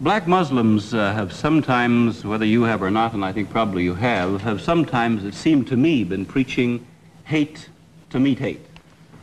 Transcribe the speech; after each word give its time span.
Black 0.00 0.28
Muslims 0.28 0.92
uh, 0.92 1.14
have 1.14 1.32
sometimes, 1.32 2.22
whether 2.22 2.44
you 2.44 2.64
have 2.64 2.82
or 2.82 2.90
not, 2.90 3.14
and 3.14 3.24
I 3.24 3.32
think 3.32 3.48
probably 3.48 3.82
you 3.82 3.94
have, 3.94 4.42
have 4.42 4.60
sometimes, 4.60 5.24
it 5.24 5.32
seemed 5.32 5.68
to 5.68 5.76
me, 5.76 6.04
been 6.04 6.26
preaching 6.26 6.86
hate 7.24 7.70
to 8.10 8.20
meet 8.20 8.38
hate. 8.38 8.60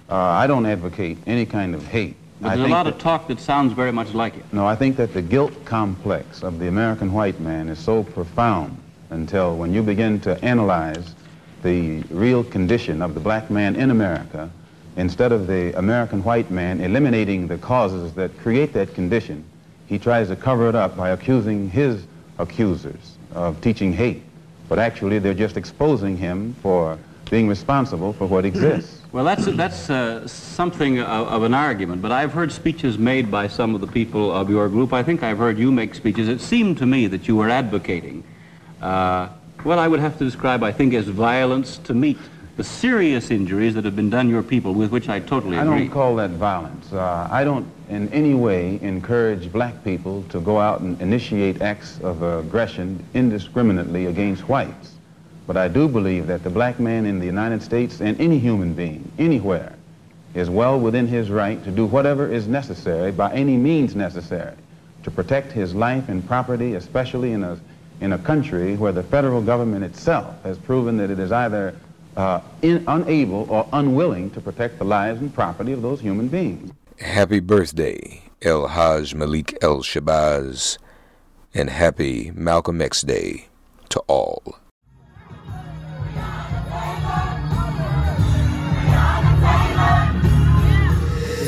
Uh, 0.10 0.16
I 0.16 0.48
don't 0.48 0.66
advocate 0.66 1.20
any 1.28 1.46
kind 1.46 1.76
of 1.76 1.86
hate. 1.86 2.16
But 2.42 2.54
I 2.54 2.56
there's 2.56 2.70
a 2.70 2.72
lot 2.72 2.84
that- 2.86 2.96
of 2.96 3.00
talk 3.00 3.28
that 3.28 3.40
sounds 3.40 3.74
very 3.74 3.92
much 3.92 4.16
like 4.16 4.36
it. 4.36 4.52
No, 4.52 4.66
I 4.66 4.76
think 4.76 4.98
that 4.98 5.14
the 5.14 5.22
guilt 5.22 5.54
complex 5.64 6.42
of 6.42 6.58
the 6.58 6.68
American 6.68 7.14
white 7.14 7.40
man 7.40 7.70
is 7.70 7.78
so 7.78 8.04
profound 8.04 8.76
until 9.12 9.56
when 9.56 9.76
you 9.76 9.84
begin 9.84 10.20
to 10.22 10.44
analyze 10.44 11.14
the 11.62 12.02
real 12.10 12.44
condition 12.44 13.04
of 13.04 13.14
the 13.14 13.20
black 13.20 13.52
man 13.52 13.76
in 13.76 13.92
America, 13.92 14.50
instead 14.98 15.32
of 15.32 15.46
the 15.46 15.78
American 15.78 16.24
white 16.24 16.50
man 16.50 16.82
eliminating 16.82 17.48
the 17.48 17.60
causes 17.60 18.12
that 18.14 18.36
create 18.40 18.74
that 18.74 18.96
condition, 18.96 19.46
he 19.88 20.00
tries 20.00 20.30
to 20.30 20.36
cover 20.36 20.70
it 20.70 20.76
up 20.76 20.96
by 20.96 21.10
accusing 21.10 21.70
his 21.70 22.06
accusers 22.40 23.18
of 23.34 23.60
teaching 23.62 23.94
hate. 23.94 24.24
But 24.70 24.80
actually, 24.80 25.20
they're 25.20 25.34
just 25.34 25.58
exposing 25.58 26.18
him 26.18 26.56
for 26.62 26.98
being 27.30 27.48
responsible 27.48 28.14
for 28.14 28.26
what 28.26 28.46
exists. 28.46 29.00
Well, 29.14 29.26
that's, 29.26 29.46
that's 29.46 29.92
uh, 29.92 30.28
something 30.28 30.98
of, 30.98 31.28
of 31.28 31.44
an 31.44 31.54
argument, 31.54 32.02
but 32.02 32.12
I've 32.12 32.34
heard 32.34 32.52
speeches 32.52 32.98
made 32.98 33.30
by 33.30 33.48
some 33.48 33.76
of 33.76 33.82
the 33.82 33.86
people 33.86 34.32
of 34.32 34.50
your 34.50 34.68
group. 34.70 34.92
I 34.92 35.04
think 35.04 35.22
I've 35.22 35.38
heard 35.38 35.60
you 35.60 35.72
make 35.72 35.94
speeches. 35.94 36.28
It 36.28 36.42
seemed 36.42 36.80
to 36.80 36.88
me 36.88 37.06
that 37.06 37.28
you 37.28 37.36
were 37.36 37.48
advocating, 37.48 38.24
uh, 38.82 39.30
what 39.62 39.78
I 39.78 39.88
would 39.88 40.00
have 40.00 40.18
to 40.18 40.26
describe, 40.26 40.64
I 40.64 40.72
think, 40.72 40.96
as 40.96 41.06
violence 41.06 41.78
to 41.84 41.94
meet 41.94 42.18
the 42.58 42.64
serious 42.64 43.30
injuries 43.30 43.76
that 43.76 43.86
have 43.86 43.96
been 43.96 44.10
done 44.10 44.30
your 44.30 44.42
people, 44.42 44.74
with 44.74 44.92
which 44.92 45.10
I 45.10 45.20
totally 45.20 45.58
I 45.58 45.62
agree. 45.62 45.76
I 45.76 45.80
don't 45.80 45.92
call 45.92 46.16
that 46.16 46.32
violence. 46.32 46.92
Uh, 46.92 47.28
I 47.32 47.44
don't 47.44 47.68
in 47.90 48.12
any 48.14 48.34
way 48.34 48.80
encourage 48.82 49.52
black 49.52 49.84
people 49.84 50.24
to 50.30 50.40
go 50.40 50.60
out 50.60 50.82
and 50.82 51.00
initiate 51.02 51.62
acts 51.62 52.00
of 52.02 52.22
aggression 52.24 53.04
indiscriminately 53.14 54.06
against 54.06 54.48
whites. 54.48 54.96
But 55.46 55.58
I 55.58 55.68
do 55.68 55.88
believe 55.88 56.28
that 56.28 56.44
the 56.44 56.50
black 56.50 56.80
man 56.80 57.06
in 57.06 57.20
the 57.20 57.26
United 57.26 57.62
States 57.62 58.00
and 58.00 58.20
any 58.20 58.40
human 58.40 58.74
being, 58.74 59.12
anywhere, 59.20 59.74
is 60.34 60.50
well 60.50 60.80
within 60.80 61.08
his 61.08 61.30
right 61.30 61.64
to 61.64 61.72
do 61.72 61.86
whatever 61.86 62.32
is 62.32 62.48
necessary, 62.48 63.12
by 63.12 63.32
any 63.34 63.58
means 63.58 63.96
necessary, 63.96 64.56
to 65.04 65.12
protect 65.12 65.52
his 65.52 65.76
life 65.76 66.10
and 66.10 66.26
property, 66.26 66.76
especially 66.76 67.34
in 67.34 67.44
a, 67.44 67.60
in 68.02 68.14
a 68.14 68.18
country 68.18 68.76
where 68.78 68.92
the 68.92 69.04
federal 69.04 69.42
government 69.42 69.84
itself 69.84 70.42
has 70.44 70.58
proven 70.58 70.98
that 70.98 71.12
it 71.12 71.20
is 71.20 71.32
either 71.32 71.76
uh, 72.16 72.40
in, 72.62 72.84
unable 72.88 73.46
or 73.52 73.68
unwilling 73.74 74.32
to 74.32 74.42
protect 74.42 74.78
the 74.78 74.86
lives 74.86 75.20
and 75.20 75.34
property 75.34 75.72
of 75.72 75.82
those 75.82 76.00
human 76.00 76.28
beings. 76.28 76.72
Happy 77.00 77.40
birthday, 77.40 78.22
El 78.44 78.68
Haj 78.68 79.16
Malik 79.16 79.58
El 79.64 79.80
Shabazz, 79.80 80.78
and 81.52 81.70
happy 81.70 82.32
Malcolm 82.36 82.82
X 82.84 83.02
Day 83.02 83.48
to 83.90 84.00
all. 84.02 84.60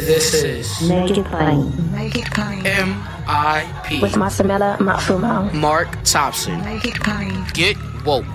This 0.08 0.34
is 0.34 0.90
Make 0.90 1.18
it 1.18 1.26
plain. 1.26 1.92
Make 1.92 2.16
it 2.16 2.26
plain. 2.32 2.66
M.I.P. 2.66 4.02
With 4.02 4.14
Masamela 4.14 4.78
Matfumo. 4.78 5.54
Mark 5.54 5.96
Thompson. 6.04 6.60
Make 6.62 6.86
it 6.86 6.96
plain. 6.96 7.46
Get 7.54 7.78
woke. 8.04 8.26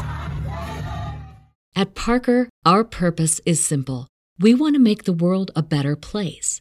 At 1.75 1.97
Parker, 1.97 2.49
our 2.65 2.85
purpose 2.85 3.41
is 3.45 3.63
simple. 3.63 4.07
We 4.39 4.55
want 4.55 4.75
to 4.77 4.81
make 4.81 5.05
the 5.05 5.13
world 5.13 5.51
a 5.57 5.63
better 5.63 5.97
place 5.97 6.61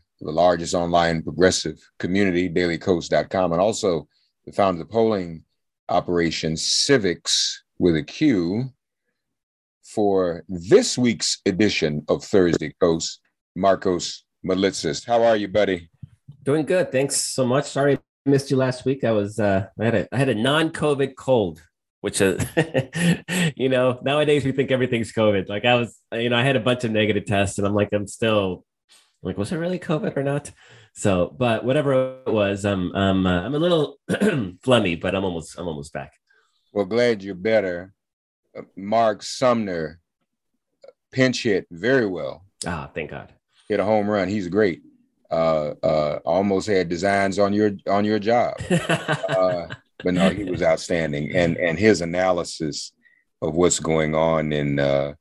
the 0.21 0.31
largest 0.31 0.73
online 0.73 1.23
progressive 1.23 1.79
community, 1.99 2.49
dailykos.com, 2.49 3.51
and 3.51 3.61
also 3.61 4.07
the 4.45 4.51
founder 4.51 4.81
of 4.81 4.87
the 4.87 4.91
polling 4.91 5.43
operation 5.89 6.55
Civics 6.55 7.63
with 7.79 7.95
a 7.95 8.03
Q 8.03 8.69
for 9.83 10.43
this 10.47 10.97
week's 10.97 11.41
edition 11.45 12.05
of 12.07 12.23
Thursday 12.23 12.73
Kos, 12.79 13.19
Markos 13.57 14.21
Moulitsas. 14.45 15.05
How 15.05 15.23
are 15.23 15.35
you, 15.35 15.47
buddy? 15.47 15.89
Doing 16.43 16.65
good. 16.65 16.91
Thanks 16.91 17.17
so 17.17 17.45
much. 17.45 17.65
Sorry 17.65 17.97
I 17.97 18.29
missed 18.29 18.51
you 18.51 18.57
last 18.57 18.85
week. 18.85 19.03
I 19.03 19.11
was 19.11 19.39
uh 19.39 19.67
I 19.79 19.85
had 19.85 19.95
a 19.95 20.07
I 20.11 20.17
had 20.17 20.29
a 20.29 20.35
non-COVID 20.35 21.15
cold, 21.15 21.61
which 22.01 22.21
is 22.21 22.43
you 23.55 23.69
know, 23.69 23.99
nowadays 24.03 24.45
we 24.45 24.51
think 24.51 24.71
everything's 24.71 25.11
COVID. 25.11 25.49
Like 25.49 25.65
I 25.65 25.75
was, 25.75 25.97
you 26.13 26.29
know, 26.29 26.37
I 26.37 26.43
had 26.43 26.55
a 26.55 26.61
bunch 26.61 26.83
of 26.83 26.91
negative 26.91 27.25
tests 27.25 27.57
and 27.57 27.67
I'm 27.67 27.75
like, 27.75 27.89
I'm 27.91 28.07
still 28.07 28.65
like, 29.23 29.37
was 29.37 29.51
it 29.51 29.57
really 29.57 29.79
COVID 29.79 30.17
or 30.17 30.23
not? 30.23 30.51
So, 30.93 31.33
but 31.37 31.63
whatever 31.63 32.21
it 32.25 32.31
was, 32.31 32.65
I'm 32.65 32.93
I'm 32.95 33.25
uh, 33.25 33.41
I'm 33.41 33.55
a 33.55 33.59
little 33.59 33.97
phlegmy, 34.09 34.99
but 34.99 35.15
I'm 35.15 35.23
almost 35.23 35.57
I'm 35.57 35.67
almost 35.67 35.93
back. 35.93 36.13
Well, 36.73 36.85
glad 36.85 37.23
you're 37.23 37.35
better. 37.35 37.93
Uh, 38.57 38.63
Mark 38.75 39.23
Sumner 39.23 39.99
pinch 41.11 41.43
hit 41.43 41.67
very 41.69 42.07
well. 42.07 42.45
Ah, 42.65 42.89
thank 42.93 43.11
God. 43.11 43.31
Hit 43.69 43.79
a 43.79 43.85
home 43.85 44.09
run. 44.09 44.27
He's 44.27 44.47
great. 44.47 44.81
Uh, 45.29 45.75
uh, 45.83 46.19
almost 46.25 46.67
had 46.67 46.89
designs 46.89 47.39
on 47.39 47.53
your 47.53 47.71
on 47.87 48.03
your 48.03 48.19
job. 48.19 48.55
uh, 48.71 49.67
but 50.03 50.13
no, 50.15 50.29
he 50.29 50.45
was 50.45 50.63
outstanding, 50.63 51.35
and 51.35 51.57
and 51.57 51.77
his 51.77 52.01
analysis 52.01 52.91
of 53.41 53.53
what's 53.53 53.79
going 53.79 54.15
on 54.15 54.51
in 54.51 54.79
uh, 54.79 55.13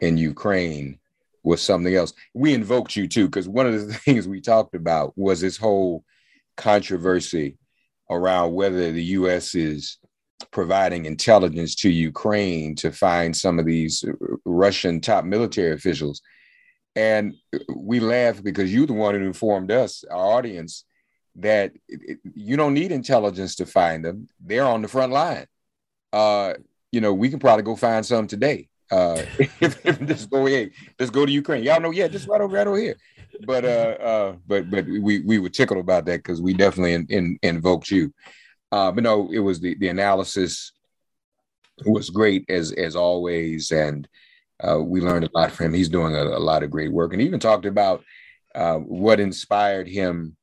in 0.00 0.16
Ukraine 0.16 0.99
was 1.42 1.62
something 1.62 1.94
else. 1.94 2.12
We 2.34 2.54
invoked 2.54 2.96
you 2.96 3.08
too 3.08 3.26
because 3.26 3.48
one 3.48 3.66
of 3.66 3.86
the 3.86 3.94
things 4.04 4.28
we 4.28 4.40
talked 4.40 4.74
about 4.74 5.16
was 5.16 5.40
this 5.40 5.56
whole 5.56 6.04
controversy 6.56 7.56
around 8.10 8.52
whether 8.52 8.92
the 8.92 9.04
U.S. 9.04 9.54
is 9.54 9.98
providing 10.50 11.06
intelligence 11.06 11.74
to 11.76 11.90
Ukraine 11.90 12.74
to 12.76 12.90
find 12.90 13.36
some 13.36 13.58
of 13.58 13.66
these 13.66 14.04
Russian 14.44 15.00
top 15.00 15.24
military 15.24 15.72
officials. 15.72 16.22
And 16.96 17.34
we 17.74 18.00
laughed 18.00 18.42
because 18.42 18.72
you're 18.72 18.86
the 18.86 18.92
one 18.92 19.14
who 19.14 19.24
informed 19.24 19.70
us, 19.70 20.04
our 20.10 20.38
audience, 20.38 20.84
that 21.36 21.72
you 22.34 22.56
don't 22.56 22.74
need 22.74 22.90
intelligence 22.90 23.56
to 23.56 23.66
find 23.66 24.04
them. 24.04 24.28
They're 24.40 24.64
on 24.64 24.82
the 24.82 24.88
front 24.88 25.12
line. 25.12 25.46
Uh, 26.12 26.54
you 26.90 27.00
know, 27.00 27.14
we 27.14 27.30
can 27.30 27.38
probably 27.38 27.62
go 27.62 27.76
find 27.76 28.04
some 28.04 28.26
today. 28.26 28.68
Uh, 28.90 29.22
just 29.60 30.30
go 30.30 30.46
ahead, 30.46 30.70
just 30.98 31.12
go 31.12 31.24
to 31.24 31.32
Ukraine. 31.32 31.62
Y'all 31.62 31.80
know, 31.80 31.90
yeah, 31.90 32.08
just 32.08 32.28
right 32.28 32.40
over, 32.40 32.56
right 32.56 32.66
over 32.66 32.78
here. 32.78 32.96
But 33.46 33.64
uh, 33.64 33.96
uh, 34.00 34.36
but 34.46 34.70
but 34.70 34.86
we 34.86 35.20
we 35.20 35.38
were 35.38 35.48
tickled 35.48 35.78
about 35.78 36.04
that 36.06 36.18
because 36.18 36.42
we 36.42 36.52
definitely 36.52 36.94
in, 36.94 37.06
in, 37.08 37.38
invoked 37.42 37.90
you. 37.90 38.12
Uh, 38.72 38.90
but 38.92 39.04
no, 39.04 39.30
it 39.32 39.38
was 39.38 39.60
the 39.60 39.76
the 39.76 39.88
analysis 39.88 40.72
was 41.86 42.10
great 42.10 42.44
as 42.48 42.72
as 42.72 42.96
always, 42.96 43.70
and 43.70 44.08
uh, 44.62 44.80
we 44.80 45.00
learned 45.00 45.24
a 45.24 45.30
lot 45.38 45.52
from 45.52 45.66
him. 45.66 45.74
He's 45.74 45.88
doing 45.88 46.14
a, 46.14 46.22
a 46.22 46.40
lot 46.40 46.62
of 46.62 46.70
great 46.70 46.92
work, 46.92 47.12
and 47.12 47.22
even 47.22 47.40
talked 47.40 47.66
about 47.66 48.04
uh, 48.54 48.78
what 48.78 49.20
inspired 49.20 49.88
him 49.88 50.36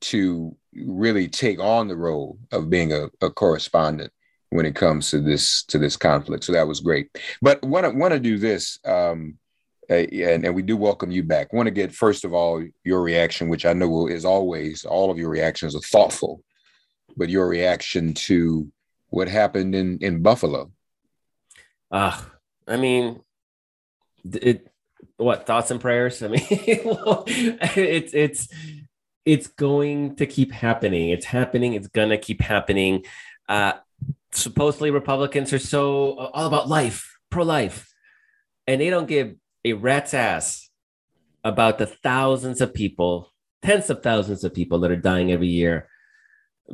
to 0.00 0.56
really 0.74 1.28
take 1.28 1.60
on 1.60 1.88
the 1.88 1.96
role 1.96 2.38
of 2.52 2.70
being 2.70 2.92
a, 2.92 3.08
a 3.20 3.30
correspondent 3.30 4.12
when 4.50 4.66
it 4.66 4.74
comes 4.74 5.10
to 5.10 5.20
this 5.20 5.62
to 5.64 5.78
this 5.78 5.96
conflict. 5.96 6.44
So 6.44 6.52
that 6.52 6.66
was 6.68 6.80
great. 6.80 7.16
But 7.40 7.62
want 7.64 7.86
to 7.86 7.90
want 7.90 8.12
to 8.12 8.20
do 8.20 8.36
this, 8.36 8.78
um, 8.84 9.38
uh, 9.88 9.94
and, 9.94 10.44
and 10.44 10.54
we 10.54 10.62
do 10.62 10.76
welcome 10.76 11.10
you 11.10 11.22
back. 11.22 11.52
Want 11.52 11.66
to 11.66 11.72
get 11.72 11.94
first 11.94 12.24
of 12.24 12.34
all 12.34 12.62
your 12.84 13.02
reaction, 13.02 13.48
which 13.48 13.64
I 13.64 13.72
know 13.72 14.08
is 14.08 14.24
always 14.24 14.84
all 14.84 15.10
of 15.10 15.18
your 15.18 15.30
reactions 15.30 15.74
are 15.74 15.80
thoughtful, 15.80 16.42
but 17.16 17.30
your 17.30 17.48
reaction 17.48 18.12
to 18.14 18.70
what 19.08 19.28
happened 19.28 19.74
in 19.74 19.98
in 19.98 20.22
Buffalo. 20.22 20.70
Ah, 21.90 22.30
I 22.66 22.76
mean, 22.76 23.20
it. 24.24 24.66
What 25.16 25.46
thoughts 25.46 25.70
and 25.70 25.80
prayers? 25.80 26.22
I 26.22 26.28
mean, 26.28 26.46
it's 26.48 28.14
it's 28.14 28.48
it's 29.24 29.46
going 29.48 30.16
to 30.16 30.26
keep 30.26 30.50
happening. 30.50 31.10
It's 31.10 31.26
happening. 31.26 31.74
It's 31.74 31.88
gonna 31.88 32.16
keep 32.16 32.40
happening. 32.40 33.04
Uh, 33.48 33.74
supposedly 34.32 34.90
Republicans 34.90 35.52
are 35.52 35.58
so 35.58 36.14
uh, 36.18 36.30
all 36.32 36.46
about 36.46 36.68
life, 36.68 37.18
pro 37.30 37.44
life, 37.44 37.92
and 38.66 38.80
they 38.80 38.90
don't 38.90 39.08
give 39.08 39.34
a 39.64 39.72
rat's 39.72 40.14
ass 40.14 40.70
about 41.44 41.78
the 41.78 41.86
thousands 41.86 42.60
of 42.60 42.74
people, 42.74 43.32
tens 43.62 43.90
of 43.90 44.02
thousands 44.02 44.44
of 44.44 44.54
people 44.54 44.80
that 44.80 44.90
are 44.90 44.96
dying 44.96 45.32
every 45.32 45.48
year 45.48 45.88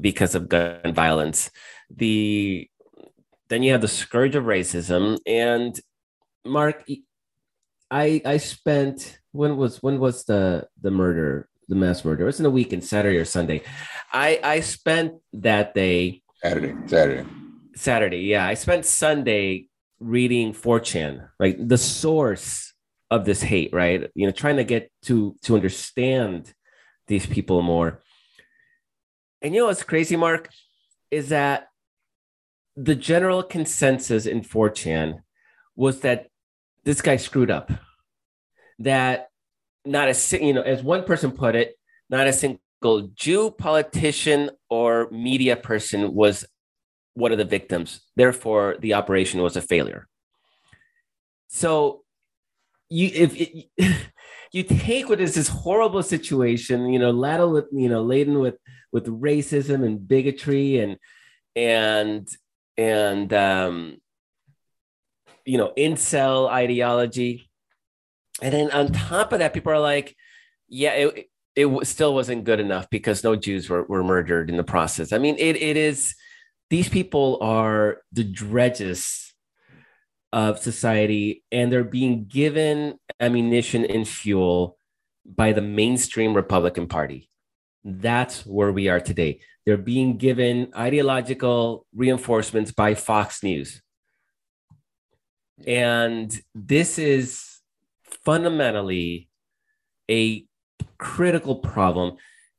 because 0.01 0.35
of 0.35 0.49
gun 0.49 0.93
violence. 0.93 1.51
The 1.91 2.69
then 3.49 3.63
you 3.63 3.73
have 3.73 3.81
the 3.81 3.89
scourge 3.89 4.35
of 4.35 4.45
racism. 4.45 5.19
And 5.27 5.79
Mark, 6.45 6.85
I 7.91 8.21
I 8.25 8.37
spent 8.39 9.21
when 9.33 9.57
was 9.57 9.83
when 9.83 9.99
was 9.99 10.25
the 10.25 10.67
the 10.81 10.91
murder 10.91 11.49
the 11.69 11.75
mass 11.75 12.05
murder? 12.05 12.25
It 12.25 12.27
was 12.27 12.41
in 12.41 12.47
a 12.47 12.51
week 12.51 12.69
weekend, 12.69 12.85
Saturday 12.85 13.19
or 13.19 13.25
Sunday. 13.25 13.63
I 14.13 14.41
I 14.43 14.61
spent 14.61 15.15
that 15.33 15.75
day 15.75 16.23
Saturday, 16.43 16.75
Saturday, 16.87 17.29
Saturday. 17.77 18.23
Yeah, 18.23 18.47
I 18.47 18.55
spent 18.55 18.85
Sunday 18.85 19.69
reading 20.01 20.53
4chan, 20.53 21.29
like 21.39 21.57
the 21.61 21.79
source 21.79 22.75
of 23.11 23.25
this 23.25 23.43
hate, 23.43 23.73
right? 23.73 24.11
You 24.15 24.27
know, 24.27 24.33
trying 24.33 24.57
to 24.57 24.65
get 24.65 24.91
to 25.03 25.37
to 25.43 25.55
understand 25.55 26.53
these 27.07 27.27
people 27.27 27.63
more. 27.63 28.03
And 29.43 29.55
you 29.55 29.61
know 29.61 29.67
what's 29.67 29.83
crazy, 29.83 30.17
Mark, 30.17 30.51
is 31.11 31.29
that 31.29 31.69
the 32.75 32.95
general 32.95 33.43
consensus 33.43 34.27
in 34.27 34.41
4chan 34.41 35.21
was 35.77 36.01
that 36.01 36.29
this 36.85 37.01
guy 37.01 37.17
screwed 37.17 37.51
up. 37.51 37.71
That 38.79 39.29
not 39.85 40.09
a 40.09 40.45
you 40.45 40.53
know, 40.53 40.63
as 40.63 40.83
one 40.83 41.05
person 41.05 41.31
put 41.31 41.55
it, 41.55 41.79
not 42.11 42.27
a 42.27 42.33
single 42.33 43.11
Jew 43.15 43.51
politician 43.51 44.51
or 44.69 45.09
media 45.11 45.57
person 45.57 46.13
was 46.13 46.45
one 47.17 47.33
are 47.33 47.37
the 47.37 47.45
victims. 47.45 48.01
Therefore, 48.15 48.77
the 48.79 48.95
operation 48.95 49.43
was 49.43 49.57
a 49.57 49.63
failure. 49.63 50.07
So, 51.49 52.03
you 52.91 53.11
if 53.13 53.35
it, 53.35 53.67
you 54.53 54.63
take 54.63 55.09
what 55.09 55.21
is 55.21 55.35
this 55.35 55.49
horrible 55.49 56.03
situation, 56.03 56.93
you 56.93 56.99
know, 56.99 57.11
laden 57.11 57.51
with 57.53 57.67
you 57.73 57.89
know 57.89 58.03
laden 58.03 58.39
with 58.39 58.57
with 58.93 59.07
racism 59.07 59.85
and 59.85 60.07
bigotry 60.07 60.79
and 60.79 60.99
and 61.57 62.29
and 62.77 63.33
um, 63.33 63.97
you 65.45 65.57
know 65.57 65.73
incel 65.77 66.49
ideology, 66.49 67.49
and 68.43 68.53
then 68.53 68.71
on 68.73 68.93
top 68.93 69.33
of 69.33 69.39
that, 69.39 69.55
people 69.55 69.73
are 69.73 69.81
like, 69.81 70.15
yeah, 70.69 70.93
it 70.93 71.31
it 71.57 71.87
still 71.87 72.15
wasn't 72.15 72.45
good 72.45 72.61
enough 72.61 72.91
because 72.91 73.25
no 73.25 73.35
Jews 73.35 73.71
were, 73.71 73.85
were 73.85 74.05
murdered 74.05 74.51
in 74.51 74.59
the 74.59 74.65
process. 74.65 75.13
I 75.15 75.19
mean, 75.19 75.37
it 75.39 75.57
it 75.57 75.79
is 75.79 76.15
these 76.71 76.89
people 76.89 77.39
are 77.41 77.99
the 78.13 78.25
dredges 78.25 79.35
of 80.33 80.59
society 80.59 81.45
and 81.53 81.71
they're 81.71 81.85
being 81.85 82.27
given 82.27 82.99
ammunition 83.21 83.85
and 83.85 84.07
fuel 84.07 84.77
by 85.25 85.53
the 85.53 85.63
mainstream 85.63 86.35
Republican 86.35 86.87
Party. 86.87 87.31
That's 87.85 88.45
where 88.45 88.73
we 88.73 88.89
are 88.89 89.01
today. 89.01 89.41
They're 89.65 89.77
being 89.77 90.17
given 90.17 90.73
ideological 90.77 91.87
reinforcements 91.95 92.73
by 92.73 92.95
Fox 92.95 93.43
News. 93.43 93.81
And 95.67 96.33
this 96.55 96.99
is 96.99 97.61
fundamentally 98.25 99.29
a 100.11 100.45
critical 100.99 101.57
problem 101.57 102.17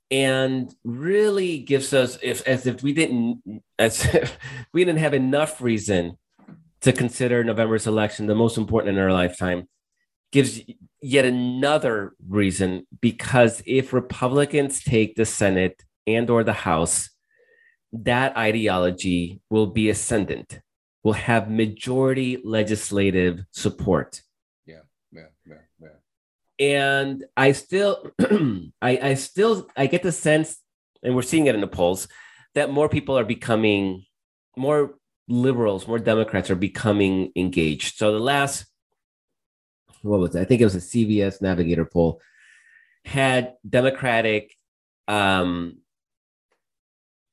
and 0.10 0.74
really 0.84 1.60
gives 1.60 1.94
us 1.94 2.18
if 2.22 2.46
as 2.48 2.66
if 2.66 2.82
we 2.82 2.94
didn't 2.94 3.42
as 3.78 4.06
if 4.14 4.38
we 4.74 4.84
didn't 4.84 5.00
have 5.00 5.14
enough 5.14 5.62
reason 5.62 6.18
to 6.82 6.94
consider 6.94 7.44
November's 7.44 7.88
election 7.88 8.28
the 8.28 8.36
most 8.36 8.58
important 8.58 8.98
in 8.98 9.04
our 9.04 9.12
lifetime 9.12 9.68
gives 10.32 10.62
yet 11.02 11.26
another 11.26 12.14
reason 12.28 12.86
because 13.02 13.62
if 13.66 13.94
Republicans 13.94 14.84
take 14.84 15.16
the 15.16 15.26
Senate 15.26 15.84
and 16.06 16.30
or 16.30 16.44
the 16.44 16.54
House 16.54 17.10
that 17.92 18.36
ideology 18.38 19.42
will 19.50 19.68
be 19.68 19.90
ascendant 19.90 20.60
will 21.04 21.14
have 21.14 21.50
majority 21.50 22.40
legislative 22.44 23.44
support 23.52 24.22
yeah 24.66 24.82
yeah 25.12 25.28
yeah 25.46 25.56
yeah 25.82 25.88
and 26.60 27.24
I 27.36 27.52
still, 27.52 28.12
I, 28.20 28.72
I 28.82 29.14
still, 29.16 29.68
I 29.76 29.88
get 29.88 30.04
the 30.04 30.12
sense, 30.12 30.58
and 31.04 31.16
we're 31.16 31.22
seeing 31.22 31.48
it 31.48 31.56
in 31.56 31.62
the 31.62 31.68
polls, 31.68 32.08
that 32.56 32.72
more 32.72 32.90
people 32.90 33.18
are 33.18 33.24
becoming 33.24 34.06
more 34.56 34.96
liberals, 35.28 35.88
more 35.88 36.00
Democrats 36.00 36.50
are 36.50 36.56
becoming 36.56 37.32
engaged. 37.36 37.98
So 37.98 38.12
the 38.12 38.20
last, 38.20 38.66
what 40.02 40.20
was 40.20 40.36
it? 40.36 40.42
I 40.42 40.46
think 40.46 40.62
it 40.62 40.66
was 40.66 40.76
a 40.76 40.80
CBS 40.80 41.42
Navigator 41.42 41.86
poll, 41.86 42.22
had 43.06 43.54
Democratic 43.68 44.54
um, 45.08 45.78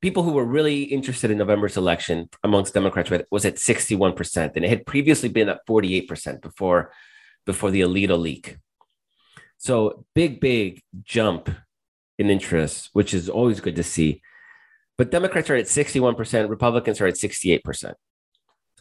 people 0.05 0.23
who 0.23 0.32
were 0.32 0.44
really 0.44 0.82
interested 0.82 1.31
in 1.31 1.38
November's 1.38 1.79
election 1.79 2.29
amongst 2.43 2.75
Democrats 2.75 3.11
was 3.31 3.47
at 3.47 3.56
61%, 3.56 4.53
and 4.55 4.62
it 4.62 4.69
had 4.69 4.85
previously 4.85 5.31
been 5.31 5.49
at 5.49 5.67
48% 5.67 6.43
before 6.43 6.93
before 7.47 7.70
the 7.70 7.81
Alito 7.81 8.19
leak. 8.19 8.59
So 9.65 10.05
big, 10.15 10.41
big 10.41 10.83
jump 11.05 11.49
in 12.19 12.29
interest, 12.29 12.91
which 12.93 13.15
is 13.15 13.31
always 13.31 13.61
good 13.61 13.77
to 13.77 13.83
see. 13.83 14.21
But 14.99 15.11
Democrats 15.11 15.49
are 15.49 15.57
at 15.57 15.65
61%, 15.65 16.51
Republicans 16.51 17.01
are 17.01 17.07
at 17.07 17.15
68%. 17.15 17.95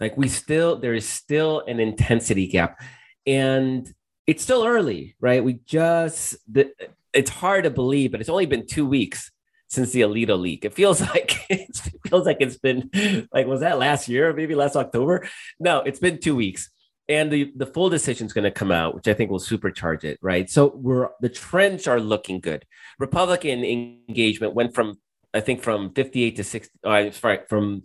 Like 0.01 0.17
we 0.17 0.27
still, 0.27 0.75
there 0.75 0.93
is 0.93 1.07
still 1.07 1.61
an 1.61 1.79
intensity 1.79 2.47
gap. 2.47 2.81
And 3.25 3.89
it's 4.27 4.43
still 4.43 4.65
early, 4.65 5.15
right? 5.21 5.41
We 5.41 5.61
just, 5.65 6.35
the, 6.51 6.73
it's 7.13 7.29
hard 7.29 7.63
to 7.63 7.69
believe, 7.69 8.11
but 8.11 8.19
it's 8.19 8.29
only 8.29 8.45
been 8.45 8.67
two 8.67 8.85
weeks 8.85 9.31
since 9.69 9.91
the 9.91 10.01
Alito 10.01 10.37
leak. 10.37 10.65
It 10.65 10.73
feels 10.73 10.99
like 11.13 11.45
it 11.49 11.69
feels 12.09 12.25
like 12.25 12.37
it's 12.41 12.57
been 12.57 12.89
like 13.31 13.47
was 13.47 13.61
that 13.61 13.79
last 13.79 14.09
year, 14.09 14.33
maybe 14.33 14.53
last 14.53 14.75
October? 14.75 15.29
No, 15.61 15.79
it's 15.79 15.99
been 15.99 16.19
two 16.19 16.35
weeks 16.35 16.69
and 17.09 17.31
the 17.31 17.51
the 17.55 17.65
full 17.65 17.89
decision 17.89 18.27
is 18.27 18.33
going 18.33 18.43
to 18.43 18.51
come 18.51 18.71
out, 18.71 18.95
which 18.95 19.07
I 19.07 19.13
think 19.13 19.29
will 19.29 19.39
supercharge 19.39 20.03
it, 20.03 20.17
right? 20.21 20.49
So 20.49 20.73
we're 20.75 21.09
the 21.19 21.29
trends 21.29 21.87
are 21.87 21.99
looking 21.99 22.39
good. 22.39 22.65
Republican 22.99 23.63
engagement 23.63 24.53
went 24.53 24.73
from 24.73 24.95
I 25.33 25.41
think 25.41 25.61
from 25.61 25.93
58 25.93 26.35
to 26.37 26.43
60. 26.43 26.79
Uh, 26.83 27.11
sorry, 27.11 27.39
from 27.49 27.83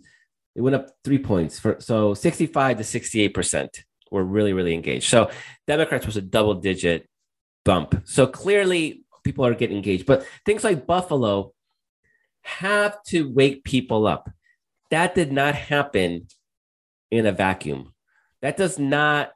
it 0.55 0.61
went 0.61 0.75
up 0.75 0.89
three 1.03 1.19
points 1.19 1.59
for 1.59 1.77
so 1.79 2.13
65 2.13 2.77
to 2.77 2.83
68 2.83 3.33
percent 3.33 3.83
were 4.11 4.23
really 4.23 4.53
really 4.53 4.73
engaged. 4.73 5.09
So 5.09 5.29
Democrats 5.67 6.05
was 6.05 6.17
a 6.17 6.21
double 6.21 6.55
digit 6.55 7.07
bump. 7.65 8.01
So 8.05 8.25
clearly 8.25 9.03
people 9.23 9.45
are 9.45 9.53
getting 9.53 9.77
engaged, 9.77 10.05
but 10.05 10.25
things 10.45 10.63
like 10.63 10.87
Buffalo 10.87 11.53
have 12.43 13.03
to 13.03 13.31
wake 13.31 13.63
people 13.63 14.07
up. 14.07 14.29
That 14.91 15.13
did 15.13 15.31
not 15.31 15.55
happen 15.55 16.27
in 17.11 17.25
a 17.25 17.31
vacuum 17.31 17.93
that 18.41 18.57
does 18.57 18.79
not. 18.79 19.31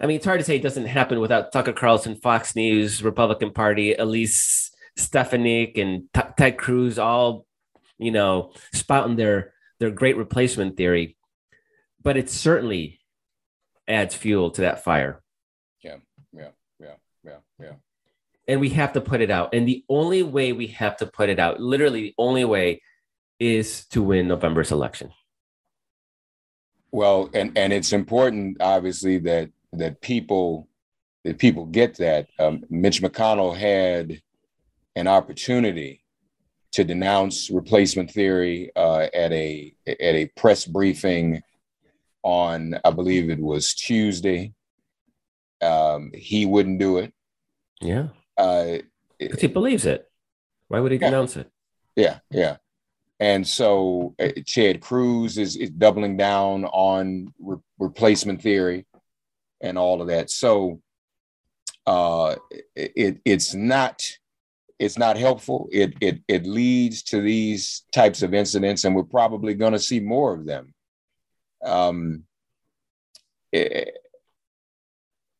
I 0.00 0.06
mean, 0.06 0.16
it's 0.16 0.24
hard 0.24 0.40
to 0.40 0.44
say 0.44 0.56
it 0.56 0.62
doesn't 0.62 0.86
happen 0.86 1.20
without 1.20 1.52
Tucker 1.52 1.74
Carlson, 1.74 2.16
Fox 2.16 2.56
News, 2.56 3.02
Republican 3.02 3.52
Party, 3.52 3.94
Elise 3.94 4.70
Stefanik, 4.96 5.76
and 5.76 6.04
T- 6.14 6.22
Ted 6.38 6.56
Cruz 6.56 6.98
all, 6.98 7.46
you 7.98 8.10
know, 8.10 8.52
spouting 8.72 9.16
their 9.16 9.52
their 9.78 9.90
great 9.90 10.16
replacement 10.16 10.76
theory. 10.76 11.16
But 12.02 12.16
it 12.16 12.30
certainly 12.30 13.00
adds 13.86 14.14
fuel 14.14 14.50
to 14.52 14.62
that 14.62 14.84
fire. 14.84 15.22
Yeah, 15.82 15.96
yeah, 16.32 16.48
yeah, 16.78 16.94
yeah, 17.22 17.36
yeah. 17.60 17.72
And 18.48 18.60
we 18.60 18.70
have 18.70 18.94
to 18.94 19.00
put 19.00 19.20
it 19.20 19.30
out. 19.30 19.54
And 19.54 19.68
the 19.68 19.84
only 19.88 20.22
way 20.22 20.52
we 20.52 20.68
have 20.68 20.96
to 20.98 21.06
put 21.06 21.28
it 21.28 21.38
out, 21.38 21.60
literally 21.60 22.00
the 22.02 22.14
only 22.16 22.44
way, 22.44 22.82
is 23.38 23.86
to 23.88 24.02
win 24.02 24.28
November's 24.28 24.72
election. 24.72 25.12
Well, 26.92 27.30
and 27.34 27.56
and 27.56 27.72
it's 27.72 27.92
important, 27.92 28.58
obviously, 28.60 29.18
that 29.18 29.50
that 29.72 30.00
people 30.00 30.68
that 31.24 31.38
people 31.38 31.66
get 31.66 31.96
that. 31.96 32.28
Um, 32.38 32.64
Mitch 32.70 33.02
McConnell 33.02 33.56
had 33.56 34.20
an 34.96 35.06
opportunity 35.06 36.02
to 36.72 36.84
denounce 36.84 37.50
replacement 37.50 38.10
theory 38.10 38.70
uh, 38.76 39.08
at 39.14 39.32
a 39.32 39.74
at 39.86 40.14
a 40.14 40.26
press 40.36 40.64
briefing 40.64 41.42
on, 42.22 42.78
I 42.84 42.90
believe 42.90 43.30
it 43.30 43.40
was 43.40 43.74
Tuesday. 43.74 44.52
Um, 45.62 46.12
he 46.14 46.46
wouldn't 46.46 46.78
do 46.78 46.98
it. 46.98 47.12
Yeah, 47.80 48.08
uh, 48.36 48.78
he 49.18 49.46
believes 49.46 49.86
it. 49.86 50.10
Why 50.68 50.80
would 50.80 50.92
he 50.92 50.98
yeah. 50.98 51.10
denounce 51.10 51.36
it? 51.36 51.50
Yeah, 51.96 52.18
yeah. 52.30 52.56
And 53.20 53.46
so 53.46 54.14
uh, 54.18 54.28
Chad 54.46 54.80
Cruz 54.80 55.36
is, 55.36 55.56
is 55.56 55.70
doubling 55.70 56.16
down 56.16 56.64
on 56.64 57.32
re- 57.38 57.58
replacement 57.78 58.40
theory 58.40 58.86
and 59.60 59.76
all 59.76 60.00
of 60.00 60.08
that. 60.08 60.30
So 60.30 60.80
uh, 61.86 62.36
it, 62.74 63.20
it's 63.24 63.54
not 63.54 64.02
it's 64.78 64.96
not 64.96 65.18
helpful. 65.18 65.68
It, 65.70 65.94
it 66.00 66.20
it 66.26 66.46
leads 66.46 67.02
to 67.04 67.20
these 67.20 67.82
types 67.92 68.22
of 68.22 68.32
incidents, 68.32 68.84
and 68.84 68.94
we're 68.94 69.02
probably 69.02 69.52
going 69.52 69.74
to 69.74 69.78
see 69.78 70.00
more 70.00 70.32
of 70.32 70.46
them. 70.46 70.72
Um, 71.62 72.24
it, 73.52 73.98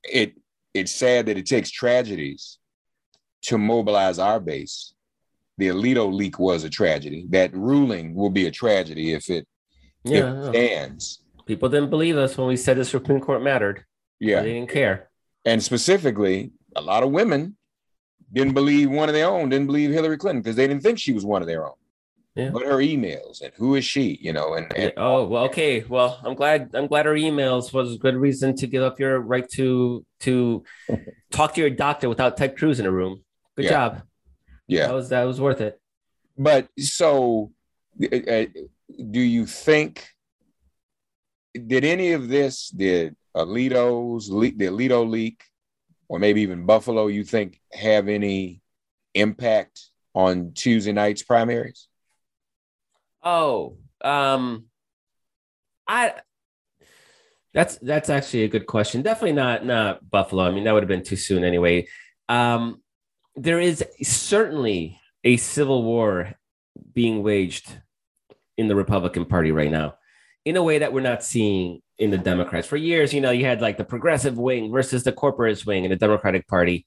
it 0.04 0.34
it's 0.74 0.94
sad 0.94 1.26
that 1.26 1.38
it 1.38 1.46
takes 1.46 1.70
tragedies 1.70 2.58
to 3.42 3.56
mobilize 3.56 4.18
our 4.18 4.38
base 4.38 4.92
the 5.60 5.68
Alito 5.68 6.10
leak 6.12 6.38
was 6.38 6.64
a 6.64 6.70
tragedy. 6.70 7.26
That 7.30 7.54
ruling 7.54 8.14
will 8.14 8.30
be 8.30 8.46
a 8.46 8.50
tragedy 8.50 9.12
if 9.12 9.28
it, 9.30 9.46
if 10.04 10.10
Yeah, 10.12 10.48
it 10.48 10.54
stands. 10.54 11.22
people 11.46 11.68
didn't 11.68 11.90
believe 11.90 12.16
us 12.16 12.36
when 12.36 12.48
we 12.48 12.56
said 12.56 12.76
the 12.78 12.84
Supreme 12.84 13.20
Court 13.20 13.42
mattered. 13.42 13.84
Yeah. 14.18 14.42
they 14.42 14.54
didn't 14.54 14.70
care. 14.70 15.10
And 15.44 15.62
specifically, 15.62 16.50
a 16.76 16.80
lot 16.80 17.02
of 17.02 17.10
women 17.10 17.56
didn't 18.32 18.54
believe 18.54 18.90
one 18.90 19.08
of 19.08 19.14
their 19.14 19.28
own, 19.28 19.48
didn't 19.50 19.66
believe 19.66 19.90
Hillary 19.90 20.16
Clinton 20.18 20.42
because 20.42 20.56
they 20.56 20.66
didn't 20.66 20.82
think 20.82 20.98
she 20.98 21.12
was 21.12 21.24
one 21.24 21.42
of 21.42 21.48
their 21.48 21.64
own. 21.66 21.74
Yeah. 22.36 22.50
But 22.50 22.64
her 22.64 22.76
emails 22.76 23.42
and 23.42 23.52
who 23.56 23.74
is 23.74 23.84
she, 23.84 24.18
you 24.22 24.32
know, 24.32 24.54
and, 24.54 24.72
and 24.76 24.92
Oh 24.96 25.26
well, 25.26 25.44
okay. 25.46 25.82
Well, 25.88 26.20
I'm 26.22 26.34
glad. 26.34 26.70
I'm 26.74 26.86
glad 26.86 27.06
our 27.08 27.14
emails 27.14 27.72
was 27.72 27.94
a 27.94 27.98
good 27.98 28.14
reason 28.16 28.54
to 28.56 28.66
give 28.68 28.82
up 28.84 29.00
your 29.00 29.18
right 29.20 29.48
to 29.54 30.06
to 30.20 30.62
talk 31.32 31.54
to 31.54 31.60
your 31.60 31.70
doctor 31.70 32.08
without 32.08 32.36
Ted 32.36 32.56
Cruz 32.56 32.78
in 32.78 32.86
a 32.86 32.90
room. 32.90 33.24
Good 33.56 33.64
Yeah. 33.64 33.70
job. 33.70 34.02
Yeah. 34.70 34.86
That 34.86 34.94
was 34.94 35.08
that 35.10 35.24
was 35.24 35.40
worth 35.40 35.60
it. 35.60 35.80
But 36.38 36.68
so, 36.78 37.52
uh, 38.02 38.16
uh, 38.16 38.46
do 39.10 39.20
you 39.20 39.46
think 39.46 40.08
did 41.54 41.84
any 41.84 42.12
of 42.12 42.28
this, 42.28 42.68
did 42.68 43.16
Alito's 43.36 44.30
leak, 44.30 44.58
the 44.58 44.66
Alito 44.66 45.08
leak, 45.08 45.42
or 46.08 46.18
maybe 46.18 46.42
even 46.42 46.66
Buffalo, 46.66 47.06
you 47.08 47.24
think 47.24 47.60
have 47.72 48.08
any 48.08 48.60
impact 49.14 49.90
on 50.14 50.52
Tuesday 50.52 50.92
night's 50.92 51.22
primaries? 51.22 51.88
Oh, 53.22 53.76
um, 54.00 54.66
I. 55.86 56.14
That's 57.52 57.78
that's 57.78 58.10
actually 58.10 58.44
a 58.44 58.48
good 58.48 58.66
question. 58.66 59.02
Definitely 59.02 59.32
not 59.32 59.66
not 59.66 60.08
Buffalo. 60.08 60.44
I 60.44 60.52
mean, 60.52 60.64
that 60.64 60.72
would 60.72 60.84
have 60.84 60.88
been 60.88 61.02
too 61.02 61.16
soon 61.16 61.42
anyway. 61.42 61.88
Um, 62.28 62.80
there 63.36 63.60
is 63.60 63.84
certainly 64.02 65.00
a 65.24 65.36
civil 65.36 65.82
war 65.82 66.34
being 66.94 67.22
waged 67.22 67.80
in 68.56 68.68
the 68.68 68.74
Republican 68.74 69.24
Party 69.24 69.52
right 69.52 69.70
now, 69.70 69.94
in 70.44 70.56
a 70.56 70.62
way 70.62 70.78
that 70.78 70.92
we're 70.92 71.00
not 71.00 71.22
seeing 71.22 71.80
in 71.98 72.10
the 72.10 72.18
Democrats. 72.18 72.66
For 72.66 72.76
years, 72.76 73.12
you 73.12 73.20
know, 73.20 73.30
you 73.30 73.44
had 73.44 73.60
like 73.60 73.76
the 73.76 73.84
progressive 73.84 74.38
wing 74.38 74.72
versus 74.72 75.04
the 75.04 75.12
corporate 75.12 75.64
wing 75.66 75.84
in 75.84 75.90
the 75.90 75.96
Democratic 75.96 76.46
Party. 76.48 76.86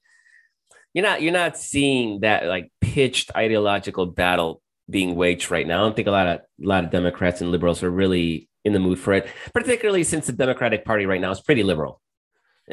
You're 0.92 1.04
not 1.04 1.22
you're 1.22 1.32
not 1.32 1.56
seeing 1.56 2.20
that 2.20 2.46
like 2.46 2.70
pitched 2.80 3.34
ideological 3.34 4.06
battle 4.06 4.60
being 4.88 5.16
waged 5.16 5.50
right 5.50 5.66
now. 5.66 5.80
I 5.80 5.86
don't 5.86 5.96
think 5.96 6.08
a 6.08 6.12
lot 6.12 6.26
of 6.26 6.40
a 6.40 6.66
lot 6.66 6.84
of 6.84 6.90
Democrats 6.90 7.40
and 7.40 7.50
liberals 7.50 7.82
are 7.82 7.90
really 7.90 8.48
in 8.64 8.72
the 8.72 8.80
mood 8.80 8.98
for 8.98 9.12
it, 9.12 9.28
particularly 9.52 10.04
since 10.04 10.26
the 10.26 10.32
Democratic 10.32 10.84
Party 10.84 11.06
right 11.06 11.20
now 11.20 11.30
is 11.30 11.40
pretty 11.40 11.62
liberal. 11.62 12.00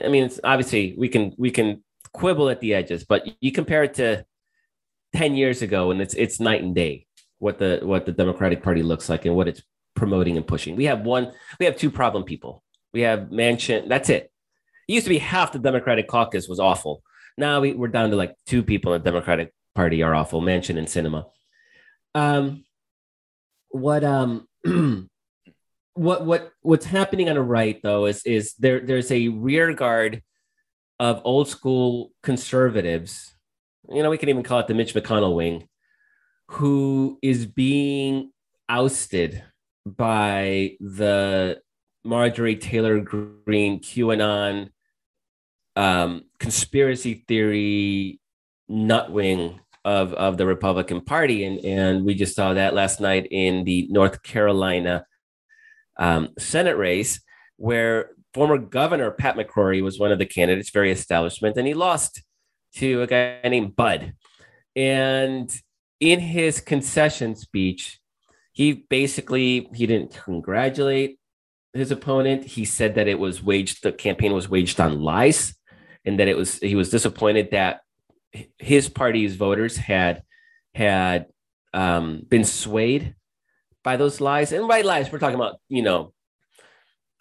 I 0.04 0.08
mean, 0.08 0.26
it's 0.26 0.40
obviously 0.44 0.96
we 0.98 1.10
can 1.10 1.34
we 1.38 1.52
can 1.52 1.84
quibble 2.14 2.50
at 2.50 2.60
the 2.60 2.74
edges, 2.74 3.04
but 3.04 3.28
you 3.42 3.52
compare 3.52 3.84
it 3.84 3.96
to 3.96 4.26
10 5.16 5.36
years 5.36 5.62
ago 5.62 5.92
and 5.92 6.02
it's 6.02 6.14
it's 6.14 6.40
night 6.40 6.64
and 6.64 6.74
day 6.74 7.06
what 7.40 7.58
the 7.58 7.80
what 7.84 8.06
the 8.06 8.12
Democratic 8.12 8.64
Party 8.64 8.84
looks 8.84 9.10
like 9.10 9.26
and 9.26 9.36
what 9.36 9.48
it's 9.48 9.62
promoting 9.96 10.38
and 10.38 10.48
pushing. 10.48 10.76
We 10.76 10.86
have 10.86 11.02
one 11.02 11.32
we 11.60 11.66
have 11.66 11.76
two 11.76 11.92
problem 11.92 12.24
people. 12.24 12.64
We 12.94 13.02
have 13.02 13.30
Manchin, 13.30 13.88
that's 13.88 14.10
it. 14.10 14.32
It 14.88 14.94
used 14.94 15.06
to 15.06 15.10
be 15.10 15.18
half 15.18 15.52
the 15.52 15.60
Democratic 15.60 16.08
caucus 16.08 16.48
was 16.48 16.60
awful. 16.60 17.04
Now 17.38 17.62
we, 17.62 17.74
we're 17.74 17.88
down 17.88 18.10
to 18.12 18.16
like 18.16 18.36
two 18.46 18.64
people 18.64 18.94
in 18.94 19.02
the 19.02 19.10
Democratic 19.10 19.54
Party 19.76 20.04
are 20.04 20.14
awful, 20.14 20.42
Manchin 20.42 20.78
and 20.78 20.88
Sinema. 20.88 21.26
Um 22.16 22.66
what 23.70 24.04
um 24.04 24.48
what 25.94 26.26
what 26.26 26.52
what's 26.62 26.86
happening 26.86 27.30
on 27.30 27.36
the 27.36 27.42
right 27.42 27.80
though 27.84 28.06
is 28.06 28.26
is 28.26 28.54
there 28.56 28.80
there's 28.80 29.12
a 29.12 29.28
rear 29.30 29.74
guard 29.74 30.22
of 31.02 31.20
old 31.26 31.50
school 31.50 32.12
conservatives 32.22 33.34
you 33.90 34.04
know 34.04 34.12
we 34.12 34.20
can 34.20 34.30
even 34.30 34.44
call 34.44 34.60
it 34.60 34.68
the 34.68 34.74
mitch 34.76 34.94
mcconnell 34.94 35.36
wing 35.36 35.68
who 36.48 37.18
is 37.24 37.48
being 37.48 38.32
ousted 38.70 39.44
by 39.84 40.72
the 40.80 41.60
marjorie 42.04 42.56
taylor 42.56 43.00
greene 43.00 43.80
qanon 43.80 44.70
um, 45.76 46.24
conspiracy 46.40 47.26
theory 47.28 48.20
nut 48.70 49.12
wing 49.12 49.60
of, 49.84 50.14
of 50.14 50.38
the 50.38 50.46
republican 50.46 51.02
party. 51.02 51.46
And, 51.46 51.66
and 51.66 52.06
we 52.06 52.14
just 52.14 52.36
saw 52.36 52.54
that 52.54 52.76
last 52.76 53.02
night 53.02 53.28
in 53.32 53.64
the 53.64 53.88
north 53.90 54.22
carolina 54.22 55.06
um, 55.98 56.30
Senate 56.38 56.78
race 56.78 57.22
where 57.58 58.12
former 58.34 58.58
Governor 58.58 59.12
Pat 59.12 59.36
McCrory 59.36 59.84
was 59.84 60.00
one 60.00 60.12
of 60.12 60.20
the 60.20 60.26
candidates, 60.26 60.70
very 60.70 60.92
establishment, 60.92 61.58
and 61.58 61.68
he 61.68 61.74
lost 61.74 62.24
to 62.76 63.02
a 63.02 63.08
guy 63.08 63.40
named 63.44 63.76
Budd. 63.76 64.14
And 64.76 65.52
in 66.00 66.20
his 66.20 66.62
concession 66.62 67.36
speech, 67.36 68.00
he 68.54 68.74
basically 68.74 69.70
he 69.74 69.86
didn't 69.86 70.14
congratulate 70.24 71.20
his 71.74 71.92
opponent. 71.92 72.44
He 72.44 72.66
said 72.66 72.96
that 72.96 73.08
it 73.08 73.20
was 73.20 73.44
waged, 73.44 73.84
the 73.84 73.92
campaign 73.92 74.34
was 74.34 74.50
waged 74.50 74.80
on 74.80 75.02
lies, 75.02 75.56
and 76.06 76.20
that 76.20 76.28
it 76.28 76.38
was 76.38 76.60
he 76.60 76.76
was 76.76 76.90
disappointed 76.90 77.52
that 77.52 77.82
his 78.58 78.90
party's 78.90 79.36
voters 79.36 79.78
had 79.78 80.24
had 80.74 81.28
um, 81.74 82.26
been 82.30 82.46
swayed 82.46 83.16
by 83.84 83.98
those 83.98 84.22
lies 84.22 84.52
and 84.52 84.68
by 84.68 84.82
lies 84.82 85.12
we're 85.12 85.20
talking 85.20 85.36
about 85.36 85.56
you 85.68 85.82
know 85.82 86.14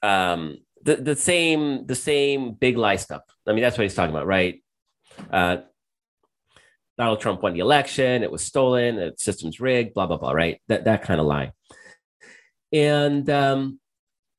um 0.03 0.59
the, 0.83 0.97
the 0.97 1.17
same 1.17 1.87
the 1.87 1.95
same 1.95 2.53
big 2.53 2.77
lie 2.77 2.97
stuff. 2.97 3.23
I 3.47 3.53
mean 3.53 3.63
that's 3.63 3.77
what 3.77 3.83
he's 3.83 3.95
talking 3.95 4.15
about 4.15 4.27
right? 4.27 4.63
Uh 5.31 5.59
donald 6.99 7.21
trump 7.21 7.43
won 7.43 7.55
the 7.55 7.61
election 7.61 8.23
it 8.23 8.31
was 8.31 8.43
stolen 8.43 8.97
the 8.97 9.15
system's 9.17 9.59
rigged 9.59 9.95
blah 9.95 10.07
blah 10.07 10.19
blah 10.19 10.33
right? 10.33 10.61
That 10.69 10.85
that 10.85 11.03
kind 11.03 11.21
of 11.21 11.27
lie. 11.27 11.53
And 12.73 13.29
um 13.31 13.81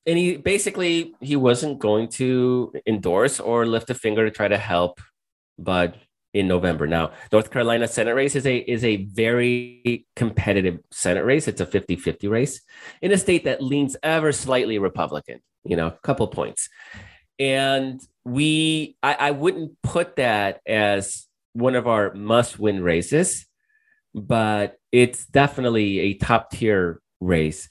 and 0.06 0.18
he 0.18 0.38
basically 0.38 1.14
he 1.20 1.36
wasn't 1.36 1.80
going 1.80 2.08
to 2.10 2.74
endorse 2.88 3.40
or 3.40 3.66
lift 3.66 3.90
a 3.90 3.96
finger 3.96 4.26
to 4.26 4.32
try 4.32 4.48
to 4.48 4.58
help 4.58 5.00
Budd 5.60 6.00
in 6.34 6.48
November. 6.48 6.88
Now, 6.88 7.12
North 7.32 7.52
Carolina 7.52 7.88
Senate 7.88 8.16
race 8.16 8.36
is 8.36 8.46
a 8.46 8.58
is 8.58 8.84
a 8.84 9.06
very 9.06 10.06
competitive 10.16 10.80
Senate 10.92 11.26
race. 11.26 11.48
It's 11.48 11.62
a 11.62 11.66
50-50 11.66 12.30
race 12.30 12.62
in 13.02 13.12
a 13.12 13.18
state 13.18 13.44
that 13.46 13.62
leans 13.62 13.98
ever 14.02 14.32
slightly 14.32 14.80
Republican, 14.80 15.42
you 15.64 15.76
know, 15.76 15.88
a 15.88 15.98
couple 16.04 16.28
points. 16.28 16.70
And 17.40 18.02
we 18.24 18.96
I, 19.02 19.14
I 19.14 19.32
wouldn't 19.32 19.82
put 19.82 20.18
that 20.18 20.62
as 20.66 21.28
one 21.54 21.76
of 21.76 21.88
our 21.88 22.14
must-win 22.14 22.84
races, 22.84 23.46
but 24.14 24.78
it's 24.92 25.26
definitely 25.26 26.00
a 26.00 26.14
top 26.16 26.52
tier 26.52 27.02
race. 27.20 27.68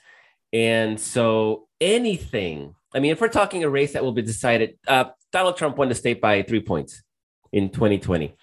And 0.52 0.99
so 0.99 1.68
anything, 1.80 2.75
I 2.92 2.99
mean, 2.99 3.12
if 3.12 3.20
we're 3.20 3.28
talking 3.28 3.62
a 3.64 3.70
race 3.70 3.92
that 3.92 4.02
will 4.02 4.12
be 4.12 4.23
decided, 4.23 4.76
uh, 4.88 5.04
Donald 5.32 5.56
Trump 5.56 5.78
won 5.78 5.88
the 5.88 5.94
state 5.94 6.20
by 6.20 6.42
three 6.42 6.61
points 6.61 7.02
in 7.52 7.70
2020 7.70 8.35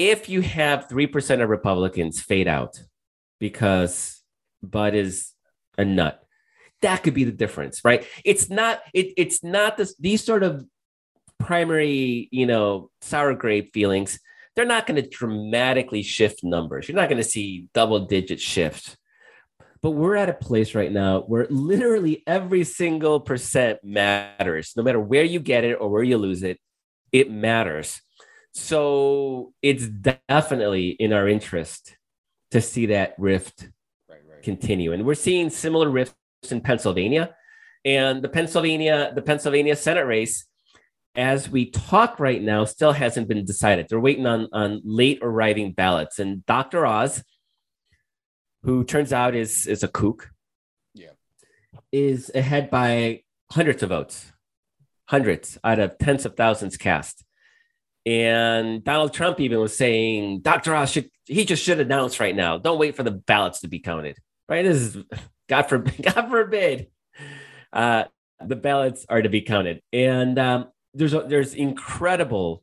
if 0.00 0.30
you 0.30 0.40
have 0.40 0.88
3% 0.88 1.42
of 1.42 1.50
Republicans 1.50 2.22
fade 2.22 2.48
out 2.48 2.80
because 3.38 4.22
Budd 4.62 4.94
is 4.94 5.32
a 5.76 5.84
nut, 5.84 6.24
that 6.82 7.02
could 7.02 7.14
be 7.14 7.24
the 7.24 7.32
difference, 7.32 7.84
right? 7.84 8.06
It's 8.24 8.48
not, 8.50 8.80
it, 8.94 9.12
it's 9.16 9.42
not 9.44 9.76
this, 9.76 9.94
these 9.98 10.24
sort 10.24 10.42
of 10.42 10.64
primary, 11.38 12.28
you 12.30 12.46
know, 12.46 12.90
sour 13.00 13.34
grape 13.34 13.72
feelings. 13.72 14.18
They're 14.56 14.64
not 14.66 14.86
going 14.86 15.02
to 15.02 15.08
dramatically 15.08 16.02
shift 16.02 16.42
numbers. 16.42 16.88
You're 16.88 16.96
not 16.96 17.08
going 17.08 17.22
to 17.22 17.28
see 17.28 17.68
double 17.72 18.00
digit 18.06 18.40
shift. 18.40 18.96
But 19.82 19.92
we're 19.92 20.16
at 20.16 20.28
a 20.28 20.34
place 20.34 20.74
right 20.74 20.92
now 20.92 21.20
where 21.20 21.46
literally 21.48 22.22
every 22.26 22.64
single 22.64 23.20
percent 23.20 23.78
matters, 23.82 24.72
no 24.76 24.82
matter 24.82 25.00
where 25.00 25.24
you 25.24 25.40
get 25.40 25.64
it 25.64 25.74
or 25.80 25.88
where 25.88 26.02
you 26.02 26.18
lose 26.18 26.42
it, 26.42 26.58
it 27.12 27.30
matters. 27.30 28.00
So 28.52 29.54
it's 29.62 29.86
definitely 29.86 30.88
in 30.90 31.12
our 31.12 31.28
interest 31.28 31.96
to 32.50 32.60
see 32.60 32.86
that 32.86 33.14
rift 33.16 33.68
Right, 34.08 34.18
right. 34.28 34.42
continue. 34.42 34.92
And 34.92 35.06
we're 35.06 35.14
seeing 35.14 35.48
similar 35.48 35.88
rifts 35.88 36.14
in 36.50 36.60
Pennsylvania. 36.60 37.34
And 37.84 38.22
the 38.22 38.28
Pennsylvania, 38.28 39.12
the 39.14 39.22
Pennsylvania 39.22 39.76
Senate 39.76 40.06
race, 40.06 40.46
as 41.14 41.48
we 41.48 41.70
talk 41.70 42.20
right 42.20 42.40
now, 42.40 42.64
still 42.64 42.92
hasn't 42.92 43.28
been 43.28 43.44
decided. 43.44 43.86
They're 43.88 44.00
waiting 44.00 44.26
on, 44.26 44.48
on 44.52 44.80
late 44.84 45.18
arriving 45.22 45.72
ballots. 45.72 46.18
And 46.18 46.44
Dr. 46.46 46.86
Oz, 46.86 47.22
who 48.62 48.84
turns 48.84 49.12
out 49.12 49.34
is, 49.34 49.66
is 49.66 49.82
a 49.82 49.88
kook, 49.88 50.30
Yeah. 50.94 51.10
is 51.90 52.30
ahead 52.34 52.70
by 52.70 53.22
hundreds 53.50 53.82
of 53.82 53.88
votes, 53.88 54.32
hundreds 55.06 55.58
out 55.64 55.78
of 55.78 55.98
tens 55.98 56.24
of 56.24 56.36
thousands 56.36 56.76
cast. 56.76 57.24
And 58.06 58.82
Donald 58.84 59.12
Trump 59.12 59.40
even 59.40 59.60
was 59.60 59.76
saying, 59.76 60.40
Dr. 60.40 60.74
Oz 60.74 60.90
should 60.90 61.10
he 61.26 61.44
just 61.44 61.62
should 61.62 61.80
announce 61.80 62.18
right 62.18 62.34
now. 62.34 62.58
Don't 62.58 62.78
wait 62.78 62.96
for 62.96 63.02
the 63.02 63.10
ballots 63.10 63.60
to 63.60 63.68
be 63.68 63.78
counted. 63.78 64.16
Right? 64.48 64.64
This 64.64 64.78
is 64.78 65.04
God 65.50 65.62
forbid, 65.62 66.02
God 66.14 66.30
forbid. 66.30 66.86
Uh, 67.72 68.04
the 68.40 68.56
ballots 68.56 69.04
are 69.08 69.20
to 69.20 69.28
be 69.28 69.42
counted. 69.42 69.82
And 69.92 70.38
um, 70.38 70.68
there's 70.94 71.12
a, 71.12 71.20
there's 71.20 71.54
incredible 71.54 72.62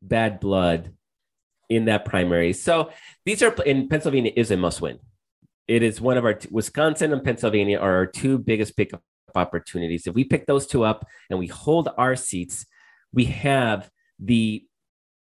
bad 0.00 0.40
blood 0.40 0.94
in 1.68 1.86
that 1.86 2.04
primary. 2.04 2.52
So 2.54 2.92
these 3.26 3.42
are 3.42 3.52
in 3.64 3.88
Pennsylvania 3.88 4.32
is 4.34 4.50
a 4.52 4.56
must 4.56 4.80
win. 4.80 5.00
It 5.66 5.82
is 5.82 6.00
one 6.00 6.16
of 6.16 6.24
our 6.24 6.38
Wisconsin 6.50 7.12
and 7.12 7.22
Pennsylvania 7.22 7.78
are 7.78 7.94
our 7.96 8.06
two 8.06 8.38
biggest 8.38 8.74
pickup 8.76 9.02
opportunities. 9.34 10.06
If 10.06 10.14
we 10.14 10.24
pick 10.24 10.46
those 10.46 10.66
two 10.66 10.84
up 10.84 11.06
and 11.28 11.38
we 11.38 11.48
hold 11.48 11.90
our 11.98 12.16
seats, 12.16 12.64
we 13.12 13.24
have 13.26 13.90
the 14.18 14.64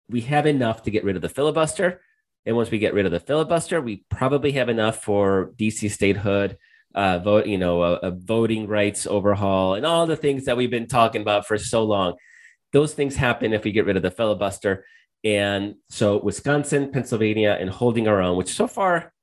we 0.07 0.21
have 0.21 0.45
enough 0.45 0.83
to 0.83 0.91
get 0.91 1.03
rid 1.03 1.15
of 1.15 1.23
the 1.23 1.29
filibuster. 1.29 2.01
And 2.45 2.55
once 2.55 2.69
we 2.69 2.77
get 2.77 2.93
rid 2.93 3.07
of 3.07 3.11
the 3.11 3.19
filibuster, 3.19 3.81
we 3.81 4.03
probably 4.09 4.51
have 4.51 4.69
enough 4.69 5.03
for 5.03 5.51
DC 5.57 5.89
statehood, 5.89 6.59
uh, 6.95 7.19
vote, 7.19 7.45
you 7.45 7.57
know, 7.57 7.83
a, 7.83 7.93
a 7.95 8.11
voting 8.11 8.67
rights 8.67 9.05
overhaul, 9.05 9.75
and 9.75 9.85
all 9.85 10.07
the 10.07 10.15
things 10.15 10.45
that 10.45 10.55
we've 10.55 10.71
been 10.71 10.87
talking 10.87 11.21
about 11.21 11.45
for 11.45 11.57
so 11.57 11.83
long. 11.83 12.15
Those 12.71 12.93
things 12.93 13.15
happen 13.15 13.53
if 13.53 13.63
we 13.63 13.71
get 13.71 13.85
rid 13.85 13.97
of 13.97 14.03
the 14.03 14.11
filibuster. 14.11 14.85
And 15.23 15.75
so 15.89 16.21
Wisconsin, 16.21 16.91
Pennsylvania, 16.91 17.57
and 17.59 17.69
holding 17.69 18.07
our 18.07 18.21
own, 18.21 18.37
which 18.37 18.53
so 18.53 18.67
far 18.67 19.13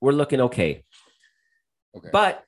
we're 0.00 0.12
looking 0.12 0.40
okay. 0.40 0.84
okay. 1.96 2.08
But 2.10 2.44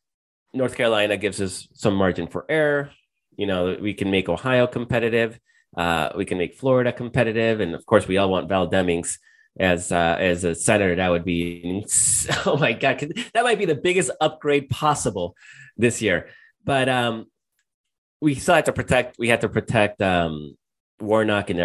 North 0.53 0.77
Carolina 0.77 1.17
gives 1.17 1.41
us 1.41 1.69
some 1.75 1.95
margin 1.95 2.27
for 2.27 2.47
error. 2.49 2.91
You 3.37 3.47
know, 3.47 3.77
we 3.81 3.95
can 3.95 4.11
make 4.11 4.29
Ohio 4.29 4.67
competitive. 4.67 5.39
Uh, 5.77 6.11
we 6.17 6.25
can 6.25 6.39
make 6.39 6.55
Florida 6.55 6.93
competitive, 6.93 7.61
and 7.61 7.75
of 7.75 7.85
course, 7.85 8.07
we 8.07 8.17
all 8.17 8.31
want 8.31 8.49
Val 8.49 8.71
Demings 8.71 9.19
as 9.59 9.93
uh, 9.93 10.17
as 10.19 10.45
a 10.45 10.55
senator. 10.55 10.97
That 10.97 11.11
would 11.11 11.25
be 11.25 11.85
oh 12.47 12.57
my 12.57 12.73
god, 12.73 13.13
that 13.33 13.45
might 13.45 13.59
be 13.59 13.67
the 13.67 13.75
biggest 13.75 14.11
upgrade 14.21 14.69
possible 14.69 15.37
this 15.77 16.03
year. 16.03 16.29
But 16.65 16.89
um, 16.89 17.27
we 18.21 18.35
still 18.35 18.55
have 18.55 18.65
to 18.65 18.73
protect. 18.73 19.19
We 19.19 19.29
have 19.29 19.41
to 19.41 19.49
protect 19.49 20.01
um, 20.03 20.57
Warnock 21.01 21.51
in 21.51 21.61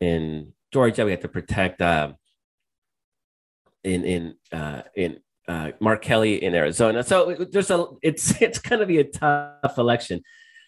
in 0.00 0.52
Georgia. 0.72 1.04
We 1.04 1.10
have 1.10 1.20
to 1.20 1.28
protect 1.28 1.80
uh, 1.80 2.12
in 3.82 4.04
in 4.04 4.34
uh, 4.52 4.82
in 4.94 5.20
uh, 5.48 5.72
Mark 5.80 6.02
Kelly 6.02 6.42
in 6.42 6.54
Arizona. 6.54 7.02
So 7.02 7.34
there's 7.50 7.70
a 7.70 7.86
it's 8.02 8.40
it's 8.42 8.58
going 8.58 8.80
to 8.80 8.86
be 8.86 8.98
a 8.98 9.04
tough 9.04 9.78
election, 9.78 10.22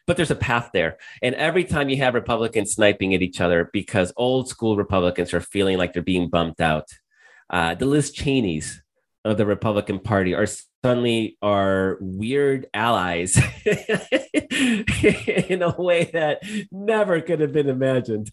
but 0.06 0.16
there's 0.16 0.30
a 0.30 0.36
path 0.36 0.70
there. 0.72 0.98
And 1.22 1.34
every 1.34 1.64
time 1.64 1.88
you 1.88 1.96
have 1.98 2.14
Republicans 2.14 2.72
sniping 2.72 3.14
at 3.14 3.22
each 3.22 3.40
other 3.40 3.70
because 3.72 4.12
old 4.16 4.48
school 4.48 4.76
Republicans 4.76 5.34
are 5.34 5.40
feeling 5.40 5.78
like 5.78 5.92
they're 5.92 6.02
being 6.02 6.28
bumped 6.28 6.60
out, 6.60 6.88
uh, 7.50 7.74
the 7.74 7.86
Liz 7.86 8.12
Cheneys 8.12 8.82
of 9.24 9.36
the 9.36 9.46
Republican 9.46 9.98
Party 9.98 10.34
are 10.34 10.46
suddenly 10.84 11.36
are 11.42 11.98
weird 12.00 12.66
allies 12.72 13.36
in 13.66 15.62
a 15.62 15.74
way 15.76 16.04
that 16.12 16.42
never 16.70 17.20
could 17.20 17.40
have 17.40 17.52
been 17.52 17.68
imagined. 17.68 18.30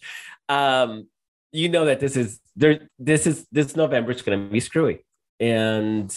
Um, 0.48 1.08
you 1.50 1.68
know 1.68 1.84
that 1.86 2.00
this 2.00 2.16
is 2.16 2.40
there. 2.56 2.88
This 2.98 3.26
is 3.26 3.46
this 3.50 3.76
November. 3.76 4.12
is 4.12 4.22
going 4.22 4.46
to 4.46 4.52
be 4.52 4.60
screwy, 4.60 5.04
and 5.38 6.16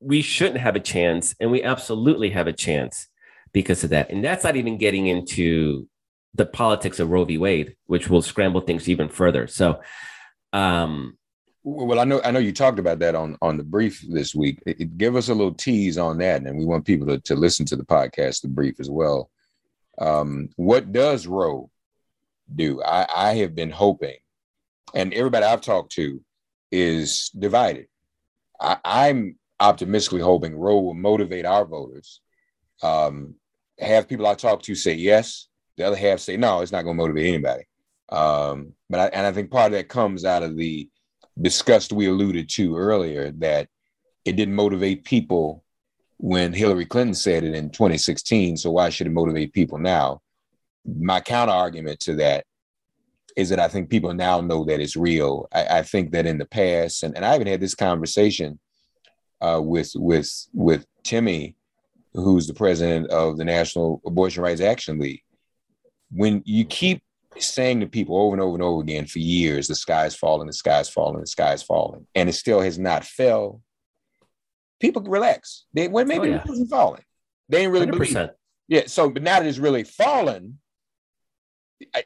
we 0.00 0.22
shouldn't 0.22 0.58
have 0.58 0.76
a 0.76 0.80
chance, 0.80 1.34
and 1.38 1.50
we 1.50 1.62
absolutely 1.62 2.30
have 2.30 2.46
a 2.46 2.52
chance 2.52 3.08
because 3.54 3.84
of 3.84 3.90
that. 3.90 4.10
And 4.10 4.22
that's 4.22 4.44
not 4.44 4.56
even 4.56 4.76
getting 4.76 5.06
into 5.06 5.88
the 6.34 6.44
politics 6.44 6.98
of 6.98 7.08
Roe 7.08 7.24
v. 7.24 7.38
Wade, 7.38 7.76
which 7.86 8.10
will 8.10 8.20
scramble 8.20 8.60
things 8.60 8.88
even 8.88 9.08
further. 9.08 9.46
So, 9.46 9.80
um, 10.52 11.16
well, 11.62 11.98
I 11.98 12.04
know 12.04 12.20
I 12.22 12.30
know 12.30 12.40
you 12.40 12.52
talked 12.52 12.78
about 12.78 12.98
that 12.98 13.14
on 13.14 13.38
on 13.40 13.56
the 13.56 13.64
brief 13.64 14.04
this 14.06 14.34
week. 14.34 14.62
It, 14.66 14.80
it, 14.80 14.98
give 14.98 15.16
us 15.16 15.30
a 15.30 15.34
little 15.34 15.54
tease 15.54 15.96
on 15.96 16.18
that, 16.18 16.42
and 16.42 16.58
we 16.58 16.66
want 16.66 16.84
people 16.84 17.06
to, 17.06 17.18
to 17.20 17.34
listen 17.34 17.64
to 17.66 17.76
the 17.76 17.86
podcast, 17.86 18.42
the 18.42 18.48
brief 18.48 18.78
as 18.80 18.90
well. 18.90 19.30
Um, 19.98 20.50
what 20.56 20.92
does 20.92 21.26
Roe 21.26 21.70
do? 22.54 22.82
I, 22.82 23.06
I 23.16 23.34
have 23.36 23.54
been 23.54 23.70
hoping, 23.70 24.16
and 24.94 25.14
everybody 25.14 25.46
I've 25.46 25.62
talked 25.62 25.92
to 25.92 26.22
is 26.70 27.30
divided. 27.30 27.86
I, 28.60 28.76
I'm 28.84 29.38
optimistically 29.58 30.20
hoping 30.20 30.54
Roe 30.54 30.80
will 30.80 30.94
motivate 30.94 31.46
our 31.46 31.64
voters. 31.64 32.20
Um, 32.82 33.36
have 33.78 34.08
people 34.08 34.26
I 34.26 34.34
talk 34.34 34.62
to 34.62 34.74
say 34.74 34.94
yes, 34.94 35.48
the 35.76 35.84
other 35.84 35.96
half 35.96 36.20
say 36.20 36.36
no, 36.36 36.60
it's 36.60 36.72
not 36.72 36.82
going 36.82 36.96
to 36.96 37.02
motivate 37.02 37.26
anybody. 37.26 37.64
Um, 38.10 38.74
but 38.88 39.00
I, 39.00 39.06
and 39.06 39.26
I 39.26 39.32
think 39.32 39.50
part 39.50 39.66
of 39.66 39.72
that 39.72 39.88
comes 39.88 40.24
out 40.24 40.42
of 40.42 40.56
the 40.56 40.88
disgust 41.40 41.92
we 41.92 42.06
alluded 42.06 42.48
to 42.48 42.76
earlier 42.76 43.32
that 43.38 43.68
it 44.24 44.36
didn't 44.36 44.54
motivate 44.54 45.04
people 45.04 45.64
when 46.18 46.52
Hillary 46.52 46.86
Clinton 46.86 47.14
said 47.14 47.44
it 47.44 47.54
in 47.54 47.70
2016. 47.70 48.56
So 48.56 48.70
why 48.70 48.88
should 48.88 49.06
it 49.06 49.12
motivate 49.12 49.52
people 49.52 49.78
now? 49.78 50.20
My 50.86 51.20
counter 51.20 51.52
argument 51.52 52.00
to 52.00 52.14
that 52.16 52.44
is 53.36 53.48
that 53.48 53.58
I 53.58 53.68
think 53.68 53.90
people 53.90 54.14
now 54.14 54.40
know 54.40 54.64
that 54.64 54.80
it's 54.80 54.96
real. 54.96 55.48
I, 55.52 55.78
I 55.78 55.82
think 55.82 56.12
that 56.12 56.26
in 56.26 56.38
the 56.38 56.46
past, 56.46 57.02
and, 57.02 57.16
and 57.16 57.24
I 57.24 57.32
haven't 57.32 57.48
had 57.48 57.60
this 57.60 57.74
conversation 57.74 58.60
uh, 59.40 59.60
with 59.62 59.92
with 59.96 60.30
with 60.52 60.86
Timmy, 61.02 61.56
who's 62.14 62.46
the 62.46 62.54
president 62.54 63.10
of 63.10 63.36
the 63.36 63.44
National 63.44 64.00
Abortion 64.06 64.42
Rights 64.42 64.60
Action 64.60 64.98
League. 64.98 65.22
When 66.10 66.42
you 66.44 66.64
keep 66.64 67.02
saying 67.38 67.80
to 67.80 67.86
people 67.86 68.16
over 68.16 68.34
and 68.34 68.40
over 68.40 68.54
and 68.54 68.62
over 68.62 68.82
again 68.82 69.06
for 69.06 69.18
years, 69.18 69.66
the 69.66 69.74
sky's 69.74 70.14
falling, 70.14 70.46
the 70.46 70.52
sky's 70.52 70.88
falling, 70.88 71.20
the 71.20 71.26
sky's 71.26 71.62
falling, 71.62 72.06
and 72.14 72.28
it 72.28 72.34
still 72.34 72.60
has 72.60 72.78
not 72.78 73.04
fell, 73.04 73.60
people 74.80 75.02
relax. 75.02 75.64
They 75.74 75.88
well, 75.88 76.04
maybe 76.04 76.28
oh, 76.28 76.30
yeah. 76.30 76.36
it 76.36 76.46
wasn't 76.46 76.70
falling. 76.70 77.02
They 77.48 77.62
ain't 77.62 77.72
really 77.72 77.86
100%. 77.86 77.90
believe. 77.90 78.30
Yeah. 78.68 78.82
So, 78.86 79.10
but 79.10 79.22
now 79.22 79.40
that 79.40 79.46
it's 79.46 79.58
really 79.58 79.84
fallen, 79.84 80.58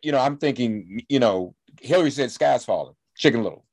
you 0.03 0.13
know, 0.13 0.19
I'm 0.19 0.39
thinking, 0.39 1.03
you 1.09 1.21
know, 1.21 1.55
Hillary 1.81 2.11
said 2.11 2.31
sky's 2.31 2.65
falling, 2.65 2.95
Chicken 3.17 3.43
Little. 3.43 3.65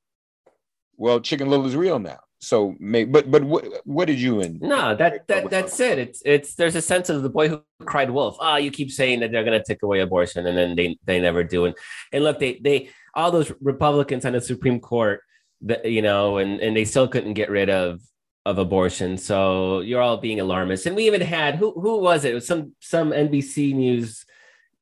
Well, 0.98 1.22
Chicken 1.22 1.50
Little 1.50 1.66
is 1.66 1.76
real 1.76 2.00
now 2.00 2.20
so 2.40 2.76
maybe 2.80 3.10
but 3.10 3.32
but 3.32 3.44
what 3.44 3.66
what 3.86 4.06
did 4.06 4.20
you 4.20 4.42
and 4.42 4.62
no 4.62 4.96
that 4.96 5.28
that 5.28 5.50
that's 5.50 5.80
it. 5.80 5.98
It's 5.98 6.22
it's 6.26 6.56
there's 6.56 6.76
a 6.76 6.82
sense 6.82 7.10
of 7.10 7.24
the 7.24 7.30
boy 7.30 7.50
who 7.50 7.62
cried 7.86 8.12
wolf. 8.12 8.38
Ah 8.40 8.54
oh, 8.54 8.58
you 8.58 8.72
keep 8.72 8.92
saying 8.92 9.22
that 9.22 9.32
they're 9.32 9.44
going 9.44 9.60
to 9.60 9.66
take 9.66 9.84
away 9.84 10.00
abortion 10.00 10.46
and 10.46 10.58
then 10.58 10.76
they 10.76 10.98
they 11.06 11.20
never 11.20 11.44
do. 11.44 11.66
And 11.66 11.76
and 12.12 12.24
look 12.24 12.40
they 12.40 12.60
they 12.62 12.90
all 13.14 13.32
those 13.32 13.52
republicans 13.62 14.26
on 14.26 14.34
the 14.34 14.42
supreme 14.42 14.80
court 14.80 15.22
that 15.62 15.86
you 15.86 16.02
know 16.02 16.38
and 16.38 16.60
and 16.60 16.76
they 16.76 16.86
still 16.86 17.08
couldn't 17.08 17.34
get 17.34 17.50
rid 17.50 17.70
of 17.70 18.02
of 18.46 18.60
abortion. 18.60 19.18
So 19.18 19.80
you're 19.80 20.02
all 20.02 20.18
being 20.18 20.40
alarmist. 20.40 20.86
And 20.86 20.96
we 20.96 21.08
even 21.08 21.22
had 21.22 21.56
who 21.56 21.72
who 21.72 22.00
was 22.00 22.26
it, 22.26 22.32
it 22.32 22.36
was 22.36 22.48
some 22.48 22.74
some 22.80 23.12
nbc 23.12 23.74
news 23.74 24.26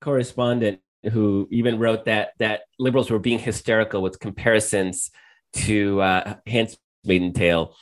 correspondent 0.02 0.80
who 1.12 1.48
even 1.52 1.80
wrote 1.80 2.06
that 2.06 2.32
that 2.39 2.62
liberals 2.80 3.10
were 3.10 3.20
being 3.20 3.39
hysterical 3.39 4.02
with 4.02 4.20
comparisons 4.20 5.12
to 5.54 6.02
uh, 6.02 6.36
Hans 6.48 6.78
maiden 7.06 7.34
tale. 7.34 7.76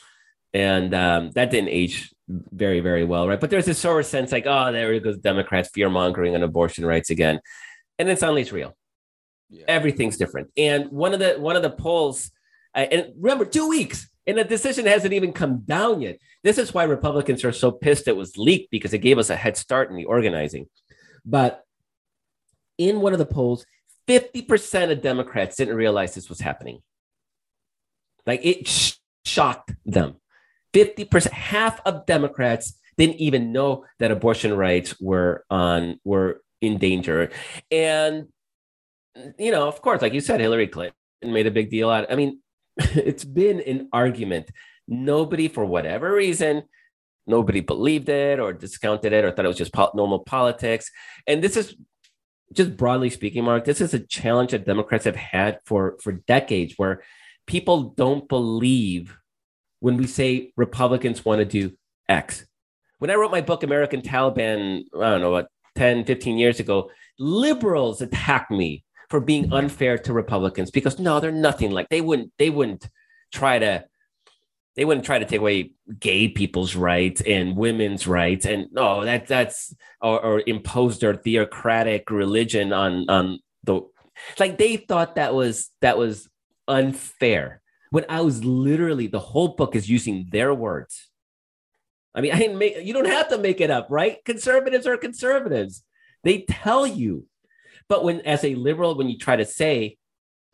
And 0.54 0.94
um, 0.94 1.32
that 1.32 1.52
didn't 1.52 1.70
age 1.70 2.14
very 2.28 2.80
very 2.80 3.04
well 3.04 3.28
right? 3.28 3.40
But 3.40 3.50
there's 3.50 3.66
this 3.66 3.80
sort 3.80 4.00
of 4.00 4.06
sense 4.06 4.32
like 4.32 4.46
oh 4.46 4.72
there 4.72 4.94
it 4.94 5.04
goes 5.04 5.18
democrats 5.18 5.70
fear 5.74 5.90
mongering 5.90 6.36
on 6.36 6.44
abortion 6.44 6.86
rights 6.86 7.10
again. 7.10 7.40
And 8.00 8.08
then 8.08 8.18
suddenly 8.18 8.42
it's 8.42 8.52
real. 8.52 8.76
Yeah. 9.50 9.66
everything's 9.68 10.16
different. 10.16 10.50
And 10.56 10.90
one 10.92 11.14
of 11.14 11.20
the 11.20 11.34
one 11.34 11.56
of 11.56 11.62
the 11.62 11.70
polls 11.70 12.32
uh, 12.74 12.88
and 12.90 13.08
remember 13.20 13.46
two 13.46 13.68
weeks 13.68 14.10
and 14.26 14.38
the 14.38 14.44
decision 14.46 14.86
hasn't 14.86 15.14
even 15.14 15.34
come 15.34 15.60
down 15.60 16.02
yet. 16.02 16.20
This 16.44 16.58
is 16.58 16.74
why 16.74 16.84
republicans 16.84 17.44
are 17.44 17.52
so 17.52 17.72
pissed 17.72 18.08
it 18.08 18.16
was 18.16 18.38
leaked 18.38 18.72
because 18.72 18.94
it 18.94 19.00
gave 19.00 19.18
us 19.18 19.30
a 19.30 19.36
head 19.36 19.58
start 19.58 19.90
in 19.90 19.98
the 19.98 20.06
organizing. 20.06 20.68
But 21.26 21.64
in 22.78 23.02
one 23.02 23.14
of 23.14 23.20
the 23.20 23.26
polls 23.26 23.66
50% 24.08 24.92
of 24.92 25.02
democrats 25.02 25.58
didn't 25.58 25.76
realize 25.76 26.16
this 26.16 26.30
was 26.30 26.40
happening. 26.40 26.82
Like 28.26 28.42
it 28.44 28.98
shocked 29.26 29.72
them. 29.86 30.16
50%, 30.74 31.32
half 31.32 31.82
of 31.86 32.06
Democrats 32.06 32.78
didn't 32.98 33.18
even 33.18 33.52
know 33.52 33.86
that 34.00 34.12
abortion 34.12 34.56
rights 34.56 35.00
were 35.00 35.46
on 35.50 36.00
were 36.04 36.42
in 36.62 36.78
danger. 36.78 37.32
And 37.70 38.28
you 39.38 39.52
know, 39.52 39.68
of 39.68 39.82
course, 39.82 40.02
like 40.02 40.14
you 40.14 40.22
said, 40.22 40.40
Hillary 40.40 40.68
Clinton 40.68 40.96
made 41.24 41.48
a 41.48 41.52
big 41.52 41.70
deal 41.70 41.90
out. 41.90 42.12
I 42.12 42.16
mean, 42.16 42.40
it's 42.78 43.26
been 43.26 43.60
an 43.62 43.90
argument. 43.92 44.52
Nobody, 44.88 45.48
for 45.48 45.66
whatever 45.66 46.14
reason, 46.14 46.64
nobody 47.28 47.60
believed 47.60 48.10
it 48.10 48.40
or 48.40 48.54
discounted 48.54 49.14
it 49.14 49.26
or 49.26 49.32
thought 49.32 49.46
it 49.46 49.50
was 49.50 49.58
just 49.58 49.74
po- 49.74 49.92
normal 49.94 50.20
politics. 50.20 50.90
And 51.28 51.44
this 51.44 51.56
is 51.58 51.76
just 52.54 52.76
broadly 52.76 53.10
speaking, 53.10 53.44
Mark, 53.46 53.66
this 53.66 53.82
is 53.82 53.94
a 53.94 54.00
challenge 54.00 54.52
that 54.52 54.66
Democrats 54.66 55.06
have 55.06 55.16
had 55.16 55.60
for 55.66 55.98
for 56.02 56.12
decades, 56.12 56.74
where 56.78 57.04
people 57.52 57.94
don't 57.98 58.30
believe 58.30 59.18
when 59.82 59.98
we 59.98 60.08
say 60.08 60.54
Republicans 60.56 61.26
want 61.26 61.40
to 61.40 61.46
do 61.46 61.76
X. 62.08 62.46
When 63.00 63.12
I 63.12 63.16
wrote 63.16 63.30
my 63.30 63.42
book, 63.42 63.64
American 63.64 64.02
Taliban, 64.02 64.84
I 64.96 65.10
don't 65.10 65.20
know, 65.20 65.32
what, 65.32 65.50
10, 65.76 66.06
15 66.06 66.38
years 66.38 66.62
ago, 66.62 66.90
liberals 67.20 68.02
attacked 68.02 68.52
me 68.52 68.86
for 69.10 69.20
being 69.20 69.52
unfair 69.52 69.98
to 69.98 70.14
Republicans 70.14 70.72
because 70.72 70.98
no, 70.98 71.20
they're 71.20 71.34
nothing 71.34 71.72
like 71.72 71.90
they 71.90 72.00
wouldn't, 72.00 72.32
they 72.40 72.50
wouldn't 72.50 72.90
try 73.34 73.60
to 73.60 73.84
they 74.78 74.86
wouldn't 74.86 75.06
try 75.06 75.20
to 75.20 75.26
take 75.26 75.42
away 75.42 75.74
gay 76.00 76.30
people's 76.30 76.78
rights 76.78 77.20
and 77.20 77.58
women's 77.58 78.08
rights 78.08 78.46
and 78.46 78.68
no 78.72 79.04
that 79.04 79.28
that's 79.28 79.76
or, 80.02 80.22
or 80.22 80.44
impose 80.48 81.00
their 81.00 81.16
theocratic 81.16 82.10
religion 82.10 82.72
on 82.72 83.10
on 83.10 83.40
the 83.64 83.82
like 84.40 84.58
they 84.58 84.78
thought 84.78 85.16
that 85.16 85.34
was 85.34 85.70
that 85.82 85.98
was 85.98 86.30
unfair. 86.68 87.62
when 87.90 88.06
I 88.08 88.22
was 88.22 88.44
literally 88.44 89.08
the 89.08 89.20
whole 89.20 89.50
book 89.50 89.76
is 89.76 89.90
using 89.90 90.28
their 90.32 90.54
words. 90.54 91.10
I 92.16 92.22
mean, 92.22 92.32
I 92.32 92.38
didn't 92.38 92.58
make 92.58 92.78
you 92.84 92.94
don't 92.94 93.06
have 93.06 93.30
to 93.30 93.38
make 93.38 93.62
it 93.62 93.72
up, 93.72 93.88
right? 93.90 94.24
Conservatives 94.26 94.88
are 94.88 94.98
conservatives. 94.98 95.84
They 96.24 96.42
tell 96.42 96.86
you. 96.86 97.28
But 97.88 98.04
when 98.04 98.22
as 98.22 98.44
a 98.44 98.56
liberal, 98.56 98.96
when 98.96 99.10
you 99.10 99.18
try 99.18 99.36
to 99.36 99.46
say 99.46 99.98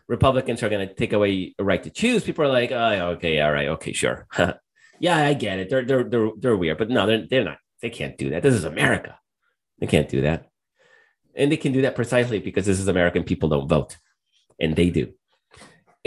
Republicans 0.08 0.63
are 0.63 0.70
going 0.70 0.88
to 0.88 0.93
take 0.93 1.13
away 1.13 1.54
a 1.60 1.63
right 1.63 1.84
to 1.84 1.89
choose, 1.89 2.24
people 2.24 2.46
are 2.46 2.48
like, 2.48 2.72
oh, 2.72 3.10
okay, 3.15 3.41
all 3.41 3.52
right, 3.52 3.67
okay, 3.70 3.93
sure. 3.93 4.28
yeah, 5.00 5.17
I 5.17 5.34
get 5.34 5.60
it. 5.60 5.70
They're 5.70 5.86
they're 5.86 6.04
they're 6.04 6.30
they're 6.38 6.58
weird, 6.58 6.78
but 6.78 6.89
no, 6.89 7.06
they're 7.06 7.26
they're 7.28 7.43
not. 7.43 7.58
They 7.82 7.89
can't 7.89 8.17
do 8.17 8.32
that. 8.32 8.41
This 8.41 8.56
is 8.56 8.63
America. 8.63 9.20
They 9.80 9.88
can't 9.88 10.10
do 10.10 10.22
that. 10.22 10.50
And 11.36 11.52
they 11.52 11.58
can 11.58 11.72
do 11.72 11.84
that 11.84 11.96
precisely 11.96 12.39
because 12.39 12.65
this 12.65 12.80
is 12.80 12.88
American 12.88 13.24
people 13.24 13.50
don't 13.50 13.67
vote. 13.67 13.98
And 14.60 14.76
they 14.76 14.89
do. 14.89 15.13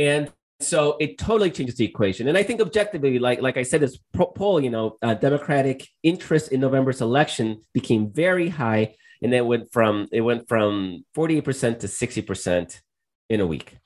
And 0.00 0.32
so 0.60 0.96
it 0.98 1.18
totally 1.18 1.50
changes 1.50 1.76
the 1.76 1.84
equation. 1.84 2.28
And 2.28 2.38
I 2.38 2.42
think 2.42 2.60
objectively, 2.60 3.18
like 3.18 3.42
like 3.42 3.58
I 3.58 3.64
said, 3.64 3.82
this 3.82 3.98
poll, 4.14 4.60
you 4.60 4.70
know, 4.70 4.96
uh, 5.02 5.14
Democratic 5.14 5.86
interest 6.02 6.52
in 6.52 6.60
November's 6.60 7.02
election 7.02 7.60
became 7.74 8.10
very 8.10 8.48
high, 8.48 8.94
and 9.22 9.34
it 9.34 9.44
went 9.44 9.70
from 9.72 10.08
it 10.10 10.22
went 10.22 10.48
from 10.48 11.04
forty 11.14 11.36
eight 11.36 11.44
percent 11.44 11.80
to 11.80 11.88
sixty 11.88 12.22
percent 12.22 12.80
in 13.28 13.40
a 13.40 13.46
week. 13.46 13.76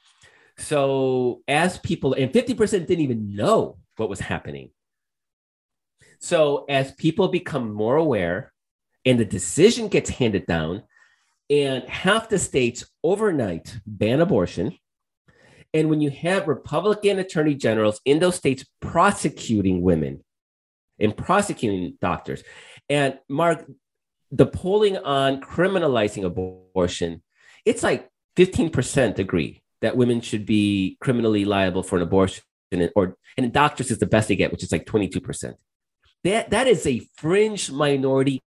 So 0.57 1.43
as 1.49 1.79
people 1.79 2.15
and 2.15 2.33
fifty 2.33 2.55
percent 2.55 2.87
didn't 2.87 3.05
even 3.05 3.35
know 3.35 3.79
what 3.97 4.09
was 4.09 4.21
happening. 4.21 4.71
So 6.21 6.65
as 6.69 6.93
people 6.93 7.29
become 7.29 7.73
more 7.73 7.97
aware, 7.97 8.53
and 9.05 9.19
the 9.19 9.25
decision 9.39 9.89
gets 9.89 10.11
handed 10.11 10.47
down, 10.47 10.85
and 11.51 11.83
half 11.89 12.29
the 12.29 12.39
states 12.39 12.87
overnight 13.03 13.77
ban 13.85 14.21
abortion 14.21 14.79
and 15.75 15.91
when 15.91 16.01
you 16.01 16.11
have 16.11 16.47
Republican 16.47 17.19
attorney 17.19 17.57
generals 17.57 18.01
in 18.05 18.21
those 18.21 18.37
states 18.37 18.65
prosecuting 18.81 19.83
women 19.83 20.25
and 21.01 21.17
prosecuting 21.17 21.99
doctors, 22.01 22.45
and 22.89 23.19
Mark, 23.29 23.67
the 24.31 24.47
polling 24.47 24.97
on 24.99 25.41
criminalizing 25.41 26.25
abortion, 26.25 27.23
it's 27.65 27.83
like 27.83 28.09
15% 28.37 29.19
agree 29.19 29.63
that 29.81 29.97
women 29.97 30.21
should 30.21 30.47
be 30.47 30.97
criminally 31.01 31.45
liable 31.45 31.83
for 31.83 31.97
an 31.97 32.03
abortion, 32.03 32.45
or 32.95 33.17
and 33.37 33.53
doctors 33.53 33.91
is 33.91 33.99
the 33.99 34.07
best 34.07 34.29
they 34.29 34.37
get, 34.37 34.53
which 34.53 34.63
is 34.63 34.71
like 34.71 34.87
22%. 34.87 35.55
That, 36.23 36.51
that 36.51 36.69
is 36.69 36.87
a 36.87 37.01
fringe 37.17 37.71
minority 37.71 38.43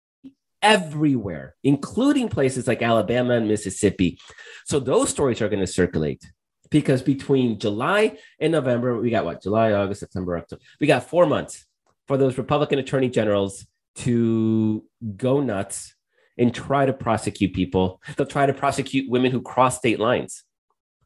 everywhere, 0.62 1.57
including 1.62 2.29
places 2.29 2.67
like 2.67 2.83
Alabama 2.83 3.35
and 3.35 3.49
Mississippi. 3.49 4.19
So 4.65 4.81
those 4.81 5.11
stories 5.11 5.43
are 5.43 5.49
going 5.49 5.61
to 5.61 5.67
circulate 5.67 6.23
because 6.71 7.03
between 7.03 7.59
July 7.59 8.19
and 8.41 8.53
November, 8.53 8.99
we 8.99 9.11
got 9.11 9.25
what? 9.25 9.43
July, 9.43 9.73
August, 9.73 10.01
September, 10.01 10.37
October. 10.37 10.63
We 10.81 10.87
got 10.87 11.09
four 11.09 11.27
months 11.27 11.67
for 12.07 12.17
those 12.17 12.39
Republican 12.39 12.79
attorney 12.79 13.09
generals 13.09 13.67
to 13.97 14.85
go 15.17 15.41
nuts 15.41 15.95
and 16.39 16.55
try 16.55 16.87
to 16.87 16.93
prosecute 16.93 17.55
people. 17.55 18.01
They'll 18.17 18.27
try 18.27 18.47
to 18.47 18.55
prosecute 18.55 19.11
women 19.11 19.33
who 19.33 19.41
cross 19.41 19.79
state 19.79 19.99
lines 19.99 20.45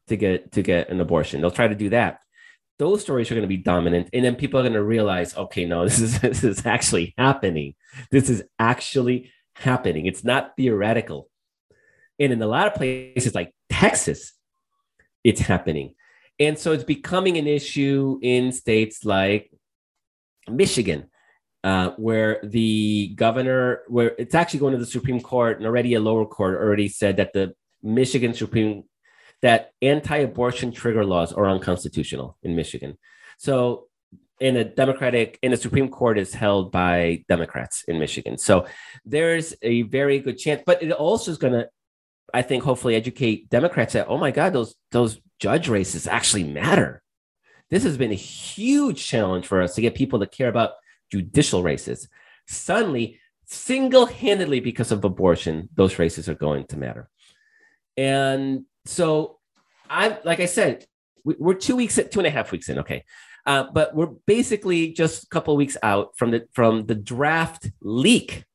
to 0.07 0.15
get 0.17 0.51
to 0.53 0.61
get 0.61 0.89
an 0.89 0.99
abortion. 0.99 1.41
They'll 1.41 1.51
try 1.51 1.67
to 1.67 1.75
do 1.75 1.89
that. 1.89 2.19
Those 2.79 3.01
stories 3.01 3.29
are 3.29 3.35
going 3.35 3.43
to 3.43 3.47
be 3.47 3.57
dominant, 3.57 4.09
and 4.11 4.25
then 4.25 4.35
people 4.35 4.59
are 4.59 4.63
going 4.63 4.73
to 4.73 4.83
realize, 4.83 5.37
okay, 5.37 5.65
no, 5.65 5.83
this 5.85 5.99
is 5.99 6.19
this 6.19 6.43
is 6.43 6.65
actually 6.65 7.13
happening. 7.17 7.75
This 8.09 8.29
is 8.29 8.43
actually 8.59 9.31
happening. 9.53 10.05
It's 10.05 10.23
not 10.23 10.53
theoretical. 10.57 11.29
And 12.19 12.31
in 12.33 12.41
a 12.41 12.47
lot 12.47 12.67
of 12.67 12.75
places 12.75 13.33
like 13.33 13.53
Texas, 13.69 14.33
it's 15.23 15.41
happening. 15.41 15.95
And 16.39 16.57
so 16.57 16.71
it's 16.71 16.83
becoming 16.83 17.37
an 17.37 17.47
issue 17.47 18.19
in 18.21 18.51
states 18.51 19.05
like 19.05 19.51
Michigan, 20.49 21.09
uh, 21.63 21.91
where 21.97 22.39
the 22.43 23.13
governor, 23.15 23.81
where 23.87 24.15
it's 24.17 24.33
actually 24.33 24.59
going 24.59 24.73
to 24.73 24.79
the 24.79 24.85
Supreme 24.85 25.21
Court, 25.21 25.57
and 25.57 25.65
already 25.65 25.93
a 25.93 25.99
lower 25.99 26.25
court 26.25 26.55
already 26.55 26.87
said 26.87 27.17
that 27.17 27.33
the 27.33 27.53
Michigan 27.83 28.33
Supreme 28.33 28.83
that 29.41 29.71
anti-abortion 29.81 30.71
trigger 30.71 31.03
laws 31.03 31.33
are 31.33 31.47
unconstitutional 31.47 32.37
in 32.43 32.55
Michigan. 32.55 32.97
So 33.37 33.87
in 34.39 34.55
a 34.55 34.63
Democratic, 34.63 35.37
in 35.41 35.51
the 35.51 35.57
Supreme 35.57 35.89
Court 35.89 36.17
is 36.17 36.33
held 36.33 36.71
by 36.71 37.23
Democrats 37.27 37.83
in 37.87 37.99
Michigan. 37.99 38.37
So 38.37 38.65
there's 39.05 39.55
a 39.61 39.83
very 39.83 40.19
good 40.19 40.37
chance, 40.37 40.61
but 40.65 40.81
it 40.81 40.91
also 40.91 41.31
is 41.31 41.37
going 41.37 41.53
to 41.53 41.69
I 42.33 42.41
think 42.41 42.63
hopefully 42.63 42.95
educate 42.95 43.49
Democrats 43.49 43.93
that, 43.93 44.07
oh 44.07 44.17
my 44.17 44.31
God, 44.31 44.53
those 44.53 44.75
those 44.91 45.19
judge 45.39 45.67
races 45.67 46.07
actually 46.07 46.43
matter. 46.43 47.01
This 47.69 47.83
has 47.83 47.97
been 47.97 48.11
a 48.11 48.15
huge 48.15 49.05
challenge 49.05 49.47
for 49.47 49.61
us 49.61 49.75
to 49.75 49.81
get 49.81 49.95
people 49.95 50.19
to 50.19 50.27
care 50.27 50.49
about 50.49 50.71
judicial 51.11 51.63
races. 51.63 52.07
Suddenly, 52.47 53.19
single-handedly 53.45 54.59
because 54.59 54.91
of 54.91 55.03
abortion, 55.03 55.69
those 55.75 55.99
races 55.99 56.29
are 56.29 56.35
going 56.35 56.65
to 56.67 56.77
matter. 56.77 57.09
And 57.97 58.65
so 58.85 59.39
I 59.89 60.17
like 60.23 60.39
I 60.39 60.45
said, 60.45 60.85
we're 61.23 61.53
two 61.53 61.75
weeks, 61.75 61.99
two 62.09 62.19
and 62.19 62.27
a 62.27 62.31
half 62.31 62.51
weeks 62.51 62.69
in, 62.69 62.79
okay. 62.79 63.03
Uh, 63.45 63.65
but 63.73 63.95
we're 63.95 64.13
basically 64.27 64.93
just 64.93 65.23
a 65.23 65.27
couple 65.27 65.55
weeks 65.57 65.77
out 65.81 66.17
from 66.17 66.31
the 66.31 66.47
from 66.53 66.85
the 66.85 66.95
draft 66.95 67.71
leak. 67.81 68.45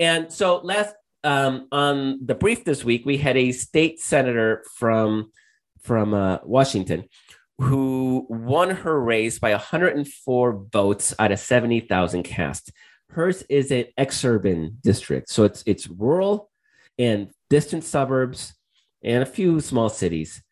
And 0.00 0.32
so 0.32 0.58
last 0.58 0.94
um, 1.28 1.68
on 1.70 2.24
the 2.24 2.34
brief 2.34 2.64
this 2.64 2.82
week, 2.82 3.04
we 3.04 3.18
had 3.18 3.36
a 3.36 3.52
state 3.52 4.00
senator 4.00 4.64
from 4.76 5.30
from 5.82 6.14
uh, 6.14 6.38
Washington 6.42 7.04
who 7.58 8.26
won 8.30 8.70
her 8.70 8.98
race 8.98 9.38
by 9.38 9.50
104 9.50 10.66
votes 10.72 11.14
out 11.18 11.32
of 11.32 11.38
70,000 11.38 12.22
cast. 12.22 12.72
Hers 13.10 13.42
is 13.50 13.70
an 13.70 13.86
exurban 13.98 14.80
district, 14.82 15.28
so 15.28 15.44
it's 15.44 15.62
it's 15.66 15.86
rural 15.86 16.50
and 16.98 17.28
distant 17.50 17.84
suburbs 17.84 18.54
and 19.02 19.22
a 19.22 19.26
few 19.26 19.60
small 19.60 19.90
cities. 19.90 20.42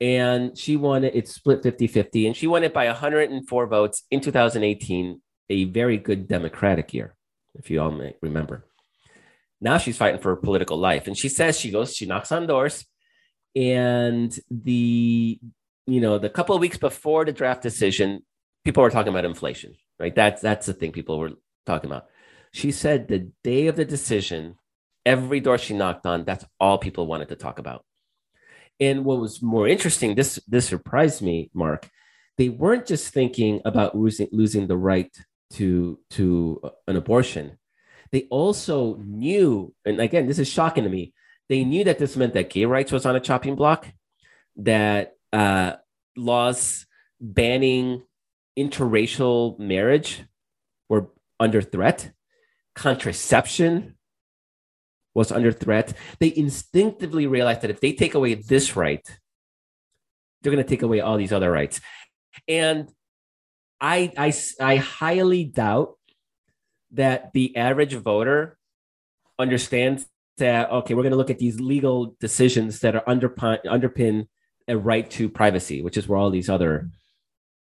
And 0.00 0.56
she 0.56 0.76
won 0.76 1.02
it, 1.02 1.16
it's 1.16 1.34
split 1.34 1.64
50 1.64 1.88
50, 1.88 2.28
and 2.28 2.36
she 2.36 2.46
won 2.46 2.62
it 2.62 2.72
by 2.72 2.86
104 2.86 3.66
votes 3.66 4.04
in 4.12 4.20
2018, 4.20 5.20
a 5.50 5.64
very 5.64 5.98
good 5.98 6.28
Democratic 6.28 6.94
year, 6.94 7.16
if 7.56 7.68
you 7.68 7.80
all 7.80 7.90
may 7.90 8.14
remember. 8.22 8.64
Now 9.64 9.78
she's 9.78 9.96
fighting 9.96 10.20
for 10.20 10.28
her 10.28 10.40
political 10.40 10.76
life. 10.76 11.06
And 11.06 11.16
she 11.16 11.30
says 11.30 11.58
she 11.58 11.70
goes, 11.70 11.96
she 11.96 12.04
knocks 12.04 12.30
on 12.30 12.46
doors. 12.46 12.84
And 13.56 14.38
the, 14.50 15.40
you 15.86 16.00
know, 16.00 16.18
the 16.18 16.28
couple 16.28 16.54
of 16.54 16.60
weeks 16.60 16.76
before 16.76 17.24
the 17.24 17.32
draft 17.32 17.62
decision, 17.62 18.22
people 18.62 18.82
were 18.82 18.90
talking 18.90 19.08
about 19.08 19.24
inflation, 19.24 19.74
right? 19.98 20.14
That's 20.14 20.42
that's 20.42 20.66
the 20.66 20.74
thing 20.74 20.92
people 20.92 21.18
were 21.18 21.30
talking 21.64 21.90
about. 21.90 22.08
She 22.52 22.72
said 22.72 23.08
the 23.08 23.30
day 23.42 23.68
of 23.68 23.76
the 23.76 23.86
decision, 23.86 24.56
every 25.06 25.40
door 25.40 25.56
she 25.56 25.74
knocked 25.74 26.04
on, 26.04 26.24
that's 26.24 26.44
all 26.60 26.76
people 26.76 27.06
wanted 27.06 27.30
to 27.30 27.36
talk 27.36 27.58
about. 27.58 27.86
And 28.80 29.04
what 29.06 29.18
was 29.18 29.40
more 29.40 29.66
interesting, 29.66 30.14
this 30.14 30.38
this 30.46 30.68
surprised 30.68 31.22
me, 31.22 31.50
Mark. 31.54 31.88
They 32.36 32.50
weren't 32.50 32.86
just 32.86 33.14
thinking 33.14 33.62
about 33.64 33.96
losing 33.96 34.28
losing 34.30 34.66
the 34.66 34.76
right 34.76 35.16
to 35.52 35.98
to 36.10 36.60
an 36.86 36.96
abortion 36.96 37.56
they 38.14 38.28
also 38.30 38.94
knew, 39.02 39.74
and 39.84 40.00
again, 40.00 40.28
this 40.28 40.38
is 40.38 40.46
shocking 40.46 40.84
to 40.84 40.88
me, 40.88 41.12
they 41.48 41.64
knew 41.64 41.82
that 41.82 41.98
this 41.98 42.16
meant 42.16 42.32
that 42.34 42.48
gay 42.48 42.64
rights 42.64 42.92
was 42.92 43.04
on 43.04 43.16
a 43.16 43.20
chopping 43.20 43.56
block, 43.56 43.92
that 44.54 45.16
uh, 45.32 45.72
laws 46.16 46.86
banning 47.20 48.04
interracial 48.56 49.58
marriage 49.58 50.22
were 50.88 51.08
under 51.40 51.60
threat, 51.60 52.12
contraception 52.76 53.96
was 55.12 55.32
under 55.32 55.50
threat. 55.50 55.92
They 56.20 56.32
instinctively 56.36 57.26
realized 57.26 57.62
that 57.62 57.70
if 57.70 57.80
they 57.80 57.94
take 57.94 58.14
away 58.14 58.34
this 58.34 58.76
right, 58.76 59.04
they're 60.40 60.52
going 60.52 60.64
to 60.64 60.70
take 60.70 60.82
away 60.82 61.00
all 61.00 61.16
these 61.16 61.32
other 61.32 61.50
rights. 61.50 61.80
And 62.46 62.88
I, 63.80 64.12
I, 64.16 64.32
I 64.60 64.76
highly 64.76 65.42
doubt 65.42 65.98
that 66.94 67.32
the 67.32 67.56
average 67.56 67.94
voter 67.94 68.58
understands 69.38 70.06
that 70.38 70.70
okay 70.70 70.94
we're 70.94 71.02
going 71.02 71.12
to 71.12 71.16
look 71.16 71.30
at 71.30 71.38
these 71.38 71.60
legal 71.60 72.16
decisions 72.20 72.80
that 72.80 72.96
are 72.96 73.04
underpin, 73.04 73.62
underpin 73.64 74.26
a 74.68 74.76
right 74.76 75.10
to 75.10 75.28
privacy 75.28 75.82
which 75.82 75.96
is 75.96 76.08
where 76.08 76.18
all 76.18 76.30
these 76.30 76.48
other 76.48 76.88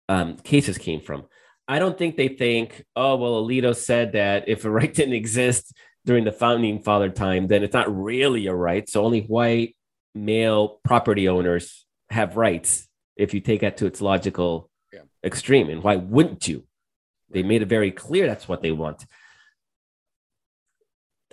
um, 0.09 0.35
cases 0.37 0.77
came 0.77 1.01
from. 1.01 1.25
I 1.67 1.79
don't 1.79 1.97
think 1.97 2.17
they 2.17 2.27
think 2.27 2.83
oh 2.95 3.15
well 3.15 3.43
alito 3.43 3.75
said 3.75 4.13
that 4.13 4.47
if 4.47 4.65
a 4.65 4.71
right 4.71 4.93
didn't 4.99 5.13
exist 5.13 5.73
during 6.05 6.25
the 6.25 6.31
founding 6.31 6.81
father 6.81 7.09
time 7.09 7.47
then 7.47 7.63
it's 7.63 7.73
not 7.73 7.93
really 7.93 8.47
a 8.47 8.55
right. 8.55 8.87
So 8.89 9.03
only 9.03 9.21
white 9.21 9.75
male 10.15 10.79
property 10.83 11.27
owners 11.27 11.85
have 12.09 12.37
rights 12.37 12.87
if 13.15 13.33
you 13.33 13.39
take 13.39 13.61
that 13.61 13.77
to 13.77 13.85
its 13.85 14.01
logical 14.01 14.69
yeah. 14.91 15.01
extreme. 15.23 15.69
And 15.69 15.83
why 15.83 15.95
wouldn't 15.95 16.47
you 16.47 16.65
they 17.33 17.43
made 17.43 17.61
it 17.61 17.67
very 17.67 17.91
clear 17.91 18.27
that's 18.27 18.47
what 18.47 18.61
they 18.61 18.71
want. 18.71 19.05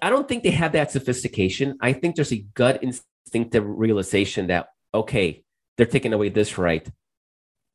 I 0.03 0.11
don't 0.11 0.27
think 0.29 0.43
they 0.43 0.51
have 0.53 0.73
that 0.73 0.91
sophistication. 0.91 1.77
I 1.81 1.93
think 1.93 2.17
there's 2.17 2.33
a 2.33 2.45
gut 2.55 2.83
instinctive 2.83 3.65
realization 3.67 4.47
that, 4.47 4.69
okay, 4.95 5.45
they're 5.77 5.87
taking 5.87 6.13
away 6.13 6.31
this 6.31 6.59
right. 6.59 6.87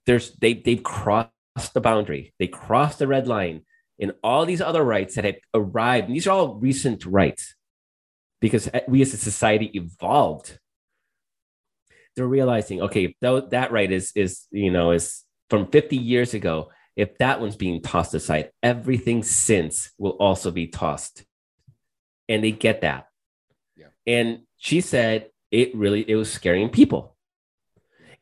there's 0.06 0.32
they 0.34 0.54
they've 0.54 0.84
crossed 0.84 1.32
the 1.74 1.82
boundary. 1.82 2.34
They 2.40 2.48
crossed 2.48 3.00
the 3.00 3.08
red 3.08 3.28
line 3.28 3.62
in 3.98 4.14
all 4.24 4.46
these 4.46 4.62
other 4.62 4.84
rights 4.84 5.16
that 5.16 5.26
had 5.26 5.40
arrived. 5.54 6.08
And 6.08 6.16
these 6.16 6.28
are 6.28 6.32
all 6.32 6.56
recent 6.56 7.06
rights 7.06 7.56
because 8.42 8.70
eh, 8.74 8.82
we 8.88 9.02
as 9.02 9.14
a 9.14 9.18
society 9.18 9.72
evolved. 9.74 10.60
They're 12.16 12.28
realizing, 12.28 12.82
okay, 12.82 13.16
that, 13.22 13.50
that 13.52 13.72
right 13.72 13.92
is 13.92 14.12
is 14.16 14.46
you 14.52 14.72
know 14.72 14.92
is 14.92 15.24
from 15.50 15.68
50 15.68 15.98
years 15.98 16.34
ago. 16.34 16.72
If 16.96 17.18
that 17.18 17.42
one's 17.42 17.56
being 17.56 17.82
tossed 17.82 18.14
aside, 18.14 18.52
everything 18.64 19.24
since 19.24 19.92
will 19.98 20.12
also 20.12 20.52
be 20.52 20.68
tossed. 20.68 21.26
And 22.30 22.44
they 22.44 22.52
get 22.52 22.82
that. 22.82 23.08
Yeah. 23.76 23.88
And 24.08 24.42
she 24.58 24.82
said 24.82 25.30
it 25.52 25.76
really 25.76 26.10
it 26.10 26.16
was 26.16 26.32
scaring 26.32 26.70
people. 26.70 27.16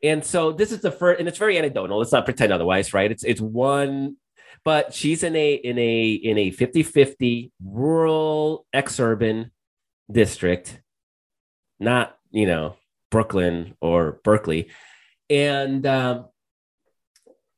And 0.02 0.24
so 0.24 0.52
this 0.52 0.70
is 0.70 0.80
the 0.80 0.92
first, 0.92 1.18
and 1.18 1.28
it's 1.28 1.38
very 1.38 1.56
anecdotal. 1.56 1.98
Let's 1.98 2.12
not 2.12 2.26
pretend 2.26 2.52
otherwise, 2.52 2.92
right? 2.92 3.10
It's 3.10 3.24
it's 3.24 3.40
one, 3.40 4.16
but 4.64 4.92
she's 4.92 5.22
in 5.22 5.34
a 5.34 5.54
in 5.54 5.78
a 5.78 6.10
in 6.10 6.38
a 6.38 6.50
50-50 6.50 7.50
rural 7.64 8.66
exurban 8.74 9.50
district, 10.10 10.80
not 11.80 12.16
you 12.30 12.46
know 12.46 12.76
Brooklyn 13.10 13.76
or 13.80 14.20
Berkeley, 14.24 14.68
and 15.30 15.86
um, 15.86 16.26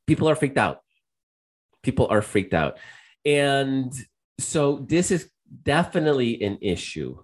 people 0.06 0.28
are 0.28 0.36
freaked 0.36 0.58
out. 0.58 0.82
People 1.86 2.08
are 2.10 2.20
freaked 2.20 2.52
out, 2.52 2.78
and 3.24 3.92
so 4.40 4.84
this 4.88 5.12
is 5.12 5.30
definitely 5.62 6.42
an 6.42 6.58
issue 6.60 7.16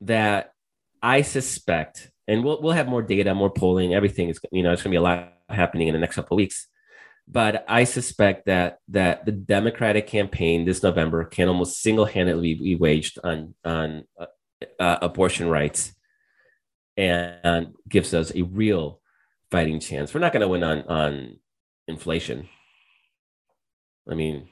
that 0.00 0.54
I 1.02 1.20
suspect, 1.20 2.10
and 2.26 2.42
we'll 2.42 2.62
we'll 2.62 2.72
have 2.72 2.88
more 2.88 3.02
data, 3.02 3.34
more 3.34 3.50
polling, 3.50 3.92
everything 3.92 4.30
is 4.30 4.40
you 4.50 4.62
know 4.62 4.72
it's 4.72 4.82
going 4.82 4.92
to 4.92 4.98
be 4.98 5.04
a 5.04 5.08
lot 5.10 5.34
happening 5.50 5.88
in 5.88 5.92
the 5.92 6.00
next 6.00 6.14
couple 6.16 6.36
of 6.36 6.38
weeks. 6.38 6.68
But 7.28 7.66
I 7.68 7.84
suspect 7.84 8.46
that 8.46 8.78
that 8.88 9.26
the 9.26 9.32
Democratic 9.32 10.06
campaign 10.06 10.64
this 10.64 10.82
November 10.82 11.24
can 11.24 11.48
almost 11.48 11.82
single 11.82 12.06
handedly 12.06 12.54
be 12.54 12.76
waged 12.76 13.18
on 13.22 13.54
on 13.62 14.04
uh, 14.18 14.26
uh, 14.78 14.98
abortion 15.02 15.48
rights, 15.48 15.92
and, 16.96 17.36
and 17.44 17.74
gives 17.88 18.14
us 18.14 18.32
a 18.34 18.42
real 18.42 19.00
fighting 19.50 19.80
chance. 19.80 20.14
We're 20.14 20.20
not 20.20 20.32
going 20.32 20.42
to 20.42 20.48
win 20.48 20.64
on 20.64 20.82
on 20.82 21.38
inflation. 21.86 22.48
I 24.10 24.14
mean, 24.14 24.48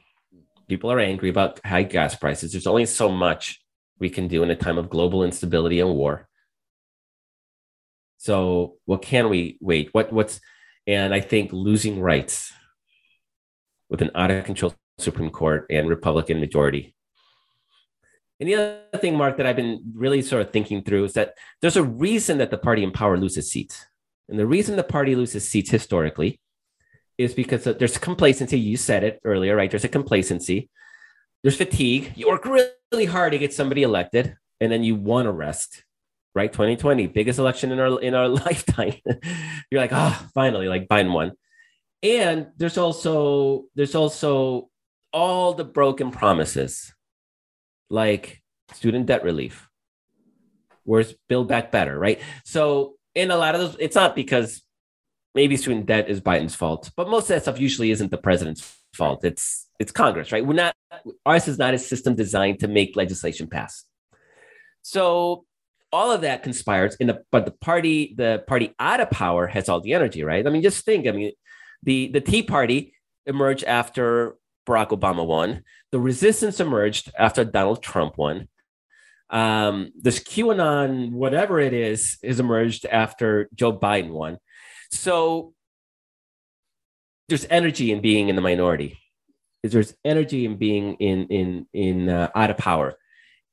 people 0.69 0.93
are 0.93 1.01
angry 1.01 1.29
about 1.29 1.61
high 1.65 1.83
gas 1.83 2.15
prices. 2.15 2.53
There's 2.53 2.67
only 2.67 2.87
so 2.87 3.09
much 3.09 3.61
we 3.99 4.09
can 4.09 4.29
do 4.29 4.43
in 4.43 4.51
a 4.51 4.57
time 4.57 4.79
of 4.79 4.89
global 4.89 5.25
instability 5.25 5.81
and 5.81 5.91
war. 5.91 6.29
So, 8.19 8.77
what 8.85 9.03
can 9.03 9.29
we 9.29 9.59
wait? 9.61 9.91
What 9.93 10.13
what's 10.13 10.41
and 10.87 11.13
I 11.13 11.21
think 11.21 11.53
losing 11.53 12.01
rights 12.01 12.53
with 13.91 14.03
an 14.03 14.11
out 14.15 14.31
of 14.31 14.45
control 14.45 14.75
Supreme 14.99 15.31
Court 15.31 15.67
and 15.71 15.89
Republican 15.89 16.41
majority. 16.41 16.95
And 18.41 18.49
the 18.49 18.55
other 18.55 18.99
thing, 19.01 19.17
Mark, 19.17 19.37
that 19.37 19.47
I've 19.47 19.57
been 19.57 19.83
really 19.95 20.23
sort 20.23 20.43
of 20.43 20.53
thinking 20.53 20.83
through 20.83 21.05
is 21.05 21.15
that 21.15 21.35
there's 21.61 21.77
a 21.77 21.83
reason 21.83 22.39
that 22.39 22.51
the 22.51 22.59
party 22.59 22.85
in 22.85 22.93
power 22.93 23.17
loses 23.17 23.51
seats. 23.51 23.85
And 24.29 24.39
the 24.39 24.47
reason 24.47 24.77
the 24.77 24.85
party 24.85 25.17
loses 25.17 25.49
seats 25.49 25.71
historically 25.71 26.41
is 27.19 27.35
because 27.35 27.65
there's 27.65 27.99
complacency. 27.99 28.59
You 28.59 28.77
said 28.77 29.03
it 29.03 29.21
earlier, 29.25 29.57
right? 29.57 29.71
There's 29.71 29.85
a 29.85 29.89
complacency. 29.89 30.71
There's 31.43 31.57
fatigue. 31.57 32.13
You 32.17 32.29
work 32.29 32.45
really 32.45 33.05
hard 33.05 33.33
to 33.33 33.39
get 33.39 33.53
somebody 33.53 33.83
elected, 33.83 34.37
and 34.61 34.73
then 34.73 34.85
you 34.85 34.95
want 34.95 35.27
to 35.27 35.33
rest. 35.33 35.85
Right, 36.35 36.53
2020, 36.53 37.09
biggest 37.09 37.41
election 37.41 37.73
in 37.73 37.81
our 37.81 38.01
in 38.01 38.15
our 38.15 38.29
lifetime. 38.47 38.95
You're 39.71 39.81
like, 39.81 39.93
ah, 39.93 40.23
oh, 40.23 40.29
finally, 40.35 40.69
like 40.69 40.87
Biden 40.87 41.13
won. 41.13 41.33
And 42.03 42.49
there's 42.57 42.79
also 42.79 43.65
there's 43.75 43.97
also 43.97 44.69
all 45.13 45.55
the 45.55 45.65
broken 45.65 46.13
promises, 46.13 46.95
like 47.91 48.41
student 48.73 49.07
debt 49.07 49.25
relief. 49.25 49.69
Where's 50.85 51.15
Build 51.29 51.49
Back 51.49 51.73
Better, 51.73 51.99
right? 51.99 52.21
So 52.45 52.95
in 53.15 53.31
a 53.33 53.37
lot 53.37 53.55
of 53.57 53.61
those, 53.61 53.77
it's 53.81 53.97
not 53.97 54.15
because 54.15 54.63
maybe 55.39 55.57
student 55.57 55.87
debt 55.87 56.11
is 56.11 56.21
Biden's 56.21 56.57
fault, 56.57 56.91
but 56.97 57.09
most 57.09 57.25
of 57.25 57.29
that 57.29 57.43
stuff 57.43 57.61
usually 57.61 57.93
isn't 57.93 58.11
the 58.11 58.19
president's 58.29 58.63
fault. 58.93 59.25
It's 59.25 59.69
it's 59.79 59.93
Congress, 59.93 60.33
right? 60.33 60.45
We're 60.45 60.63
not 60.65 60.75
ours 61.25 61.47
is 61.47 61.59
not 61.59 61.75
a 61.75 61.79
system 61.79 62.17
designed 62.17 62.59
to 62.61 62.69
make 62.79 62.97
legislation 62.97 63.47
pass. 63.47 63.85
So 64.83 65.45
all 65.93 66.11
of 66.11 66.23
that 66.23 66.43
conspires 66.43 66.97
in 66.97 67.07
the 67.07 67.17
but 67.31 67.45
the 67.45 67.57
party 67.69 68.15
the 68.23 68.33
party 68.49 68.75
out 68.81 69.01
of 69.05 69.11
power 69.11 69.47
has 69.47 69.69
all 69.69 69.81
the 69.81 69.95
energy, 69.99 70.25
right? 70.25 70.45
I 70.45 70.51
mean, 70.51 70.63
just 70.71 70.85
think. 70.85 71.07
I 71.07 71.13
mean, 71.13 71.31
the 71.85 71.99
the 72.17 72.25
Tea 72.31 72.43
Party 72.43 72.81
emerged 73.25 73.65
after 73.81 74.35
Barack 74.67 74.91
Obama 74.99 75.25
won. 75.25 75.63
The 75.93 76.01
resistance 76.01 76.59
emerged 76.59 77.13
after 77.17 77.45
Donald 77.45 77.81
Trump 77.91 78.19
won. 78.19 78.49
Um, 79.31 79.93
this 80.07 80.19
QAnon, 80.19 81.13
whatever 81.13 81.61
it 81.61 81.75
is, 81.75 82.19
has 82.25 82.41
emerged 82.41 82.87
after 82.87 83.49
Joe 83.55 83.73
Biden 83.87 84.11
won. 84.11 84.39
So 84.91 85.55
there's 87.29 87.47
energy 87.51 87.93
in 87.93 88.01
being 88.01 88.29
in 88.29 88.37
the 88.37 88.43
minority. 88.43 88.99
There's 89.63 89.95
energy 90.05 90.45
in 90.45 90.57
being 90.57 90.95
in 90.95 91.27
in 91.27 91.67
in 91.73 92.09
uh, 92.09 92.31
out 92.35 92.51
of 92.51 92.57
power. 92.57 92.95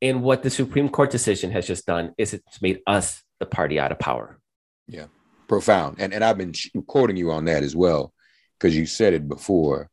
And 0.02 0.22
what 0.22 0.44
the 0.44 0.50
Supreme 0.50 0.90
Court 0.90 1.10
decision 1.10 1.52
has 1.52 1.68
just 1.68 1.86
done 1.86 2.14
is 2.18 2.34
it's 2.34 2.62
made 2.62 2.82
us 2.86 3.24
the 3.40 3.46
party 3.46 3.80
out 3.80 3.92
of 3.92 4.00
power. 4.00 4.40
Yeah, 4.88 5.08
profound. 5.48 5.98
And 6.00 6.14
and 6.14 6.24
I've 6.24 6.38
been 6.38 6.54
quoting 6.88 7.18
you 7.18 7.32
on 7.32 7.46
that 7.46 7.64
as 7.64 7.76
well 7.76 8.14
because 8.58 8.76
you 8.76 8.86
said 8.86 9.14
it 9.14 9.28
before. 9.28 9.90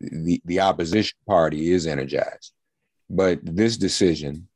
The 0.00 0.42
the 0.44 0.60
opposition 0.60 1.16
party 1.26 1.70
is 1.70 1.86
energized, 1.86 2.52
but 3.08 3.38
this 3.42 3.76
decision, 3.76 4.48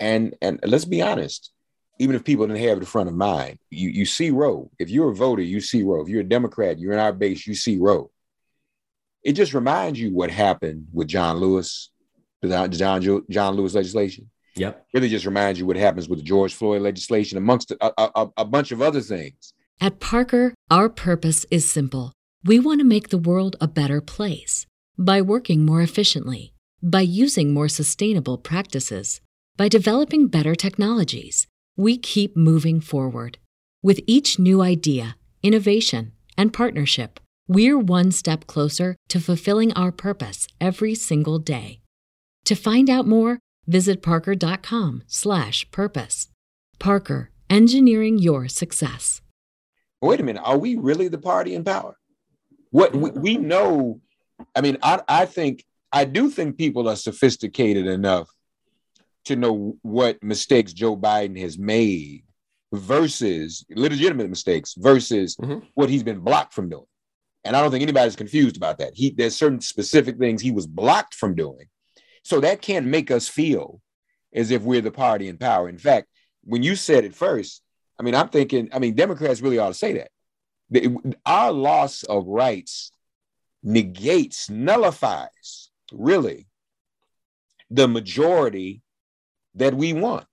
and 0.00 0.34
and 0.40 0.58
let's 0.64 0.86
be 0.86 1.02
honest, 1.02 1.52
even 2.00 2.16
if 2.16 2.24
people 2.24 2.46
didn't 2.46 2.62
have 2.62 2.78
it 2.78 2.80
in 2.80 2.86
front 2.86 3.10
of 3.10 3.14
mind, 3.14 3.58
you, 3.68 3.90
you 3.90 4.06
see 4.06 4.30
Roe. 4.30 4.70
If 4.78 4.88
you're 4.88 5.10
a 5.10 5.14
voter, 5.14 5.42
you 5.42 5.60
see 5.60 5.82
Roe. 5.82 6.00
If 6.00 6.08
you're 6.08 6.22
a 6.22 6.24
Democrat, 6.24 6.78
you're 6.78 6.94
in 6.94 6.98
our 6.98 7.12
base, 7.12 7.46
you 7.46 7.54
see 7.54 7.76
Roe. 7.76 8.10
It 9.22 9.34
just 9.34 9.52
reminds 9.52 10.00
you 10.00 10.10
what 10.10 10.30
happened 10.30 10.86
with 10.94 11.08
John 11.08 11.36
Lewis, 11.36 11.90
the 12.40 12.68
John, 12.68 13.02
John 13.28 13.54
Lewis 13.54 13.74
legislation. 13.74 14.30
Yep. 14.56 14.86
Really 14.94 15.10
just 15.10 15.26
reminds 15.26 15.60
you 15.60 15.66
what 15.66 15.76
happens 15.76 16.08
with 16.08 16.20
the 16.20 16.24
George 16.24 16.54
Floyd 16.54 16.80
legislation, 16.80 17.36
amongst 17.36 17.70
a, 17.70 17.92
a, 17.98 18.28
a 18.38 18.44
bunch 18.46 18.72
of 18.72 18.80
other 18.80 19.02
things. 19.02 19.52
At 19.78 20.00
Parker, 20.00 20.54
our 20.70 20.88
purpose 20.88 21.44
is 21.50 21.68
simple. 21.68 22.14
We 22.44 22.58
want 22.58 22.80
to 22.80 22.84
make 22.84 23.10
the 23.10 23.18
world 23.18 23.56
a 23.60 23.68
better 23.68 24.00
place 24.00 24.66
by 24.98 25.20
working 25.20 25.66
more 25.66 25.82
efficiently, 25.82 26.54
by 26.82 27.02
using 27.02 27.52
more 27.52 27.68
sustainable 27.68 28.38
practices, 28.38 29.20
by 29.58 29.68
developing 29.68 30.28
better 30.28 30.54
technologies 30.54 31.46
we 31.80 31.96
keep 31.96 32.36
moving 32.36 32.80
forward. 32.80 33.38
With 33.82 34.00
each 34.06 34.38
new 34.38 34.60
idea, 34.60 35.16
innovation, 35.42 36.12
and 36.36 36.52
partnership, 36.52 37.18
we're 37.48 37.78
one 37.78 38.12
step 38.12 38.46
closer 38.46 38.96
to 39.08 39.18
fulfilling 39.18 39.72
our 39.72 39.90
purpose 39.90 40.46
every 40.60 40.94
single 40.94 41.38
day. 41.38 41.80
To 42.44 42.54
find 42.54 42.90
out 42.90 43.06
more, 43.06 43.38
visit 43.66 44.02
parker.com/purpose. 44.02 46.28
Parker, 46.78 47.30
engineering 47.48 48.18
your 48.18 48.46
success. 48.48 49.22
Wait 50.02 50.20
a 50.20 50.22
minute, 50.22 50.42
are 50.44 50.58
we 50.58 50.76
really 50.76 51.08
the 51.08 51.16
party 51.18 51.54
in 51.54 51.64
power? 51.64 51.96
What 52.70 52.94
we, 52.94 53.10
we 53.10 53.38
know, 53.38 54.02
I 54.54 54.60
mean, 54.60 54.76
I, 54.82 55.00
I 55.08 55.24
think 55.26 55.64
I 55.92 56.04
do 56.04 56.30
think 56.30 56.58
people 56.58 56.88
are 56.88 56.96
sophisticated 56.96 57.86
enough 57.86 58.28
to 59.24 59.36
know 59.36 59.76
what 59.82 60.22
mistakes 60.22 60.72
Joe 60.72 60.96
Biden 60.96 61.38
has 61.40 61.58
made 61.58 62.24
versus 62.72 63.64
legitimate 63.70 64.30
mistakes 64.30 64.74
versus 64.76 65.36
mm-hmm. 65.36 65.66
what 65.74 65.90
he's 65.90 66.02
been 66.02 66.20
blocked 66.20 66.54
from 66.54 66.68
doing. 66.68 66.86
And 67.44 67.56
I 67.56 67.62
don't 67.62 67.70
think 67.70 67.82
anybody's 67.82 68.16
confused 68.16 68.56
about 68.56 68.78
that. 68.78 68.92
He 68.94 69.10
there's 69.10 69.36
certain 69.36 69.60
specific 69.60 70.18
things 70.18 70.42
he 70.42 70.50
was 70.50 70.66
blocked 70.66 71.14
from 71.14 71.34
doing. 71.34 71.66
So 72.22 72.40
that 72.40 72.62
can't 72.62 72.86
make 72.86 73.10
us 73.10 73.28
feel 73.28 73.80
as 74.34 74.50
if 74.50 74.62
we're 74.62 74.82
the 74.82 74.90
party 74.90 75.28
in 75.28 75.38
power. 75.38 75.68
In 75.68 75.78
fact, 75.78 76.08
when 76.44 76.62
you 76.62 76.76
said 76.76 77.04
it 77.04 77.14
first, 77.14 77.62
I 77.98 78.02
mean, 78.02 78.14
I'm 78.14 78.28
thinking, 78.28 78.68
I 78.72 78.78
mean, 78.78 78.94
Democrats 78.94 79.40
really 79.40 79.58
ought 79.58 79.68
to 79.68 79.74
say 79.74 79.94
that. 79.94 80.10
The, 80.70 81.16
our 81.26 81.50
loss 81.50 82.02
of 82.04 82.26
rights 82.26 82.92
negates, 83.62 84.48
nullifies 84.48 85.70
really 85.92 86.46
the 87.70 87.88
majority 87.88 88.82
that 89.60 89.74
we 89.74 89.92
want. 89.92 90.26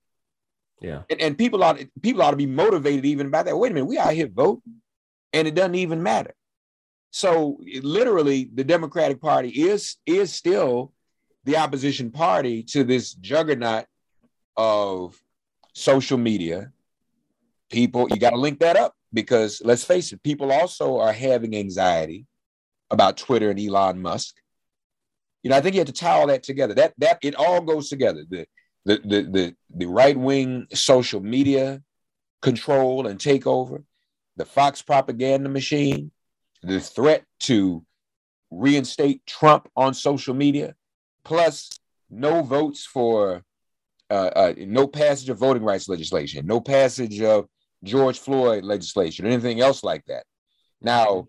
Yeah. 0.80 1.02
And, 1.10 1.20
and 1.20 1.38
people 1.38 1.62
ought 1.64 1.80
people 2.02 2.22
ought 2.22 2.32
to 2.32 2.36
be 2.36 2.46
motivated 2.46 3.04
even 3.04 3.30
by 3.30 3.42
that. 3.42 3.56
Wait 3.56 3.70
a 3.70 3.74
minute, 3.74 3.86
we 3.86 3.98
out 3.98 4.12
here 4.12 4.28
voting, 4.32 4.80
and 5.32 5.48
it 5.48 5.54
doesn't 5.54 5.74
even 5.76 6.02
matter. 6.02 6.34
So 7.10 7.58
literally, 7.82 8.50
the 8.52 8.64
Democratic 8.64 9.20
Party 9.20 9.48
is 9.48 9.96
is 10.06 10.32
still 10.32 10.92
the 11.44 11.56
opposition 11.56 12.10
party 12.10 12.62
to 12.62 12.84
this 12.84 13.14
juggernaut 13.14 13.86
of 14.56 15.18
social 15.74 16.18
media. 16.18 16.72
People, 17.70 18.08
you 18.10 18.18
got 18.18 18.30
to 18.30 18.36
link 18.36 18.60
that 18.60 18.76
up. 18.76 18.94
because 19.12 19.62
let's 19.64 19.84
face 19.84 20.12
it, 20.12 20.22
people 20.22 20.52
also 20.52 20.98
are 20.98 21.12
having 21.12 21.56
anxiety 21.56 22.26
about 22.90 23.16
Twitter 23.16 23.50
and 23.50 23.60
Elon 23.60 24.00
Musk. 24.00 24.34
You 25.42 25.50
know, 25.50 25.56
I 25.56 25.60
think 25.60 25.74
you 25.74 25.80
have 25.80 25.86
to 25.86 25.92
tie 25.92 26.12
all 26.18 26.26
that 26.26 26.42
together. 26.42 26.74
That 26.74 26.94
that 26.98 27.18
it 27.22 27.34
all 27.34 27.60
goes 27.60 27.88
together. 27.88 28.24
The 28.28 28.46
the 28.88 29.00
the 29.04 29.22
the, 29.22 29.56
the 29.76 29.86
right 29.86 30.18
wing 30.18 30.66
social 30.72 31.20
media 31.20 31.82
control 32.40 33.06
and 33.06 33.20
takeover, 33.20 33.84
the 34.36 34.46
Fox 34.46 34.80
propaganda 34.80 35.50
machine, 35.50 36.10
the 36.62 36.80
threat 36.80 37.24
to 37.40 37.84
reinstate 38.50 39.26
Trump 39.26 39.68
on 39.76 39.92
social 39.92 40.34
media, 40.34 40.74
plus 41.22 41.68
no 42.08 42.42
votes 42.42 42.86
for 42.86 43.42
uh, 44.08 44.30
uh, 44.34 44.54
no 44.56 44.86
passage 44.86 45.28
of 45.28 45.38
voting 45.38 45.62
rights 45.62 45.88
legislation, 45.88 46.46
no 46.46 46.58
passage 46.58 47.20
of 47.20 47.46
George 47.84 48.18
Floyd 48.18 48.64
legislation, 48.64 49.26
or 49.26 49.28
anything 49.28 49.60
else 49.60 49.84
like 49.84 50.04
that. 50.06 50.24
Now, 50.80 51.28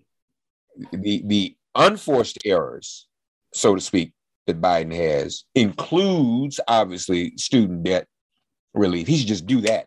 the 0.94 1.24
the 1.26 1.58
unforced 1.76 2.38
errors, 2.46 3.08
so 3.54 3.76
to 3.76 3.82
speak, 3.82 4.14
that 4.50 4.62
Biden 4.62 4.96
has 4.96 5.46
includes 5.56 6.60
obviously 6.68 7.38
student 7.38 7.84
debt 7.84 8.08
relief. 8.74 9.08
He 9.08 9.18
should 9.18 9.28
just 9.28 9.46
do 9.46 9.62
that. 9.62 9.86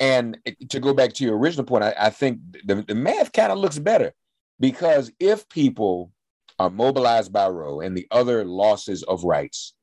And 0.00 0.38
to 0.70 0.80
go 0.80 0.94
back 0.94 1.12
to 1.14 1.24
your 1.24 1.36
original 1.36 1.64
point, 1.64 1.84
I, 1.84 1.94
I 1.98 2.10
think 2.10 2.40
the, 2.64 2.82
the 2.82 2.94
math 2.94 3.32
kind 3.32 3.52
of 3.52 3.58
looks 3.58 3.78
better 3.78 4.12
because 4.58 5.12
if 5.20 5.48
people 5.48 6.12
are 6.58 6.70
mobilized 6.70 7.32
by 7.32 7.48
Roe 7.48 7.80
and 7.80 7.96
the 7.96 8.06
other 8.10 8.44
losses 8.44 9.02
of 9.02 9.24
rights 9.24 9.74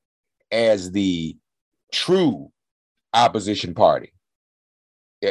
as 0.51 0.91
the 0.91 1.37
true 1.93 2.51
opposition 3.13 3.73
party, 3.73 4.11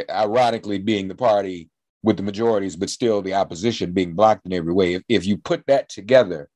ironically 0.09 0.79
being 0.79 1.07
the 1.07 1.15
party 1.15 1.69
with 2.03 2.17
the 2.17 2.23
majorities, 2.23 2.75
but 2.75 2.89
still 2.89 3.21
the 3.21 3.33
opposition 3.33 3.91
being 3.91 4.13
blocked 4.13 4.45
in 4.45 4.53
every 4.53 4.73
way. 4.73 4.93
If, 4.93 5.03
if 5.09 5.25
you 5.25 5.37
put 5.37 5.65
that 5.67 5.89
together 5.89 6.49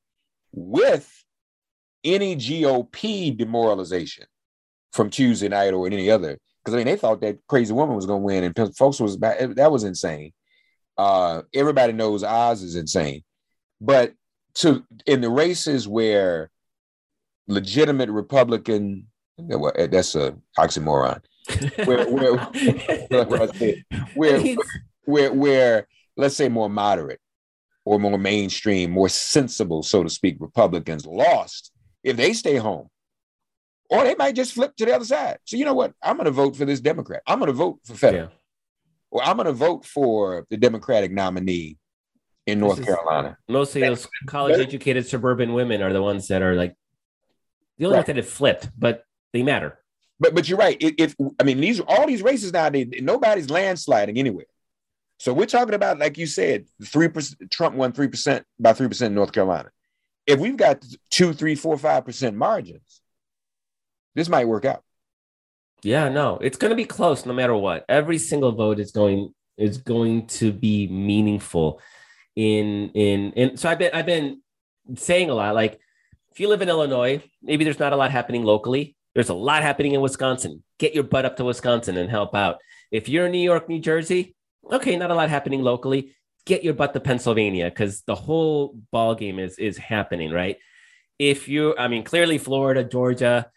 with 0.51 1.11
any 2.03 2.35
GOP 2.35 3.35
demoralization 3.37 4.25
from 4.91 5.09
Tuesday 5.09 5.49
night 5.49 5.73
or 5.73 5.85
any 5.85 6.09
other, 6.09 6.37
because 6.63 6.73
I 6.73 6.77
mean 6.77 6.87
they 6.87 6.95
thought 6.95 7.21
that 7.21 7.39
crazy 7.47 7.73
woman 7.73 7.95
was 7.95 8.05
going 8.05 8.21
to 8.21 8.25
win, 8.25 8.43
and 8.43 8.75
folks 8.75 8.99
was 8.99 9.17
that 9.19 9.71
was 9.71 9.83
insane. 9.83 10.33
Uh, 10.97 11.43
everybody 11.53 11.93
knows 11.93 12.23
Oz 12.23 12.61
is 12.61 12.75
insane, 12.75 13.23
but 13.79 14.13
to 14.55 14.83
in 15.05 15.21
the 15.21 15.29
races 15.29 15.87
where 15.87 16.49
legitimate 17.47 18.09
Republican 18.09 19.07
that's 19.47 20.15
a 20.15 20.35
oxymoron. 20.57 21.21
where, 21.85 22.09
where, 22.09 22.37
where, 24.15 24.55
where, 25.05 25.33
where, 25.33 25.87
let's 26.17 26.35
say 26.35 26.49
more 26.49 26.69
moderate 26.69 27.19
or 27.85 27.99
more 27.99 28.17
mainstream, 28.17 28.91
more 28.91 29.09
sensible, 29.09 29.81
so 29.81 30.03
to 30.03 30.09
speak, 30.09 30.37
Republicans 30.39 31.05
lost 31.05 31.71
if 32.03 32.17
they 32.17 32.33
stay 32.33 32.55
home. 32.55 32.87
Or 33.89 34.03
they 34.03 34.15
might 34.15 34.35
just 34.35 34.53
flip 34.53 34.75
to 34.75 34.85
the 34.85 34.95
other 34.95 35.05
side. 35.05 35.39
So 35.45 35.57
you 35.57 35.65
know 35.65 35.73
what? 35.73 35.93
I'm 36.03 36.15
going 36.17 36.25
to 36.25 36.31
vote 36.31 36.55
for 36.55 36.65
this 36.65 36.79
Democrat. 36.79 37.23
I'm 37.25 37.39
going 37.39 37.47
to 37.47 37.53
vote 37.53 37.79
for 37.83 37.95
federal. 37.95 38.25
Yeah. 38.25 38.29
Or 39.09 39.23
I'm 39.23 39.35
going 39.35 39.47
to 39.47 39.53
vote 39.53 39.83
for 39.83 40.45
the 40.51 40.57
Democratic 40.57 41.11
nominee 41.11 41.77
in 42.45 42.59
North 42.59 42.83
Carolina. 42.85 43.37
Most 43.47 43.75
of 43.75 43.81
those 43.81 44.07
college 44.27 44.59
educated 44.59 45.07
suburban 45.07 45.53
women 45.53 45.81
are 45.81 45.91
the 45.91 46.03
ones 46.03 46.27
that 46.27 46.43
are 46.43 46.53
like 46.53 46.75
the 47.79 47.85
only 47.85 47.97
right. 47.97 48.05
that 48.05 48.17
have 48.17 48.27
flipped, 48.27 48.69
but 48.77 49.03
they 49.33 49.41
matter. 49.41 49.79
But 50.19 50.35
but 50.35 50.49
you're 50.49 50.57
right. 50.57 50.77
If, 50.79 50.93
if 50.97 51.15
I 51.39 51.43
mean 51.43 51.59
these 51.59 51.79
all 51.79 52.05
these 52.05 52.21
races 52.21 52.53
nowadays, 52.53 52.89
nobody's 53.01 53.47
landsliding 53.47 54.17
anywhere. 54.17 54.45
So 55.17 55.33
we're 55.33 55.47
talking 55.47 55.73
about, 55.73 55.97
like 55.97 56.17
you 56.17 56.27
said, 56.27 56.65
three 56.83 57.07
percent. 57.07 57.49
Trump 57.49 57.75
won 57.75 57.91
three 57.91 58.07
percent 58.07 58.45
by 58.59 58.73
three 58.73 58.87
percent 58.87 59.11
in 59.11 59.15
North 59.15 59.31
Carolina. 59.31 59.71
If 60.29 60.39
we've 60.39 60.57
got 60.57 60.85
two, 61.09 61.33
three, 61.33 61.55
four, 61.55 61.77
five 61.77 62.05
percent 62.05 62.35
margins, 62.35 63.01
this 64.15 64.29
might 64.29 64.47
work 64.47 64.65
out. 64.65 64.83
Yeah, 65.81 66.09
no, 66.09 66.37
it's 66.37 66.57
going 66.57 66.69
to 66.69 66.75
be 66.75 66.85
close 66.85 67.25
no 67.25 67.33
matter 67.33 67.55
what. 67.55 67.85
Every 67.89 68.17
single 68.17 68.51
vote 68.51 68.79
is 68.79 68.91
going 68.91 69.33
is 69.57 69.77
going 69.77 70.27
to 70.27 70.51
be 70.53 70.87
meaningful. 70.87 71.81
In 72.35 72.91
in 72.91 73.33
in 73.33 73.57
so 73.57 73.69
I've 73.69 73.79
been 73.79 73.91
I've 73.93 74.05
been 74.05 74.41
saying 74.95 75.29
a 75.29 75.33
lot. 75.33 75.55
Like 75.55 75.79
if 76.31 76.39
you 76.39 76.47
live 76.47 76.61
in 76.61 76.69
Illinois, 76.69 77.23
maybe 77.41 77.63
there's 77.63 77.79
not 77.79 77.93
a 77.93 77.97
lot 77.97 78.11
happening 78.11 78.43
locally. 78.43 78.95
There's 79.15 79.29
a 79.29 79.33
lot 79.33 79.63
happening 79.63 79.93
in 79.93 80.01
Wisconsin. 80.01 80.63
Get 80.77 80.93
your 80.93 81.03
butt 81.03 81.25
up 81.25 81.37
to 81.37 81.45
Wisconsin 81.45 81.97
and 81.97 82.09
help 82.09 82.35
out. 82.35 82.59
If 82.91 83.09
you're 83.09 83.25
in 83.25 83.31
New 83.31 83.39
York, 83.39 83.67
New 83.67 83.79
Jersey, 83.79 84.35
okay, 84.71 84.95
not 84.95 85.11
a 85.11 85.15
lot 85.15 85.29
happening 85.29 85.63
locally. 85.63 86.15
Get 86.49 86.63
your 86.63 86.73
butt 86.73 86.93
to 86.93 86.99
Pennsylvania 86.99 87.65
because 87.69 88.01
the 88.01 88.15
whole 88.15 88.75
ball 88.91 89.13
game 89.13 89.37
is 89.37 89.59
is 89.59 89.77
happening, 89.77 90.31
right? 90.31 90.57
If 91.19 91.47
you, 91.47 91.75
I 91.77 91.87
mean, 91.87 92.03
clearly 92.03 92.39
Florida, 92.39 92.83
Georgia, 92.83 93.51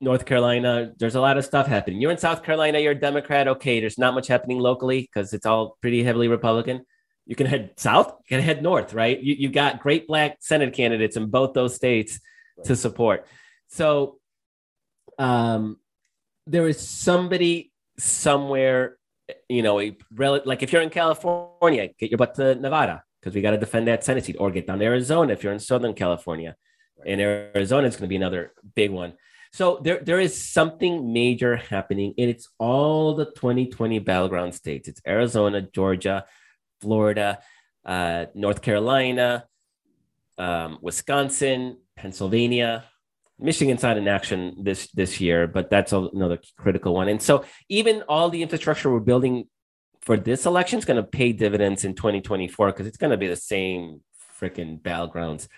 North 0.00 0.24
Carolina, 0.24 0.92
there's 0.98 1.14
a 1.14 1.20
lot 1.20 1.36
of 1.36 1.44
stuff 1.44 1.66
happening. 1.66 2.00
You're 2.00 2.10
in 2.10 2.18
South 2.18 2.42
Carolina, 2.42 2.78
you're 2.78 2.92
a 2.92 3.00
Democrat. 3.08 3.48
Okay, 3.48 3.80
there's 3.80 3.98
not 3.98 4.14
much 4.14 4.28
happening 4.28 4.58
locally 4.58 5.00
because 5.02 5.34
it's 5.34 5.44
all 5.44 5.76
pretty 5.82 6.02
heavily 6.02 6.28
Republican. 6.28 6.86
You 7.26 7.36
can 7.36 7.46
head 7.46 7.72
south, 7.76 8.08
you 8.20 8.36
can 8.36 8.40
head 8.42 8.62
north, 8.62 8.94
right? 8.94 9.20
You, 9.20 9.34
you 9.34 9.50
got 9.50 9.80
great 9.80 10.08
black 10.08 10.38
Senate 10.40 10.72
candidates 10.72 11.16
in 11.18 11.28
both 11.28 11.52
those 11.52 11.74
states 11.74 12.18
right. 12.56 12.66
to 12.66 12.76
support. 12.76 13.26
So 13.68 14.18
um, 15.18 15.76
there 16.46 16.66
is 16.66 16.80
somebody 16.80 17.70
somewhere, 17.98 18.96
you 19.48 19.62
know, 19.62 19.80
a 19.80 19.96
rel- 20.14 20.42
like 20.44 20.62
if 20.62 20.72
you're 20.72 20.82
in 20.82 20.90
California, 20.90 21.88
get 21.98 22.10
your 22.10 22.18
butt 22.18 22.34
to 22.34 22.54
Nevada 22.54 23.02
because 23.20 23.34
we 23.34 23.40
got 23.40 23.50
to 23.50 23.58
defend 23.58 23.88
that 23.88 24.04
Senate 24.04 24.24
seat, 24.24 24.36
or 24.38 24.50
get 24.50 24.66
down 24.66 24.78
to 24.78 24.84
Arizona 24.84 25.32
if 25.32 25.42
you're 25.42 25.52
in 25.52 25.58
Southern 25.58 25.94
California. 25.94 26.56
And 27.06 27.20
Arizona 27.20 27.86
is 27.86 27.94
going 27.94 28.04
to 28.04 28.08
be 28.08 28.16
another 28.16 28.52
big 28.74 28.90
one. 28.90 29.14
So 29.52 29.80
there, 29.82 30.00
there 30.00 30.20
is 30.20 30.40
something 30.40 31.12
major 31.12 31.56
happening, 31.56 32.14
and 32.18 32.28
it's 32.28 32.48
all 32.58 33.14
the 33.14 33.26
2020 33.26 33.98
battleground 34.00 34.54
states. 34.54 34.88
It's 34.88 35.00
Arizona, 35.06 35.62
Georgia, 35.62 36.24
Florida, 36.80 37.38
uh, 37.84 38.26
North 38.34 38.62
Carolina, 38.62 39.46
um, 40.36 40.78
Wisconsin, 40.82 41.78
Pennsylvania, 41.96 42.84
Michigan's 43.38 43.82
not 43.82 43.96
in 43.96 44.08
action 44.08 44.56
this 44.62 44.88
this 44.92 45.20
year, 45.20 45.46
but 45.46 45.70
that's 45.70 45.92
another 45.92 46.38
critical 46.58 46.94
one. 46.94 47.08
And 47.08 47.22
so 47.22 47.44
even 47.68 48.02
all 48.08 48.30
the 48.30 48.42
infrastructure 48.42 48.90
we're 48.90 49.00
building 49.00 49.46
for 50.00 50.16
this 50.16 50.46
election 50.46 50.78
is 50.78 50.84
going 50.84 51.02
to 51.02 51.08
pay 51.08 51.32
dividends 51.32 51.84
in 51.84 51.94
2024 51.94 52.72
because 52.72 52.86
it's 52.86 52.96
going 52.96 53.10
to 53.10 53.16
be 53.16 53.28
the 53.28 53.36
same 53.36 54.00
freaking 54.40 54.80
battlegrounds 54.80 55.48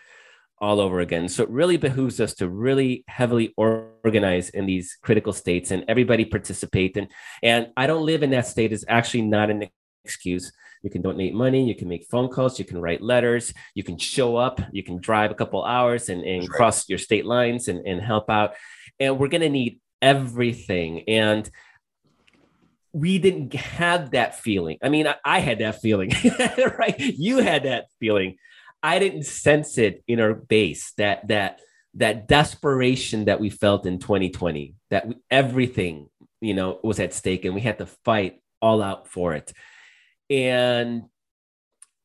all 0.58 0.80
over 0.80 1.00
again. 1.00 1.28
So 1.28 1.42
it 1.42 1.50
really 1.50 1.78
behooves 1.78 2.20
us 2.20 2.34
to 2.34 2.48
really 2.48 3.04
heavily 3.08 3.54
organize 3.56 4.50
in 4.50 4.66
these 4.66 4.98
critical 5.02 5.32
states 5.32 5.70
and 5.70 5.84
everybody 5.88 6.24
participate. 6.24 6.96
And 6.96 7.08
and 7.42 7.68
I 7.76 7.86
don't 7.86 8.04
live 8.04 8.22
in 8.22 8.30
that 8.30 8.46
state 8.46 8.72
is 8.72 8.84
actually 8.88 9.22
not 9.22 9.50
an 9.50 9.68
excuse. 10.04 10.52
You 10.82 10.90
can 10.90 11.02
donate 11.02 11.34
money, 11.34 11.66
you 11.66 11.74
can 11.74 11.88
make 11.88 12.06
phone 12.06 12.28
calls, 12.28 12.58
you 12.58 12.64
can 12.64 12.80
write 12.80 13.02
letters, 13.02 13.52
you 13.74 13.82
can 13.82 13.98
show 13.98 14.36
up, 14.36 14.60
you 14.72 14.82
can 14.82 14.98
drive 14.98 15.30
a 15.30 15.34
couple 15.34 15.64
hours 15.64 16.08
and, 16.08 16.22
and 16.22 16.42
right. 16.42 16.50
cross 16.50 16.88
your 16.88 16.98
state 16.98 17.26
lines 17.26 17.68
and, 17.68 17.86
and 17.86 18.00
help 18.00 18.30
out. 18.30 18.54
And 18.98 19.18
we're 19.18 19.28
going 19.28 19.42
to 19.42 19.50
need 19.50 19.80
everything. 20.00 21.04
And 21.08 21.48
we 22.92 23.18
didn't 23.18 23.54
have 23.54 24.12
that 24.12 24.40
feeling. 24.40 24.78
I 24.82 24.88
mean, 24.88 25.06
I, 25.06 25.16
I 25.24 25.40
had 25.40 25.58
that 25.58 25.80
feeling, 25.80 26.12
right? 26.78 26.98
You 26.98 27.38
had 27.38 27.64
that 27.64 27.86
feeling. 28.00 28.36
I 28.82 28.98
didn't 28.98 29.24
sense 29.24 29.78
it 29.78 30.02
in 30.08 30.20
our 30.20 30.34
base 30.34 30.92
that 30.96 31.28
that 31.28 31.60
that 31.94 32.28
desperation 32.28 33.24
that 33.26 33.40
we 33.40 33.50
felt 33.50 33.84
in 33.84 33.98
2020 33.98 34.74
that 34.90 35.08
we, 35.08 35.16
everything 35.30 36.08
you 36.40 36.54
know 36.54 36.78
was 36.82 37.00
at 37.00 37.12
stake 37.12 37.44
and 37.44 37.54
we 37.54 37.60
had 37.60 37.78
to 37.78 37.86
fight 37.86 38.40
all 38.62 38.80
out 38.82 39.08
for 39.08 39.34
it 39.34 39.52
and 40.30 41.04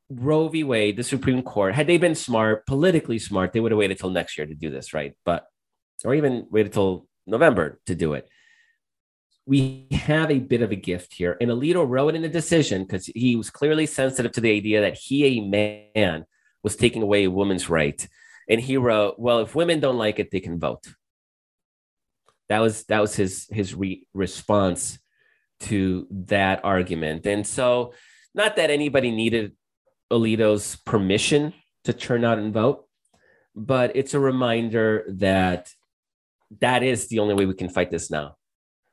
Roe 0.10 0.48
v. 0.48 0.64
Wade, 0.64 0.98
the 0.98 1.04
Supreme 1.04 1.42
Court, 1.42 1.76
had 1.76 1.88
they 1.88 1.98
been 1.98 2.16
smart, 2.16 2.66
politically 2.66 3.20
smart, 3.20 3.54
they 3.54 3.60
would 3.60 3.72
have 3.72 3.80
waited 3.80 4.00
till 4.00 4.10
next 4.10 4.38
year 4.38 4.48
to 4.48 4.56
do 4.56 4.70
this, 4.70 4.94
right? 4.94 5.14
But, 5.24 5.46
or 6.04 6.14
even 6.14 6.48
waited 6.50 6.74
till 6.74 7.08
November 7.26 7.80
to 7.86 7.96
do 7.96 8.14
it. 8.14 8.28
We 9.48 9.88
have 9.92 10.32
a 10.32 10.40
bit 10.40 10.64
of 10.64 10.72
a 10.72 10.76
gift 10.76 11.14
here. 11.14 11.38
And 11.40 11.52
Alito 11.52 11.88
wrote 11.88 12.16
in 12.16 12.24
a 12.24 12.30
decision 12.30 12.84
because 12.84 13.06
he 13.06 13.36
was 13.36 13.52
clearly 13.52 13.86
sensitive 13.86 14.32
to 14.34 14.42
the 14.42 14.52
idea 14.52 14.82
that 14.82 14.98
he, 14.98 15.26
a 15.26 15.42
man, 15.42 16.26
was 16.64 16.76
taking 16.76 17.04
away 17.04 17.26
a 17.26 17.32
woman's 17.32 17.70
right. 17.70 18.08
And 18.50 18.60
he 18.60 18.78
wrote, 18.78 19.20
well, 19.20 19.40
if 19.40 19.56
women 19.56 19.80
don't 19.80 19.98
like 19.98 20.18
it, 20.20 20.32
they 20.32 20.40
can 20.40 20.60
vote. 20.60 20.86
That 22.50 22.60
was 22.60 22.84
that 22.86 23.02
was 23.02 23.16
his 23.16 23.48
his 23.50 23.74
re- 23.74 24.06
response 24.14 25.00
to 25.62 26.08
that 26.12 26.64
argument. 26.64 27.26
And 27.26 27.46
so 27.46 27.94
not 28.36 28.58
that 28.58 28.70
anybody 28.70 29.12
needed 29.12 29.54
Alito's 30.12 30.76
permission 30.76 31.54
to 31.86 31.94
turn 31.94 32.24
out 32.24 32.38
and 32.38 32.54
vote, 32.54 32.86
but 33.56 33.96
it's 33.96 34.14
a 34.14 34.20
reminder 34.20 35.06
that 35.08 35.72
that 36.60 36.84
is 36.84 37.08
the 37.08 37.20
only 37.20 37.34
way 37.34 37.46
we 37.46 37.56
can 37.56 37.70
fight 37.70 37.90
this 37.90 38.12
now. 38.12 38.36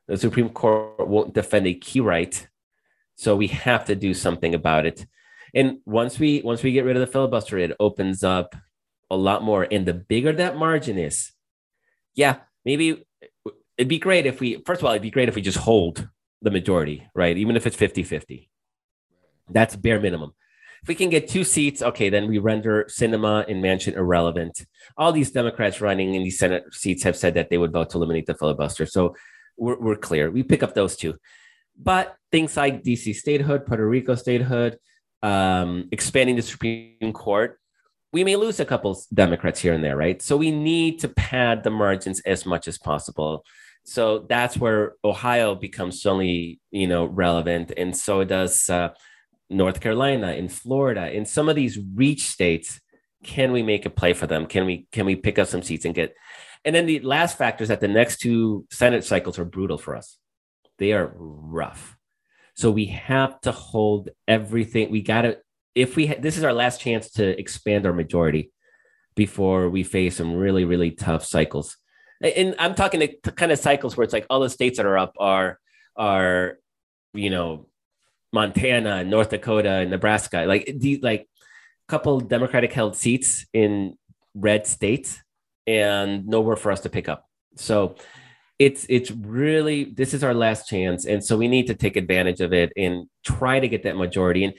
The 0.07 0.17
Supreme 0.17 0.49
Court 0.49 1.07
won't 1.07 1.33
defend 1.33 1.67
a 1.67 1.73
key 1.73 1.99
right 1.99 2.47
So 3.15 3.35
we 3.35 3.47
have 3.47 3.85
to 3.85 3.95
do 3.95 4.13
something 4.13 4.55
about 4.55 4.85
it. 4.85 5.05
And 5.53 5.77
once 5.85 6.17
we 6.17 6.41
once 6.41 6.63
we 6.63 6.71
get 6.71 6.85
rid 6.85 6.95
of 6.95 7.01
the 7.01 7.07
filibuster, 7.07 7.57
it 7.57 7.75
opens 7.79 8.23
up 8.23 8.55
a 9.11 9.15
lot 9.15 9.43
more. 9.43 9.67
And 9.69 9.85
the 9.85 9.93
bigger 9.93 10.33
that 10.33 10.57
margin 10.57 10.97
is, 10.97 11.31
yeah, 12.15 12.37
maybe 12.65 13.05
it'd 13.77 13.87
be 13.87 13.99
great 13.99 14.25
if 14.25 14.39
we 14.39 14.63
first 14.65 14.81
of 14.81 14.85
all, 14.85 14.91
it'd 14.91 15.03
be 15.03 15.11
great 15.11 15.29
if 15.29 15.35
we 15.35 15.41
just 15.41 15.59
hold 15.59 16.09
the 16.41 16.51
majority, 16.51 17.07
right? 17.13 17.37
Even 17.37 17.55
if 17.55 17.67
it's 17.67 17.77
50-50. 17.77 18.49
That's 19.49 19.75
bare 19.75 19.99
minimum. 19.99 20.33
If 20.81 20.89
we 20.89 20.95
can 20.95 21.09
get 21.09 21.29
two 21.29 21.45
seats, 21.45 21.81
okay, 21.81 22.09
then 22.09 22.27
we 22.27 22.39
render 22.39 22.85
Sinema 22.89 23.49
and 23.49 23.63
Manchin 23.63 23.95
irrelevant. 23.95 24.65
All 24.97 25.13
these 25.13 25.31
Democrats 25.31 25.79
running 25.79 26.13
in 26.13 26.23
these 26.23 26.37
Senate 26.37 26.65
seats 26.73 27.03
have 27.03 27.15
said 27.15 27.35
that 27.35 27.49
they 27.49 27.57
would 27.57 27.71
vote 27.71 27.89
to 27.91 27.97
eliminate 27.97 28.25
the 28.25 28.35
filibuster. 28.35 28.85
So 28.85 29.15
we're, 29.57 29.79
we're 29.79 29.95
clear. 29.95 30.29
We 30.29 30.43
pick 30.43 30.61
up 30.61 30.73
those 30.73 30.97
two. 30.97 31.15
But 31.81 32.15
things 32.31 32.57
like 32.57 32.83
DC 32.83 33.15
statehood, 33.15 33.65
Puerto 33.65 33.87
Rico 33.87 34.15
statehood, 34.15 34.77
um, 35.21 35.87
expanding 35.91 36.35
the 36.35 36.41
Supreme 36.41 37.13
Court, 37.13 37.59
we 38.11 38.23
may 38.23 38.35
lose 38.35 38.59
a 38.59 38.65
couple 38.65 39.01
Democrats 39.13 39.59
here 39.59 39.73
and 39.73 39.83
there, 39.83 39.97
right? 39.97 40.21
So 40.21 40.37
we 40.37 40.51
need 40.51 40.99
to 40.99 41.07
pad 41.07 41.63
the 41.63 41.71
margins 41.71 42.19
as 42.21 42.45
much 42.45 42.67
as 42.67 42.77
possible. 42.77 43.43
So 43.85 44.19
that's 44.29 44.55
where 44.55 44.95
Ohio 45.03 45.55
becomes 45.55 46.01
suddenly, 46.01 46.59
you 46.71 46.87
know, 46.87 47.05
relevant, 47.05 47.73
and 47.75 47.95
so 47.97 48.23
does 48.23 48.69
uh, 48.69 48.89
North 49.53 49.79
Carolina, 49.79 50.33
in 50.33 50.49
Florida, 50.49 51.11
in 51.11 51.25
some 51.25 51.49
of 51.49 51.55
these 51.55 51.79
reach 51.95 52.27
states. 52.27 52.79
Can 53.23 53.53
we 53.53 53.63
make 53.63 53.85
a 53.85 53.89
play 53.89 54.11
for 54.11 54.27
them? 54.27 54.45
Can 54.45 54.65
we 54.65 54.87
can 54.91 55.05
we 55.05 55.15
pick 55.15 55.39
up 55.39 55.47
some 55.47 55.61
seats 55.61 55.85
and 55.85 55.95
get? 55.95 56.13
And 56.65 56.75
then 56.75 56.85
the 56.85 56.99
last 56.99 57.37
factor 57.37 57.63
is 57.63 57.69
that 57.69 57.79
the 57.79 57.87
next 57.87 58.17
two 58.17 58.65
Senate 58.69 59.03
cycles 59.03 59.39
are 59.39 59.45
brutal 59.45 59.77
for 59.77 59.95
us. 59.95 60.17
They 60.77 60.93
are 60.93 61.13
rough. 61.15 61.97
So 62.55 62.71
we 62.71 62.85
have 62.87 63.39
to 63.41 63.51
hold 63.51 64.09
everything. 64.27 64.91
We 64.91 65.01
got 65.01 65.23
to, 65.23 65.37
if 65.75 65.95
we, 65.95 66.07
ha- 66.07 66.19
this 66.19 66.37
is 66.37 66.43
our 66.43 66.53
last 66.53 66.79
chance 66.81 67.11
to 67.11 67.39
expand 67.39 67.85
our 67.85 67.93
majority 67.93 68.51
before 69.15 69.69
we 69.69 69.83
face 69.83 70.17
some 70.17 70.35
really, 70.35 70.65
really 70.65 70.91
tough 70.91 71.25
cycles. 71.25 71.77
And 72.21 72.55
I'm 72.59 72.75
talking 72.75 72.99
the 72.99 73.31
kind 73.31 73.51
of 73.51 73.59
cycles 73.59 73.97
where 73.97 74.03
it's 74.03 74.13
like 74.13 74.27
all 74.29 74.39
the 74.39 74.49
states 74.49 74.77
that 74.77 74.85
are 74.85 74.97
up 74.97 75.15
are, 75.19 75.59
are, 75.95 76.57
you 77.13 77.29
know, 77.29 77.67
Montana, 78.33 78.97
and 78.97 79.09
North 79.09 79.29
Dakota, 79.29 79.69
and 79.69 79.91
Nebraska. 79.91 80.45
Like 80.45 80.73
the 80.75 80.99
like 81.01 81.21
a 81.21 81.91
couple 81.91 82.19
Democratic 82.19 82.73
held 82.73 82.95
seats 82.95 83.45
in 83.53 83.97
red 84.33 84.67
states 84.67 85.19
and 85.67 86.27
nowhere 86.27 86.55
for 86.55 86.71
us 86.71 86.81
to 86.81 86.89
pick 86.89 87.07
up. 87.07 87.29
So 87.55 87.95
it's 88.59 88.85
it's 88.89 89.11
really 89.11 89.85
this 89.85 90.13
is 90.13 90.23
our 90.23 90.33
last 90.33 90.67
chance 90.67 91.05
and 91.05 91.23
so 91.23 91.35
we 91.35 91.47
need 91.47 91.67
to 91.67 91.73
take 91.73 91.95
advantage 91.95 92.39
of 92.39 92.53
it 92.53 92.71
and 92.77 93.07
try 93.25 93.59
to 93.59 93.67
get 93.67 93.83
that 93.83 93.95
majority. 93.95 94.43
And 94.43 94.53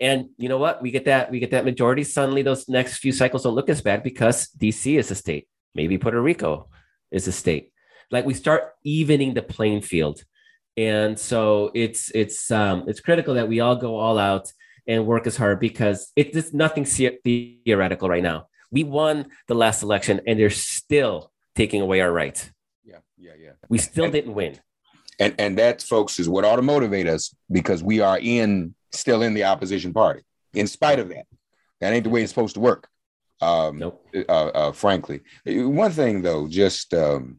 and 0.00 0.30
you 0.38 0.48
know 0.48 0.58
what? 0.58 0.80
We 0.80 0.90
get 0.90 1.04
that 1.06 1.30
we 1.30 1.38
get 1.38 1.50
that 1.50 1.64
majority 1.64 2.04
suddenly 2.04 2.42
those 2.42 2.68
next 2.68 2.98
few 2.98 3.12
cycles 3.12 3.42
don't 3.42 3.54
look 3.54 3.68
as 3.68 3.82
bad 3.82 4.02
because 4.02 4.48
dc 4.58 4.98
is 4.98 5.10
a 5.10 5.14
state. 5.14 5.48
Maybe 5.74 5.98
puerto 5.98 6.20
rico 6.20 6.68
is 7.10 7.26
a 7.28 7.32
state. 7.32 7.72
Like 8.10 8.24
we 8.24 8.34
start 8.34 8.72
evening 8.84 9.34
the 9.34 9.42
playing 9.42 9.82
field 9.82 10.24
and 10.76 11.18
so 11.18 11.70
it's 11.74 12.10
it's 12.14 12.50
um 12.50 12.84
it's 12.86 13.00
critical 13.00 13.34
that 13.34 13.48
we 13.48 13.60
all 13.60 13.76
go 13.76 13.96
all 13.96 14.18
out 14.18 14.52
and 14.86 15.06
work 15.06 15.26
as 15.26 15.36
hard 15.36 15.60
because 15.60 16.12
it's 16.16 16.52
nothing 16.52 16.84
theoretical 16.84 18.08
right 18.08 18.22
now 18.22 18.46
we 18.70 18.84
won 18.84 19.26
the 19.48 19.54
last 19.54 19.82
election 19.82 20.20
and 20.26 20.38
they're 20.38 20.50
still 20.50 21.30
taking 21.54 21.80
away 21.80 22.00
our 22.00 22.12
rights 22.12 22.50
yeah, 23.20 23.32
yeah. 23.36 23.44
Yeah. 23.46 23.52
We 23.68 23.78
still 23.78 24.04
and, 24.04 24.12
didn't 24.12 24.34
win. 24.34 24.58
And 25.18 25.34
and 25.38 25.58
that, 25.58 25.82
folks, 25.82 26.18
is 26.18 26.28
what 26.28 26.44
ought 26.44 26.56
to 26.56 26.62
motivate 26.62 27.06
us 27.06 27.34
because 27.50 27.82
we 27.82 28.00
are 28.00 28.18
in 28.18 28.74
still 28.92 29.22
in 29.22 29.34
the 29.34 29.44
opposition 29.44 29.92
party. 29.92 30.22
In 30.54 30.66
spite 30.66 30.98
of 30.98 31.08
that, 31.10 31.26
that 31.80 31.92
ain't 31.92 32.04
the 32.04 32.10
way 32.10 32.22
it's 32.22 32.32
supposed 32.32 32.54
to 32.54 32.60
work. 32.60 32.88
Um, 33.40 33.78
nope. 33.78 34.06
Uh, 34.14 34.46
uh, 34.48 34.72
frankly, 34.72 35.20
one 35.44 35.92
thing 35.92 36.22
though, 36.22 36.48
just 36.48 36.94
um, 36.94 37.38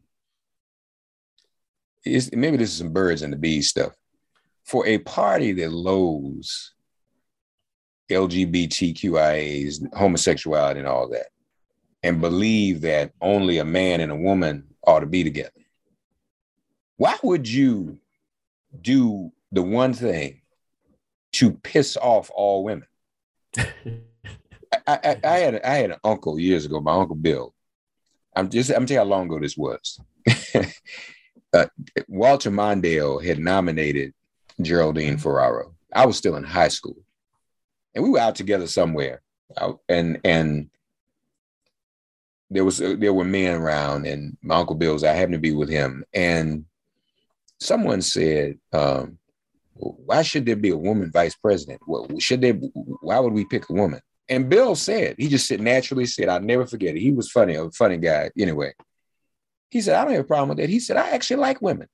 maybe 2.04 2.56
this 2.56 2.70
is 2.70 2.78
some 2.78 2.92
birds 2.92 3.22
and 3.22 3.32
the 3.32 3.36
bees 3.36 3.68
stuff. 3.68 3.92
For 4.64 4.86
a 4.86 4.98
party 4.98 5.52
that 5.52 5.72
loathes 5.72 6.74
LGBTQIAs, 8.10 9.94
homosexuality, 9.94 10.80
and 10.80 10.88
all 10.88 11.08
that, 11.08 11.26
and 12.02 12.20
believe 12.20 12.82
that 12.82 13.12
only 13.20 13.58
a 13.58 13.64
man 13.64 14.00
and 14.00 14.12
a 14.12 14.16
woman 14.16 14.64
ought 14.86 15.00
to 15.00 15.06
be 15.06 15.24
together 15.24 15.50
why 17.02 17.18
would 17.24 17.48
you 17.48 17.98
do 18.80 19.32
the 19.50 19.60
one 19.60 19.92
thing 19.92 20.40
to 21.32 21.50
piss 21.50 21.96
off 21.96 22.30
all 22.32 22.62
women? 22.62 22.86
I, 23.56 23.66
I, 24.86 25.16
I, 25.24 25.38
had 25.38 25.60
I 25.62 25.74
had 25.74 25.90
an 25.90 25.98
uncle 26.04 26.38
years 26.38 26.64
ago, 26.64 26.80
my 26.80 26.94
uncle 26.94 27.16
Bill. 27.16 27.52
I'm 28.36 28.48
just 28.48 28.70
I'm 28.70 28.86
telling 28.86 28.88
you 28.90 28.98
how 28.98 29.04
long 29.04 29.26
ago 29.26 29.40
this 29.40 29.56
was. 29.56 29.98
uh, 31.52 31.66
Walter 32.08 32.50
Mondale 32.50 33.24
had 33.24 33.38
nominated 33.38 34.14
Geraldine 34.60 35.18
Ferraro. 35.18 35.74
I 35.94 36.06
was 36.06 36.16
still 36.16 36.36
in 36.36 36.44
high 36.44 36.68
school, 36.68 36.96
and 37.94 38.02
we 38.02 38.10
were 38.10 38.18
out 38.18 38.34
together 38.34 38.66
somewhere, 38.66 39.22
and 39.88 40.20
and 40.24 40.70
there 42.50 42.64
was 42.64 42.80
uh, 42.80 42.96
there 42.98 43.14
were 43.14 43.24
men 43.24 43.54
around, 43.54 44.06
and 44.06 44.36
my 44.42 44.56
uncle 44.56 44.76
Bill's. 44.76 45.04
I 45.04 45.12
happened 45.12 45.34
to 45.34 45.38
be 45.38 45.52
with 45.52 45.68
him, 45.68 46.04
and 46.14 46.64
someone 47.60 48.02
said, 48.02 48.58
um, 48.72 49.18
why 49.74 50.22
should 50.22 50.46
there 50.46 50.56
be 50.56 50.70
a 50.70 50.76
woman 50.76 51.10
vice 51.10 51.34
president? 51.34 51.80
Well, 51.86 52.08
should 52.18 52.40
there? 52.40 52.54
Why 52.54 53.18
would 53.18 53.32
we 53.32 53.44
pick 53.44 53.68
a 53.68 53.72
woman? 53.72 54.00
And 54.28 54.48
Bill 54.48 54.74
said, 54.76 55.16
he 55.18 55.28
just 55.28 55.46
said 55.46 55.60
naturally 55.60 56.06
said, 56.06 56.28
I'll 56.28 56.40
never 56.40 56.66
forget 56.66 56.96
it. 56.96 57.00
He 57.00 57.12
was 57.12 57.30
funny, 57.30 57.54
a 57.54 57.70
funny 57.70 57.98
guy. 57.98 58.30
Anyway, 58.38 58.72
he 59.72 59.80
said, 59.80 59.96
I 59.96 60.04
don't 60.04 60.12
have 60.12 60.24
a 60.24 60.24
problem 60.24 60.50
with 60.50 60.58
that. 60.58 60.68
He 60.68 60.80
said, 60.80 60.98
I 60.98 61.08
actually 61.12 61.38
like 61.38 61.62
women. 61.62 61.88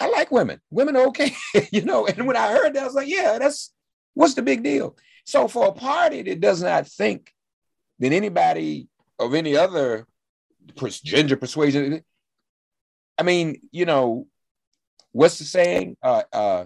I 0.00 0.08
like 0.08 0.30
women. 0.30 0.62
Women 0.70 0.96
are 0.96 1.08
okay, 1.08 1.36
you 1.72 1.82
know. 1.82 2.06
And 2.06 2.26
when 2.26 2.38
I 2.38 2.52
heard 2.52 2.72
that, 2.72 2.82
I 2.82 2.86
was 2.86 2.94
like, 2.94 3.06
yeah, 3.06 3.38
that's 3.38 3.70
what's 4.14 4.32
the 4.32 4.40
big 4.40 4.62
deal. 4.62 4.96
So 5.26 5.46
for 5.46 5.66
a 5.66 5.72
party 5.72 6.22
that 6.22 6.40
does 6.40 6.62
not 6.62 6.86
think 6.86 7.34
that 7.98 8.12
anybody 8.12 8.88
of 9.18 9.34
any 9.34 9.58
other 9.58 10.06
gender 11.04 11.36
persuasion, 11.36 12.02
I 13.18 13.24
mean, 13.24 13.60
you 13.72 13.84
know, 13.84 14.26
what's 15.12 15.38
the 15.38 15.44
saying? 15.44 15.98
Uh, 16.02 16.22
uh, 16.32 16.64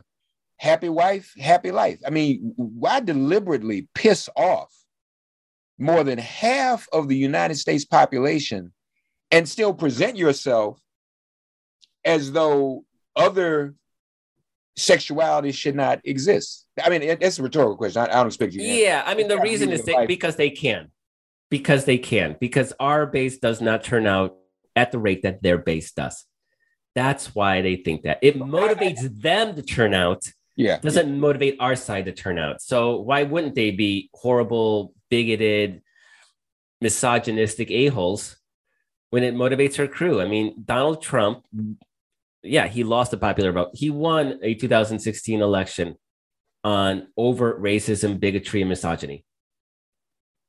happy 0.58 0.88
wife, 0.88 1.34
happy 1.36 1.72
life. 1.72 1.98
I 2.06 2.10
mean, 2.10 2.52
why 2.54 3.00
deliberately 3.00 3.88
piss 3.96 4.28
off 4.36 4.72
more 5.76 6.04
than 6.04 6.18
half 6.18 6.86
of 6.92 7.08
the 7.08 7.16
United 7.16 7.56
States 7.56 7.84
population 7.84 8.72
and 9.35 9.49
still 9.49 9.74
present 9.74 10.16
yourself 10.16 10.80
as 12.05 12.30
though 12.30 12.85
other 13.16 13.74
sexuality 14.76 15.51
should 15.51 15.74
not 15.74 16.01
exist? 16.05 16.66
I 16.82 16.89
mean, 16.89 17.18
that's 17.20 17.39
a 17.39 17.43
rhetorical 17.43 17.76
question. 17.76 18.03
I, 18.03 18.07
I 18.07 18.14
don't 18.14 18.28
expect 18.28 18.53
you. 18.53 18.62
yeah, 18.62 19.03
I 19.05 19.14
mean, 19.14 19.28
the 19.28 19.41
reason 19.41 19.70
is 19.70 19.85
they, 19.85 20.07
because 20.07 20.37
they 20.37 20.51
can, 20.51 20.91
because 21.51 21.85
they 21.85 21.99
can, 21.99 22.37
because 22.41 22.72
our 22.78 23.07
base 23.07 23.39
does 23.39 23.61
not 23.61 23.82
turn 23.82 24.07
out 24.07 24.37
at 24.76 24.93
the 24.93 24.99
rate 24.99 25.22
that 25.22 25.43
their 25.43 25.59
base 25.59 25.93
does. 25.93 26.24
That's 26.95 27.35
why 27.35 27.61
they 27.61 27.76
think 27.76 28.03
that 28.03 28.18
it 28.22 28.39
motivates 28.39 29.20
them 29.20 29.57
to 29.57 29.62
turn 29.62 29.95
out. 29.95 30.24
Yeah. 30.57 30.78
Doesn't 30.78 31.09
yeah. 31.09 31.14
motivate 31.18 31.57
our 31.59 31.74
side 31.74 32.05
to 32.05 32.12
turn 32.12 32.39
out. 32.39 32.62
So 32.62 33.01
why 33.01 33.24
wouldn't 33.24 33.57
they 33.57 33.72
be 33.72 34.11
horrible, 34.14 34.95
bigoted, 35.11 35.82
misogynistic 36.80 37.72
a-holes 37.72 38.37
when 39.14 39.22
it 39.22 39.36
motivates 39.36 39.76
her 39.76 39.86
crew? 39.86 40.20
I 40.20 40.26
mean, 40.26 40.64
Donald 40.64 41.00
Trump, 41.00 41.44
yeah, 42.42 42.66
he 42.66 42.82
lost 42.82 43.12
the 43.12 43.16
popular 43.16 43.52
vote. 43.52 43.70
He 43.72 43.88
won 43.88 44.40
a 44.42 44.54
2016 44.54 45.40
election 45.40 45.94
on 46.64 47.06
overt 47.16 47.62
racism, 47.62 48.18
bigotry, 48.18 48.62
and 48.62 48.68
misogyny. 48.68 49.24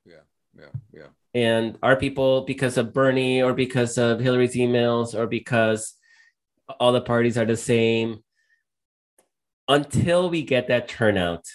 Yeah, 0.03 0.25
yeah, 0.57 0.69
yeah. 0.91 1.07
And 1.35 1.77
our 1.83 1.95
people, 1.95 2.41
because 2.41 2.79
of 2.79 2.91
Bernie 2.91 3.43
or 3.43 3.53
because 3.53 3.99
of 3.99 4.19
Hillary's 4.19 4.55
emails 4.55 5.13
or 5.13 5.27
because 5.27 5.93
all 6.79 6.91
the 6.91 7.01
parties 7.01 7.37
are 7.37 7.45
the 7.45 7.55
same 7.55 8.23
until 9.67 10.27
we 10.27 10.41
get 10.41 10.69
that 10.69 10.87
turnout 10.87 11.45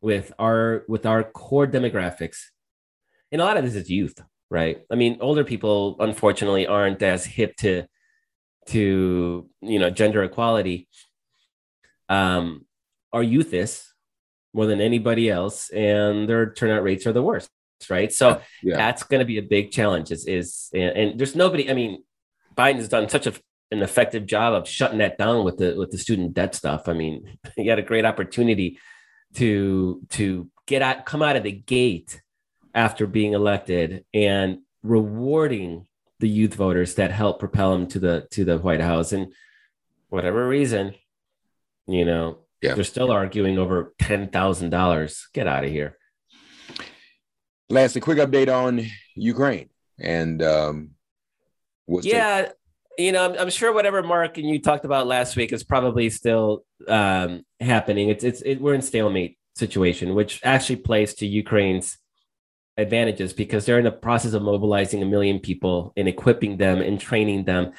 with 0.00 0.32
our 0.38 0.84
with 0.86 1.06
our 1.06 1.24
core 1.24 1.66
demographics 1.66 2.38
and 3.32 3.42
a 3.42 3.44
lot 3.44 3.56
of 3.56 3.64
this 3.64 3.74
is 3.74 3.90
youth 3.90 4.20
right 4.50 4.82
i 4.90 4.94
mean 4.94 5.18
older 5.20 5.44
people 5.44 5.96
unfortunately 6.00 6.66
aren't 6.66 7.02
as 7.02 7.24
hip 7.24 7.56
to 7.56 7.84
to 8.66 9.48
you 9.60 9.78
know 9.78 9.90
gender 9.90 10.22
equality 10.22 10.88
um 12.08 12.64
our 13.12 13.22
youth 13.22 13.54
is 13.54 13.84
more 14.52 14.66
than 14.66 14.80
anybody 14.80 15.30
else 15.30 15.70
and 15.70 16.28
their 16.28 16.52
turnout 16.52 16.82
rates 16.82 17.06
are 17.06 17.12
the 17.12 17.22
worst 17.22 17.50
right 17.88 18.12
so 18.12 18.40
yeah. 18.62 18.76
that's 18.76 19.02
going 19.04 19.20
to 19.20 19.24
be 19.24 19.38
a 19.38 19.42
big 19.42 19.70
challenge 19.70 20.10
is 20.10 20.26
is 20.26 20.68
and, 20.74 20.96
and 20.96 21.18
there's 21.18 21.34
nobody 21.34 21.70
i 21.70 21.74
mean 21.74 22.02
biden 22.56 22.76
has 22.76 22.88
done 22.88 23.08
such 23.08 23.26
a 23.26 23.32
an 23.70 23.82
effective 23.82 24.26
job 24.26 24.54
of 24.54 24.68
shutting 24.68 24.98
that 24.98 25.18
down 25.18 25.44
with 25.44 25.58
the 25.58 25.74
with 25.76 25.90
the 25.90 25.98
student 25.98 26.34
debt 26.34 26.54
stuff. 26.54 26.88
I 26.88 26.92
mean, 26.92 27.38
he 27.56 27.66
had 27.66 27.78
a 27.78 27.82
great 27.82 28.04
opportunity 28.04 28.78
to 29.34 30.02
to 30.10 30.50
get 30.66 30.82
out, 30.82 31.06
come 31.06 31.22
out 31.22 31.36
of 31.36 31.42
the 31.42 31.52
gate 31.52 32.20
after 32.74 33.06
being 33.06 33.32
elected 33.32 34.04
and 34.14 34.58
rewarding 34.82 35.86
the 36.20 36.28
youth 36.28 36.54
voters 36.54 36.94
that 36.96 37.10
helped 37.10 37.40
propel 37.40 37.74
him 37.74 37.86
to 37.88 37.98
the 37.98 38.26
to 38.32 38.44
the 38.44 38.58
White 38.58 38.80
House. 38.80 39.12
And 39.12 39.32
whatever 40.08 40.46
reason, 40.46 40.94
you 41.86 42.04
know, 42.04 42.38
Yeah. 42.62 42.74
they're 42.74 42.84
still 42.84 43.10
arguing 43.10 43.58
over 43.58 43.94
ten 43.98 44.28
thousand 44.28 44.70
dollars. 44.70 45.28
Get 45.32 45.46
out 45.46 45.64
of 45.64 45.70
here. 45.70 45.96
Last, 47.68 47.94
a 47.96 48.00
quick 48.00 48.18
update 48.18 48.52
on 48.52 48.84
Ukraine 49.14 49.68
and 49.98 50.42
um, 50.42 50.90
what's 51.86 52.04
the- 52.06 52.12
yeah 52.12 52.48
you 52.98 53.12
know 53.12 53.24
I'm, 53.24 53.38
I'm 53.38 53.50
sure 53.50 53.72
whatever 53.72 54.02
mark 54.02 54.38
and 54.38 54.48
you 54.48 54.60
talked 54.60 54.84
about 54.84 55.06
last 55.06 55.36
week 55.36 55.52
is 55.52 55.62
probably 55.62 56.10
still 56.10 56.64
um, 56.88 57.44
happening 57.60 58.08
it's 58.08 58.24
it's 58.24 58.40
it, 58.42 58.60
we're 58.60 58.74
in 58.74 58.82
stalemate 58.82 59.38
situation 59.54 60.14
which 60.14 60.40
actually 60.42 60.76
plays 60.76 61.14
to 61.14 61.26
ukraine's 61.26 61.98
advantages 62.76 63.32
because 63.32 63.66
they're 63.66 63.78
in 63.78 63.84
the 63.84 63.90
process 63.90 64.32
of 64.32 64.42
mobilizing 64.42 65.02
a 65.02 65.06
million 65.06 65.38
people 65.38 65.92
and 65.96 66.08
equipping 66.08 66.56
them 66.56 66.80
and 66.80 67.00
training 67.00 67.44
them. 67.44 67.72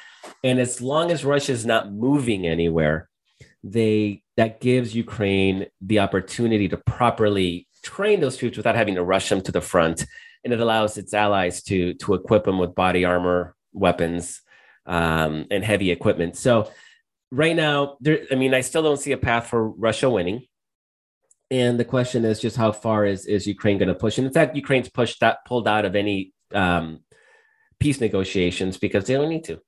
And 0.44 0.60
as 0.60 0.80
long 0.80 1.10
as 1.10 1.24
russia's 1.24 1.66
not 1.66 1.92
moving 1.92 2.46
anywhere 2.46 3.08
they 3.64 4.22
that 4.36 4.60
gives 4.60 4.94
ukraine 4.94 5.66
the 5.80 6.00
opportunity 6.00 6.68
to 6.68 6.76
properly 6.76 7.68
train 7.82 8.20
those 8.20 8.36
troops 8.36 8.56
without 8.56 8.76
having 8.76 8.94
to 8.94 9.02
rush 9.02 9.28
them 9.28 9.40
to 9.40 9.52
the 9.52 9.60
front. 9.60 10.06
And 10.44 10.52
it 10.52 10.60
allows 10.60 10.98
its 10.98 11.14
allies 11.14 11.62
to 11.64 11.94
to 11.94 12.14
equip 12.14 12.44
them 12.44 12.58
with 12.58 12.74
body 12.74 13.04
armor 13.04 13.54
weapons 13.72 14.40
um, 14.86 15.46
and 15.50 15.64
heavy 15.64 15.90
equipment. 15.90 16.36
So 16.36 16.70
right 17.32 17.56
now 17.56 17.96
there 18.00 18.20
i 18.30 18.34
mean 18.34 18.52
i 18.52 18.60
still 18.60 18.82
don't 18.82 18.98
see 18.98 19.10
a 19.12 19.16
path 19.16 19.46
for 19.46 19.70
russia 19.70 20.08
winning 20.08 20.46
and 21.52 21.78
the 21.78 21.84
question 21.84 22.24
is 22.24 22.40
just 22.40 22.56
how 22.56 22.72
far 22.72 23.04
is 23.04 23.26
is 23.26 23.46
ukraine 23.46 23.78
going 23.78 23.88
to 23.88 23.94
push? 23.94 24.18
And 24.18 24.26
in 24.26 24.32
fact 24.32 24.56
ukraine's 24.56 24.88
pushed 24.88 25.20
that 25.20 25.44
pulled 25.44 25.68
out 25.68 25.84
of 25.84 25.94
any 25.94 26.32
um, 26.52 27.00
peace 27.78 28.00
negotiations 28.00 28.78
because 28.78 29.04
they 29.04 29.14
don't 29.14 29.28
need 29.28 29.44
to. 29.44 29.60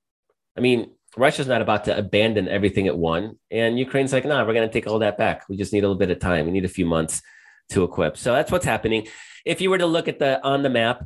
I 0.56 0.60
mean 0.60 0.90
russia's 1.16 1.46
not 1.46 1.62
about 1.62 1.84
to 1.84 1.96
abandon 1.96 2.48
everything 2.48 2.86
it 2.86 2.96
won 2.96 3.38
and 3.48 3.78
ukraine's 3.78 4.12
like 4.12 4.24
no 4.24 4.30
nah, 4.30 4.44
we're 4.44 4.54
going 4.54 4.68
to 4.68 4.72
take 4.72 4.88
all 4.88 4.98
that 5.00 5.18
back. 5.18 5.44
We 5.48 5.56
just 5.56 5.72
need 5.72 5.84
a 5.84 5.88
little 5.88 5.98
bit 5.98 6.10
of 6.10 6.18
time. 6.18 6.46
We 6.46 6.52
need 6.52 6.64
a 6.64 6.76
few 6.78 6.86
months 6.86 7.22
to 7.70 7.84
equip. 7.84 8.16
So 8.16 8.32
that's 8.32 8.50
what's 8.50 8.64
happening. 8.64 9.06
If 9.44 9.60
you 9.60 9.70
were 9.70 9.78
to 9.78 9.86
look 9.86 10.08
at 10.08 10.18
the 10.18 10.42
on 10.42 10.62
the 10.62 10.70
map 10.70 11.04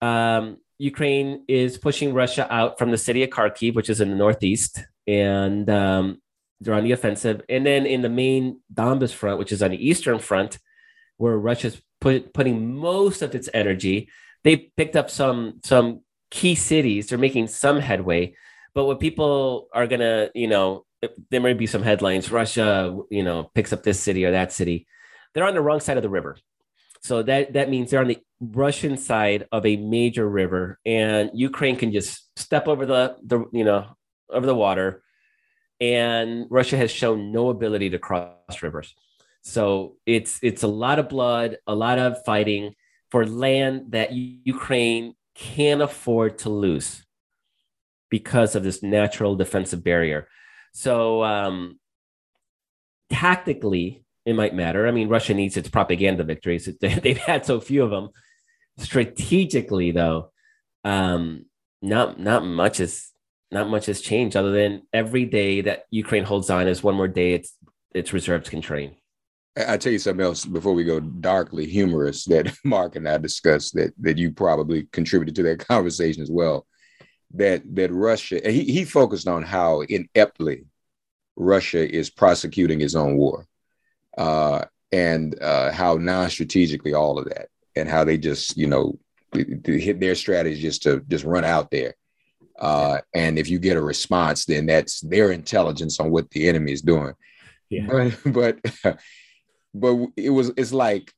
um, 0.00 0.58
Ukraine 0.78 1.44
is 1.48 1.78
pushing 1.78 2.12
Russia 2.12 2.46
out 2.52 2.78
from 2.78 2.90
the 2.90 2.98
city 2.98 3.22
of 3.22 3.30
Kharkiv, 3.30 3.74
which 3.74 3.88
is 3.88 4.00
in 4.00 4.10
the 4.10 4.16
northeast, 4.16 4.84
and 5.06 5.68
um, 5.70 6.20
they're 6.60 6.74
on 6.74 6.84
the 6.84 6.92
offensive. 6.92 7.42
And 7.48 7.66
then 7.66 7.86
in 7.86 8.02
the 8.02 8.08
main 8.08 8.60
Donbas 8.72 9.12
front, 9.12 9.38
which 9.38 9.52
is 9.52 9.62
on 9.62 9.70
the 9.70 9.88
eastern 9.88 10.18
front, 10.18 10.58
where 11.16 11.36
Russia's 11.36 11.80
put, 12.00 12.32
putting 12.32 12.76
most 12.76 13.22
of 13.22 13.34
its 13.34 13.48
energy, 13.54 14.08
they 14.44 14.56
picked 14.76 14.96
up 14.96 15.10
some 15.10 15.60
some 15.64 16.00
key 16.30 16.54
cities. 16.54 17.08
They're 17.08 17.18
making 17.18 17.48
some 17.48 17.80
headway, 17.80 18.34
but 18.74 18.84
what 18.84 19.00
people 19.00 19.68
are 19.72 19.86
gonna, 19.86 20.30
you 20.34 20.46
know, 20.46 20.84
there 21.30 21.40
might 21.40 21.58
be 21.58 21.66
some 21.66 21.82
headlines. 21.82 22.30
Russia, 22.30 22.96
you 23.10 23.22
know, 23.22 23.50
picks 23.54 23.72
up 23.72 23.82
this 23.82 24.00
city 24.00 24.24
or 24.24 24.32
that 24.32 24.52
city. 24.52 24.86
They're 25.34 25.46
on 25.46 25.54
the 25.54 25.60
wrong 25.60 25.80
side 25.80 25.96
of 25.96 26.02
the 26.02 26.08
river. 26.08 26.36
So 27.02 27.22
that 27.22 27.52
that 27.52 27.70
means 27.70 27.90
they're 27.90 28.00
on 28.00 28.08
the 28.08 28.20
Russian 28.40 28.96
side 28.96 29.46
of 29.52 29.64
a 29.64 29.76
major 29.76 30.28
river, 30.28 30.78
and 30.84 31.30
Ukraine 31.34 31.76
can 31.76 31.92
just 31.92 32.28
step 32.38 32.68
over 32.68 32.86
the 32.86 33.16
the 33.22 33.44
you 33.52 33.64
know 33.64 33.96
over 34.30 34.46
the 34.46 34.54
water, 34.54 35.02
and 35.80 36.46
Russia 36.50 36.76
has 36.76 36.90
shown 36.90 37.32
no 37.32 37.50
ability 37.50 37.90
to 37.90 37.98
cross 37.98 38.62
rivers. 38.62 38.94
So 39.42 39.96
it's 40.06 40.38
it's 40.42 40.62
a 40.62 40.68
lot 40.68 40.98
of 40.98 41.08
blood, 41.08 41.58
a 41.66 41.74
lot 41.74 41.98
of 41.98 42.24
fighting 42.24 42.74
for 43.10 43.26
land 43.26 43.92
that 43.92 44.12
Ukraine 44.12 45.14
can't 45.34 45.82
afford 45.82 46.38
to 46.38 46.50
lose 46.50 47.04
because 48.10 48.56
of 48.56 48.64
this 48.64 48.82
natural 48.82 49.36
defensive 49.36 49.84
barrier. 49.84 50.28
So 50.72 51.22
um, 51.22 51.78
tactically, 53.10 54.04
it 54.24 54.34
might 54.34 54.54
matter. 54.54 54.86
I 54.86 54.90
mean, 54.90 55.08
Russia 55.08 55.34
needs 55.34 55.56
its 55.56 55.68
propaganda 55.68 56.24
victories. 56.24 56.68
They've 56.80 57.16
had 57.16 57.46
so 57.46 57.60
few 57.60 57.82
of 57.84 57.90
them. 57.90 58.08
Strategically, 58.78 59.92
though, 59.92 60.32
um, 60.84 61.46
not 61.80 62.18
not 62.18 62.44
much 62.44 62.80
is 62.80 63.10
not 63.50 63.68
much 63.68 63.86
has 63.86 64.00
changed 64.00 64.36
other 64.36 64.52
than 64.52 64.82
every 64.92 65.24
day 65.24 65.60
that 65.62 65.84
Ukraine 65.90 66.24
holds 66.24 66.50
on 66.50 66.66
is 66.68 66.82
one 66.82 66.94
more 66.94 67.08
day 67.08 67.34
its 67.34 67.54
its 67.94 68.12
reserves 68.12 68.50
can 68.50 68.60
train. 68.60 68.96
I 69.56 69.78
tell 69.78 69.92
you 69.92 69.98
something 69.98 70.24
else 70.24 70.44
before 70.44 70.74
we 70.74 70.84
go 70.84 71.00
darkly 71.00 71.66
humorous 71.66 72.24
that 72.26 72.54
Mark 72.64 72.96
and 72.96 73.08
I 73.08 73.18
discussed 73.18 73.74
that 73.74 73.92
that 74.00 74.18
you 74.18 74.32
probably 74.32 74.88
contributed 74.92 75.34
to 75.36 75.42
that 75.44 75.58
conversation 75.66 76.22
as 76.22 76.30
well. 76.30 76.66
That 77.34 77.62
that 77.74 77.92
Russia 77.92 78.40
he 78.44 78.64
he 78.64 78.84
focused 78.84 79.28
on 79.28 79.42
how 79.42 79.82
ineptly 79.82 80.66
Russia 81.36 81.88
is 81.88 82.10
prosecuting 82.10 82.80
its 82.80 82.94
own 82.94 83.16
war, 83.16 83.46
uh, 84.16 84.64
and 84.92 85.40
uh, 85.42 85.70
how 85.72 85.96
non-strategically 85.96 86.94
all 86.94 87.18
of 87.18 87.26
that, 87.26 87.48
and 87.74 87.88
how 87.88 88.04
they 88.04 88.16
just 88.16 88.56
you 88.56 88.66
know 88.66 88.98
hit 89.32 90.00
their 90.00 90.14
strategy 90.14 90.60
just 90.60 90.82
to 90.84 91.00
just 91.08 91.24
run 91.24 91.44
out 91.44 91.70
there. 91.70 91.94
Uh, 92.58 93.00
and 93.14 93.38
if 93.38 93.48
you 93.48 93.58
get 93.58 93.76
a 93.76 93.82
response, 93.82 94.44
then 94.46 94.66
that's 94.66 95.00
their 95.00 95.30
intelligence 95.32 96.00
on 96.00 96.10
what 96.10 96.30
the 96.30 96.48
enemy 96.48 96.72
is 96.72 96.82
doing. 96.82 97.12
Yeah. 97.68 97.86
But 97.86 98.16
but 98.32 99.00
but 99.74 100.08
it 100.16 100.30
was 100.30 100.52
it's 100.56 100.72
like 100.72 101.12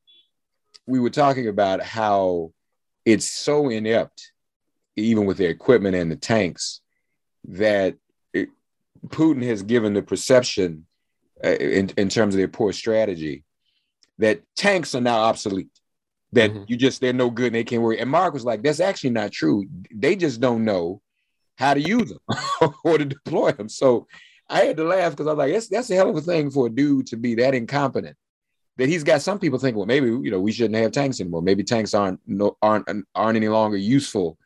we 0.87 0.99
were 1.01 1.11
talking 1.11 1.49
about 1.49 1.83
how 1.83 2.53
it's 3.05 3.29
so 3.29 3.69
inept, 3.69 4.33
even 4.97 5.27
with 5.27 5.37
their 5.39 5.51
equipment 5.51 5.95
and 5.95 6.11
the 6.11 6.17
tanks, 6.17 6.81
that 7.45 7.95
it, 8.33 8.49
Putin 9.09 9.43
has 9.45 9.63
given 9.63 9.93
the 9.95 10.03
perception 10.03 10.87
uh, 11.45 11.51
in, 11.51 11.91
in 11.97 12.09
terms 12.09 12.35
of 12.35 12.39
their 12.39 12.49
poor 12.49 12.73
strategy 12.73 13.45
that 14.19 14.43
tanks 14.57 14.95
are 14.95 15.01
now 15.01 15.21
obsolete. 15.21 15.69
That 16.33 16.53
Mhm. 16.53 16.65
you 16.69 16.77
just 16.77 17.01
they're 17.01 17.13
no 17.13 17.31
good 17.31 17.47
and 17.47 17.55
they 17.55 17.65
can't 17.65 17.81
worry. 17.83 18.01
And 18.01 18.11
Mark 18.11 18.35
was 18.35 18.45
like, 18.45 18.63
that's 18.63 18.81
actually 18.81 19.11
not 19.11 19.31
true. 19.33 19.67
They 19.95 20.17
just 20.17 20.41
don't 20.41 20.65
know 20.65 21.01
how 21.59 21.75
to 21.75 21.81
use 21.81 22.09
them 22.11 22.71
or 22.85 22.99
to 22.99 23.05
deploy 23.05 23.51
them. 23.53 23.69
So 23.69 24.07
I 24.49 24.61
had 24.61 24.77
to 24.79 24.85
laugh 24.85 25.13
because 25.13 25.27
I 25.27 25.31
was 25.33 25.39
like, 25.39 25.53
that's 25.53 25.69
that's 25.69 25.91
a 25.91 25.95
hell 25.97 26.11
of 26.11 26.17
a 26.17 26.21
thing 26.21 26.51
for 26.51 26.67
a 26.69 26.71
dude 26.71 27.09
to 27.09 27.17
be 27.17 27.35
that 27.37 27.55
incompetent. 27.55 28.17
That 28.77 28.89
he's 28.89 29.03
got 29.03 29.23
some 29.23 29.41
people 29.41 29.59
thinking, 29.59 29.77
well, 29.77 29.87
maybe 29.87 30.07
you 30.07 30.31
know 30.31 30.41
we 30.41 30.53
shouldn't 30.53 30.77
have 30.77 30.93
tanks 30.93 31.21
anymore. 31.21 31.43
Maybe 31.43 31.65
tanks 31.65 31.95
aren't 31.95 32.21
no, 32.27 32.57
aren't 32.63 32.89
aren't 33.15 33.37
any 33.37 33.49
longer 33.49 33.77
useful 33.77 34.39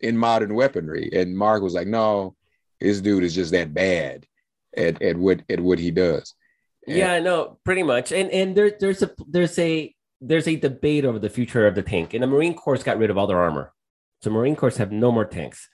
in 0.00 0.16
modern 0.16 0.54
weaponry. 0.54 1.10
And 1.12 1.36
Mark 1.36 1.62
was 1.62 1.74
like, 1.74 1.88
no, 1.88 2.36
this 2.80 3.00
dude 3.00 3.24
is 3.24 3.34
just 3.34 3.50
that 3.52 3.74
bad 3.74 4.24
at, 4.76 5.02
at 5.02 5.16
what 5.16 5.42
at 5.50 5.58
what 5.60 5.80
he 5.80 5.90
does. 5.90 6.34
And- 6.86 6.96
Yeah, 6.96 7.18
no, 7.18 7.58
pretty 7.64 7.82
much. 7.82 8.12
And 8.12 8.30
and 8.30 8.56
there 8.56 8.72
there's 8.78 9.02
a 9.02 9.10
there's 9.28 9.58
a 9.58 9.92
there's 10.20 10.46
a 10.46 10.54
debate 10.54 11.04
over 11.04 11.18
the 11.18 11.28
future 11.28 11.66
of 11.66 11.74
the 11.74 11.82
tank. 11.82 12.14
And 12.14 12.22
the 12.22 12.28
Marine 12.28 12.54
Corps 12.54 12.78
got 12.84 12.98
rid 12.98 13.10
of 13.10 13.18
all 13.18 13.26
their 13.26 13.40
armor. 13.42 13.72
So 14.22 14.30
Marine 14.30 14.54
Corps 14.54 14.76
have 14.78 14.92
no 14.92 15.10
more 15.10 15.24
tanks. 15.24 15.68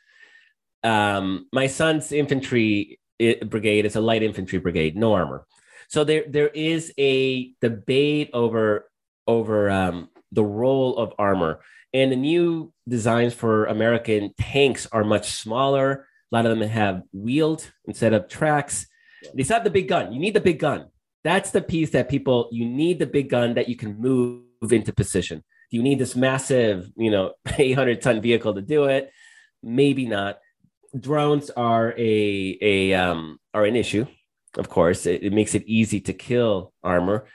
Um, 0.85 1.49
my 1.53 1.67
son's 1.67 2.13
infantry 2.13 3.01
brigade 3.47 3.85
is 3.85 3.97
a 3.97 4.01
light 4.01 4.23
infantry 4.23 4.59
brigade, 4.59 4.97
no 4.97 5.15
armor. 5.15 5.47
So 5.89 6.05
there 6.05 6.25
there 6.29 6.49
is 6.49 6.93
a 6.99 7.53
debate 7.61 8.31
over 8.33 8.91
over 9.27 9.71
um, 9.71 10.09
the 10.33 10.45
role 10.45 10.97
of 10.97 11.13
armor. 11.19 11.61
And 11.95 12.13
the 12.13 12.17
new 12.17 12.73
designs 12.87 13.33
for 13.33 13.67
American 13.67 14.35
tanks 14.39 14.87
are 14.93 15.05
much 15.05 15.31
smaller. 15.31 16.07
A 16.31 16.37
lot 16.37 16.47
of 16.47 16.59
them 16.59 16.69
have 16.69 17.03
wheeled 17.13 17.71
instead 17.87 18.13
of 18.13 18.29
tracks. 18.29 18.87
Still 19.23 19.57
have 19.57 19.65
the 19.65 19.71
big 19.71 19.89
gun. 19.89 20.13
You 20.13 20.21
need 20.21 20.35
the 20.35 20.41
big 20.41 20.59
gun. 20.59 20.89
That's 21.25 21.51
the 21.51 21.63
piece 21.63 21.91
that 21.91 22.09
people, 22.09 22.49
you 22.53 22.67
need 22.67 22.99
the 22.99 23.07
big 23.07 23.31
gun 23.31 23.55
that 23.55 23.69
you 23.69 23.77
can 23.77 23.99
move 23.99 24.45
into 24.71 24.93
position. 24.93 25.43
Do 25.71 25.77
you 25.77 25.83
need 25.83 25.99
this 25.99 26.15
massive, 26.15 26.91
you 26.97 27.11
know, 27.11 27.33
800 27.59 28.01
ton 28.01 28.21
vehicle 28.21 28.55
to 28.55 28.63
do 28.63 28.85
it? 28.85 29.11
Maybe 29.63 30.07
not. 30.07 30.39
Drones 30.99 31.51
are 31.51 31.95
a, 31.99 32.59
a 32.61 32.95
um, 32.95 33.39
are 33.53 33.65
an 33.65 33.77
issue, 33.77 34.07
of 34.57 34.69
course. 34.69 35.07
It, 35.07 35.23
it 35.23 35.33
makes 35.33 35.55
it 35.55 35.65
easy 35.67 36.01
to 36.03 36.13
kill 36.13 36.73
armor. 36.83 37.27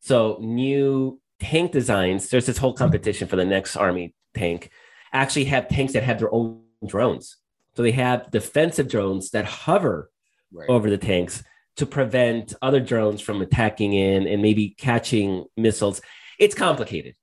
So 0.00 0.38
new 0.40 1.20
tank 1.40 1.72
designs, 1.72 2.28
there's 2.28 2.46
this 2.46 2.58
whole 2.58 2.74
competition 2.74 3.28
for 3.28 3.36
the 3.36 3.44
next 3.44 3.76
army 3.76 4.14
tank, 4.34 4.70
actually 5.12 5.46
have 5.46 5.68
tanks 5.68 5.92
that 5.94 6.04
have 6.04 6.18
their 6.18 6.32
own 6.32 6.62
drones. 6.86 7.36
So 7.74 7.82
they 7.82 7.92
have 7.92 8.30
defensive 8.30 8.88
drones 8.88 9.30
that 9.30 9.44
hover 9.44 10.10
Right. 10.52 10.68
over 10.68 10.90
the 10.90 10.98
tanks 10.98 11.44
to 11.76 11.86
prevent 11.86 12.54
other 12.60 12.80
drones 12.80 13.20
from 13.20 13.40
attacking 13.40 13.92
in 13.92 14.26
and 14.26 14.42
maybe 14.42 14.70
catching 14.70 15.44
missiles. 15.56 16.00
It's 16.40 16.56
complicated. 16.56 17.14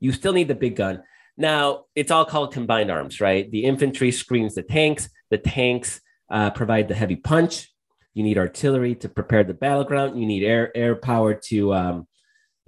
You 0.00 0.10
still 0.10 0.32
need 0.32 0.48
the 0.48 0.56
big 0.56 0.74
gun. 0.74 1.04
Now, 1.36 1.84
it's 1.94 2.10
all 2.10 2.24
called 2.24 2.52
combined 2.52 2.90
arms, 2.90 3.20
right? 3.20 3.48
The 3.48 3.64
infantry 3.64 4.10
screens 4.10 4.56
the 4.56 4.64
tanks, 4.64 5.08
the 5.32 5.38
tanks 5.38 6.00
uh, 6.30 6.50
provide 6.50 6.86
the 6.86 6.94
heavy 6.94 7.16
punch. 7.16 7.72
You 8.14 8.22
need 8.22 8.36
artillery 8.36 8.94
to 8.96 9.08
prepare 9.08 9.42
the 9.42 9.54
battleground. 9.54 10.20
You 10.20 10.26
need 10.26 10.44
air 10.44 10.70
air 10.76 10.94
power 10.94 11.34
to 11.48 11.74
um, 11.74 12.06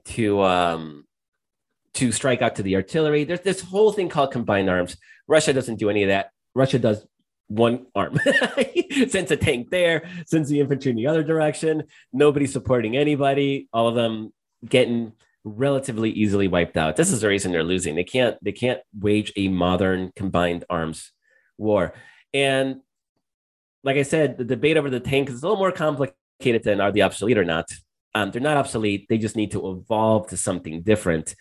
to 0.06 0.42
um, 0.42 1.04
to 1.94 2.10
strike 2.10 2.40
out 2.40 2.56
to 2.56 2.62
the 2.62 2.76
artillery. 2.76 3.24
There's 3.24 3.42
this 3.42 3.60
whole 3.60 3.92
thing 3.92 4.08
called 4.08 4.32
combined 4.32 4.70
arms. 4.70 4.96
Russia 5.28 5.52
doesn't 5.52 5.78
do 5.78 5.90
any 5.90 6.02
of 6.02 6.08
that. 6.08 6.30
Russia 6.54 6.78
does 6.78 7.06
one 7.48 7.86
arm. 7.94 8.18
sends 9.08 9.30
a 9.30 9.36
tank 9.36 9.68
there, 9.70 10.08
sends 10.26 10.48
the 10.48 10.60
infantry 10.60 10.90
in 10.90 10.96
the 10.96 11.06
other 11.06 11.22
direction. 11.22 11.84
Nobody 12.12 12.46
supporting 12.46 12.96
anybody. 12.96 13.68
All 13.74 13.88
of 13.88 13.94
them 13.94 14.32
getting 14.66 15.12
relatively 15.44 16.10
easily 16.10 16.48
wiped 16.48 16.78
out. 16.78 16.96
This 16.96 17.12
is 17.12 17.20
the 17.20 17.28
reason 17.28 17.52
they're 17.52 17.62
losing. 17.62 17.94
They 17.94 18.04
can't 18.04 18.38
they 18.42 18.52
can't 18.52 18.80
wage 18.98 19.30
a 19.36 19.48
modern 19.48 20.12
combined 20.16 20.64
arms 20.70 21.12
war. 21.58 21.92
And 22.34 22.80
like 23.84 23.96
I 23.96 24.02
said, 24.02 24.36
the 24.36 24.44
debate 24.44 24.76
over 24.76 24.90
the 24.90 25.00
tank 25.00 25.30
is 25.30 25.42
a 25.42 25.46
little 25.46 25.58
more 25.58 25.72
complicated 25.72 26.64
than 26.64 26.80
are 26.80 26.92
they 26.92 27.00
obsolete 27.00 27.38
or 27.38 27.44
not. 27.44 27.70
Um, 28.14 28.30
they're 28.30 28.42
not 28.42 28.56
obsolete. 28.56 29.06
They 29.08 29.18
just 29.18 29.36
need 29.36 29.52
to 29.52 29.70
evolve 29.70 30.28
to 30.28 30.36
something 30.36 30.82
different. 30.82 31.34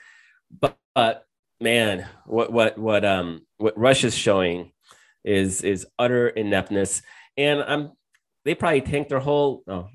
But, 0.60 0.78
but 0.94 1.26
man, 1.60 2.08
what 2.26 2.52
what 2.52 2.78
what 2.78 3.04
um 3.06 3.46
what 3.58 3.78
Russia's 3.78 4.16
showing 4.16 4.72
is 5.24 5.62
is 5.62 5.88
utter 5.98 6.28
ineptness. 6.28 7.02
And 7.38 7.62
I'm 7.62 7.92
they 8.46 8.56
probably 8.56 8.82
tanked 8.82 9.10
their 9.10 9.20
whole 9.20 9.64
oh, 9.68 9.88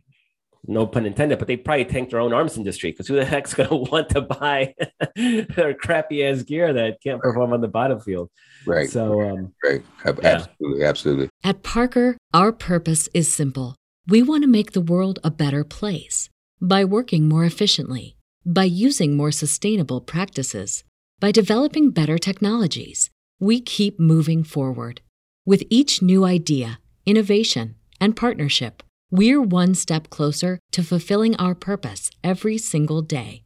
no 0.68 0.86
pun 0.86 1.06
intended, 1.06 1.38
but 1.38 1.48
they 1.48 1.56
probably 1.56 1.84
tanked 1.86 2.10
their 2.10 2.20
own 2.20 2.32
arms 2.32 2.56
industry 2.56 2.92
because 2.92 3.08
who 3.08 3.16
the 3.16 3.24
heck's 3.24 3.54
going 3.54 3.68
to 3.70 3.76
want 3.76 4.10
to 4.10 4.20
buy 4.20 4.74
their 5.16 5.74
crappy 5.74 6.24
ass 6.24 6.42
gear 6.42 6.72
that 6.72 6.98
can't 7.02 7.20
perform 7.20 7.52
on 7.52 7.60
the 7.60 7.68
battlefield? 7.68 8.30
Right. 8.66 8.88
So, 8.88 9.22
um, 9.22 9.54
right. 9.64 9.82
Absolutely. 10.04 10.80
Yeah. 10.80 10.88
Absolutely. 10.88 11.28
At 11.42 11.62
Parker, 11.62 12.16
our 12.34 12.52
purpose 12.52 13.08
is 13.14 13.32
simple. 13.32 13.74
We 14.06 14.22
want 14.22 14.42
to 14.42 14.48
make 14.48 14.72
the 14.72 14.80
world 14.80 15.18
a 15.24 15.30
better 15.30 15.64
place 15.64 16.28
by 16.60 16.84
working 16.84 17.28
more 17.28 17.44
efficiently, 17.44 18.16
by 18.44 18.64
using 18.64 19.16
more 19.16 19.32
sustainable 19.32 20.00
practices, 20.00 20.84
by 21.20 21.32
developing 21.32 21.90
better 21.90 22.18
technologies. 22.18 23.10
We 23.40 23.60
keep 23.60 23.98
moving 23.98 24.44
forward 24.44 25.00
with 25.46 25.62
each 25.70 26.02
new 26.02 26.24
idea, 26.24 26.80
innovation, 27.06 27.76
and 28.00 28.14
partnership 28.16 28.82
we're 29.10 29.42
one 29.42 29.74
step 29.74 30.10
closer 30.10 30.58
to 30.72 30.82
fulfilling 30.82 31.34
our 31.36 31.54
purpose 31.54 32.10
every 32.22 32.58
single 32.58 33.00
day. 33.02 33.44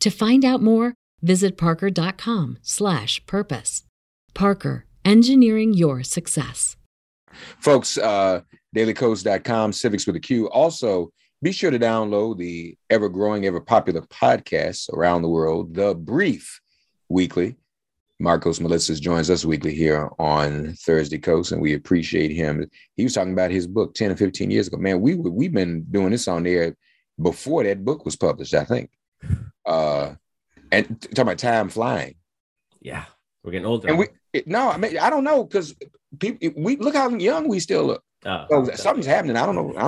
To 0.00 0.10
find 0.10 0.44
out 0.44 0.62
more, 0.62 0.94
visit 1.22 1.56
parker.com/purpose. 1.56 3.84
Parker, 4.34 4.86
engineering 5.04 5.74
your 5.74 6.02
success. 6.02 6.76
Folks, 7.58 7.98
uh, 7.98 8.40
dailykos.com, 8.76 9.72
civics 9.72 10.06
with 10.06 10.16
a 10.16 10.20
Q. 10.20 10.48
Also, 10.50 11.10
be 11.42 11.52
sure 11.52 11.70
to 11.70 11.78
download 11.78 12.38
the 12.38 12.76
ever 12.90 13.08
growing, 13.08 13.46
ever 13.46 13.60
popular 13.60 14.02
podcast 14.02 14.92
around 14.92 15.22
the 15.22 15.28
world, 15.28 15.74
The 15.74 15.94
Brief 15.94 16.60
Weekly. 17.08 17.56
Markos 18.20 18.60
Moulitsas 18.60 19.00
joins 19.00 19.30
us 19.30 19.46
weekly 19.46 19.74
here 19.74 20.10
on 20.18 20.74
Thursday 20.74 21.18
Kos, 21.18 21.52
and 21.52 21.62
we 21.62 21.72
appreciate 21.72 22.30
him. 22.30 22.68
He 22.96 23.04
was 23.04 23.14
talking 23.14 23.32
about 23.32 23.50
his 23.50 23.66
book 23.66 23.94
10 23.94 24.12
or 24.12 24.16
15 24.16 24.50
years 24.50 24.68
ago. 24.68 24.76
Man, 24.76 25.00
we 25.00 25.14
we've 25.14 25.52
been 25.52 25.84
doing 25.90 26.10
this 26.10 26.28
on 26.28 26.42
there 26.42 26.76
before 27.20 27.64
that 27.64 27.84
book 27.84 28.04
was 28.04 28.16
published, 28.16 28.54
I 28.54 28.64
think. 28.64 28.90
Uh, 29.64 30.14
and 30.70 31.00
talking 31.00 31.22
about 31.22 31.38
time 31.38 31.70
flying. 31.70 32.16
Yeah, 32.80 33.04
we're 33.42 33.52
getting 33.52 33.66
older. 33.66 33.88
And 33.88 33.98
we 33.98 34.08
no, 34.44 34.70
I 34.70 34.76
mean 34.76 34.98
I 34.98 35.08
don't 35.08 35.24
know 35.24 35.44
because 35.44 35.74
people 36.18 36.50
we 36.56 36.76
look 36.76 36.94
how 36.94 37.08
young 37.08 37.48
we 37.48 37.58
still 37.58 37.84
look. 37.84 38.04
Oh, 38.26 38.46
so 38.50 38.74
something's 38.74 39.06
happening. 39.06 39.36
I 39.36 39.46
don't 39.46 39.56
know. 39.56 39.74
I 39.76 39.86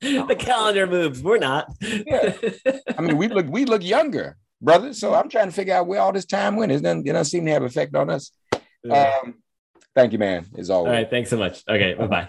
don't. 0.00 0.28
the 0.28 0.36
calendar 0.36 0.86
moves. 0.86 1.20
We're 1.20 1.38
not. 1.38 1.66
yeah. 1.80 2.36
I 2.96 3.02
mean, 3.02 3.16
we 3.16 3.26
look 3.26 3.46
we 3.48 3.64
look 3.64 3.82
younger 3.82 4.36
brother. 4.66 4.92
So 4.92 5.14
I'm 5.14 5.30
trying 5.30 5.46
to 5.46 5.52
figure 5.52 5.74
out 5.74 5.86
where 5.86 6.00
all 6.00 6.12
this 6.12 6.26
time 6.26 6.56
went. 6.56 6.72
It 6.72 6.82
doesn't, 6.82 7.06
it 7.06 7.12
doesn't 7.12 7.30
seem 7.30 7.46
to 7.46 7.52
have 7.52 7.62
effect 7.62 7.94
on 7.94 8.10
us. 8.10 8.32
Yeah. 8.84 9.14
Um, 9.22 9.36
thank 9.94 10.12
you, 10.12 10.18
man. 10.18 10.44
As 10.58 10.68
always. 10.68 10.90
All 10.90 10.94
right. 10.94 11.08
Thanks 11.08 11.30
so 11.30 11.38
much. 11.38 11.62
Okay. 11.68 11.94
Bye 11.94 12.06
bye. 12.06 12.28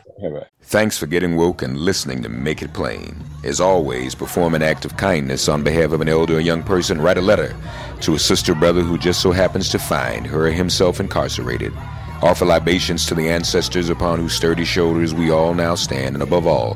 Thanks 0.61 0.97
for 0.97 1.07
getting 1.07 1.35
woke 1.35 1.63
and 1.63 1.77
listening 1.77 2.23
to 2.23 2.29
Make 2.29 2.61
It 2.61 2.73
Plain. 2.73 3.21
As 3.43 3.59
always, 3.59 4.15
perform 4.15 4.53
an 4.53 4.61
act 4.61 4.85
of 4.85 4.95
kindness 4.95 5.49
on 5.49 5.63
behalf 5.63 5.91
of 5.91 5.99
an 5.99 6.07
elder 6.07 6.38
or 6.38 6.39
young 6.39 6.63
person. 6.63 7.01
Write 7.01 7.17
a 7.17 7.21
letter 7.21 7.55
to 8.01 8.13
a 8.13 8.19
sister 8.19 8.55
brother 8.55 8.81
who 8.81 8.97
just 8.97 9.21
so 9.21 9.31
happens 9.31 9.69
to 9.69 9.79
find 9.79 10.25
her 10.27 10.47
or 10.47 10.51
himself 10.51 10.99
incarcerated. 10.99 11.73
Offer 12.21 12.45
libations 12.45 13.05
to 13.07 13.15
the 13.15 13.29
ancestors 13.29 13.89
upon 13.89 14.19
whose 14.19 14.33
sturdy 14.33 14.65
shoulders 14.65 15.13
we 15.13 15.29
all 15.29 15.53
now 15.53 15.75
stand, 15.75 16.15
and 16.15 16.23
above 16.23 16.47
all, 16.47 16.75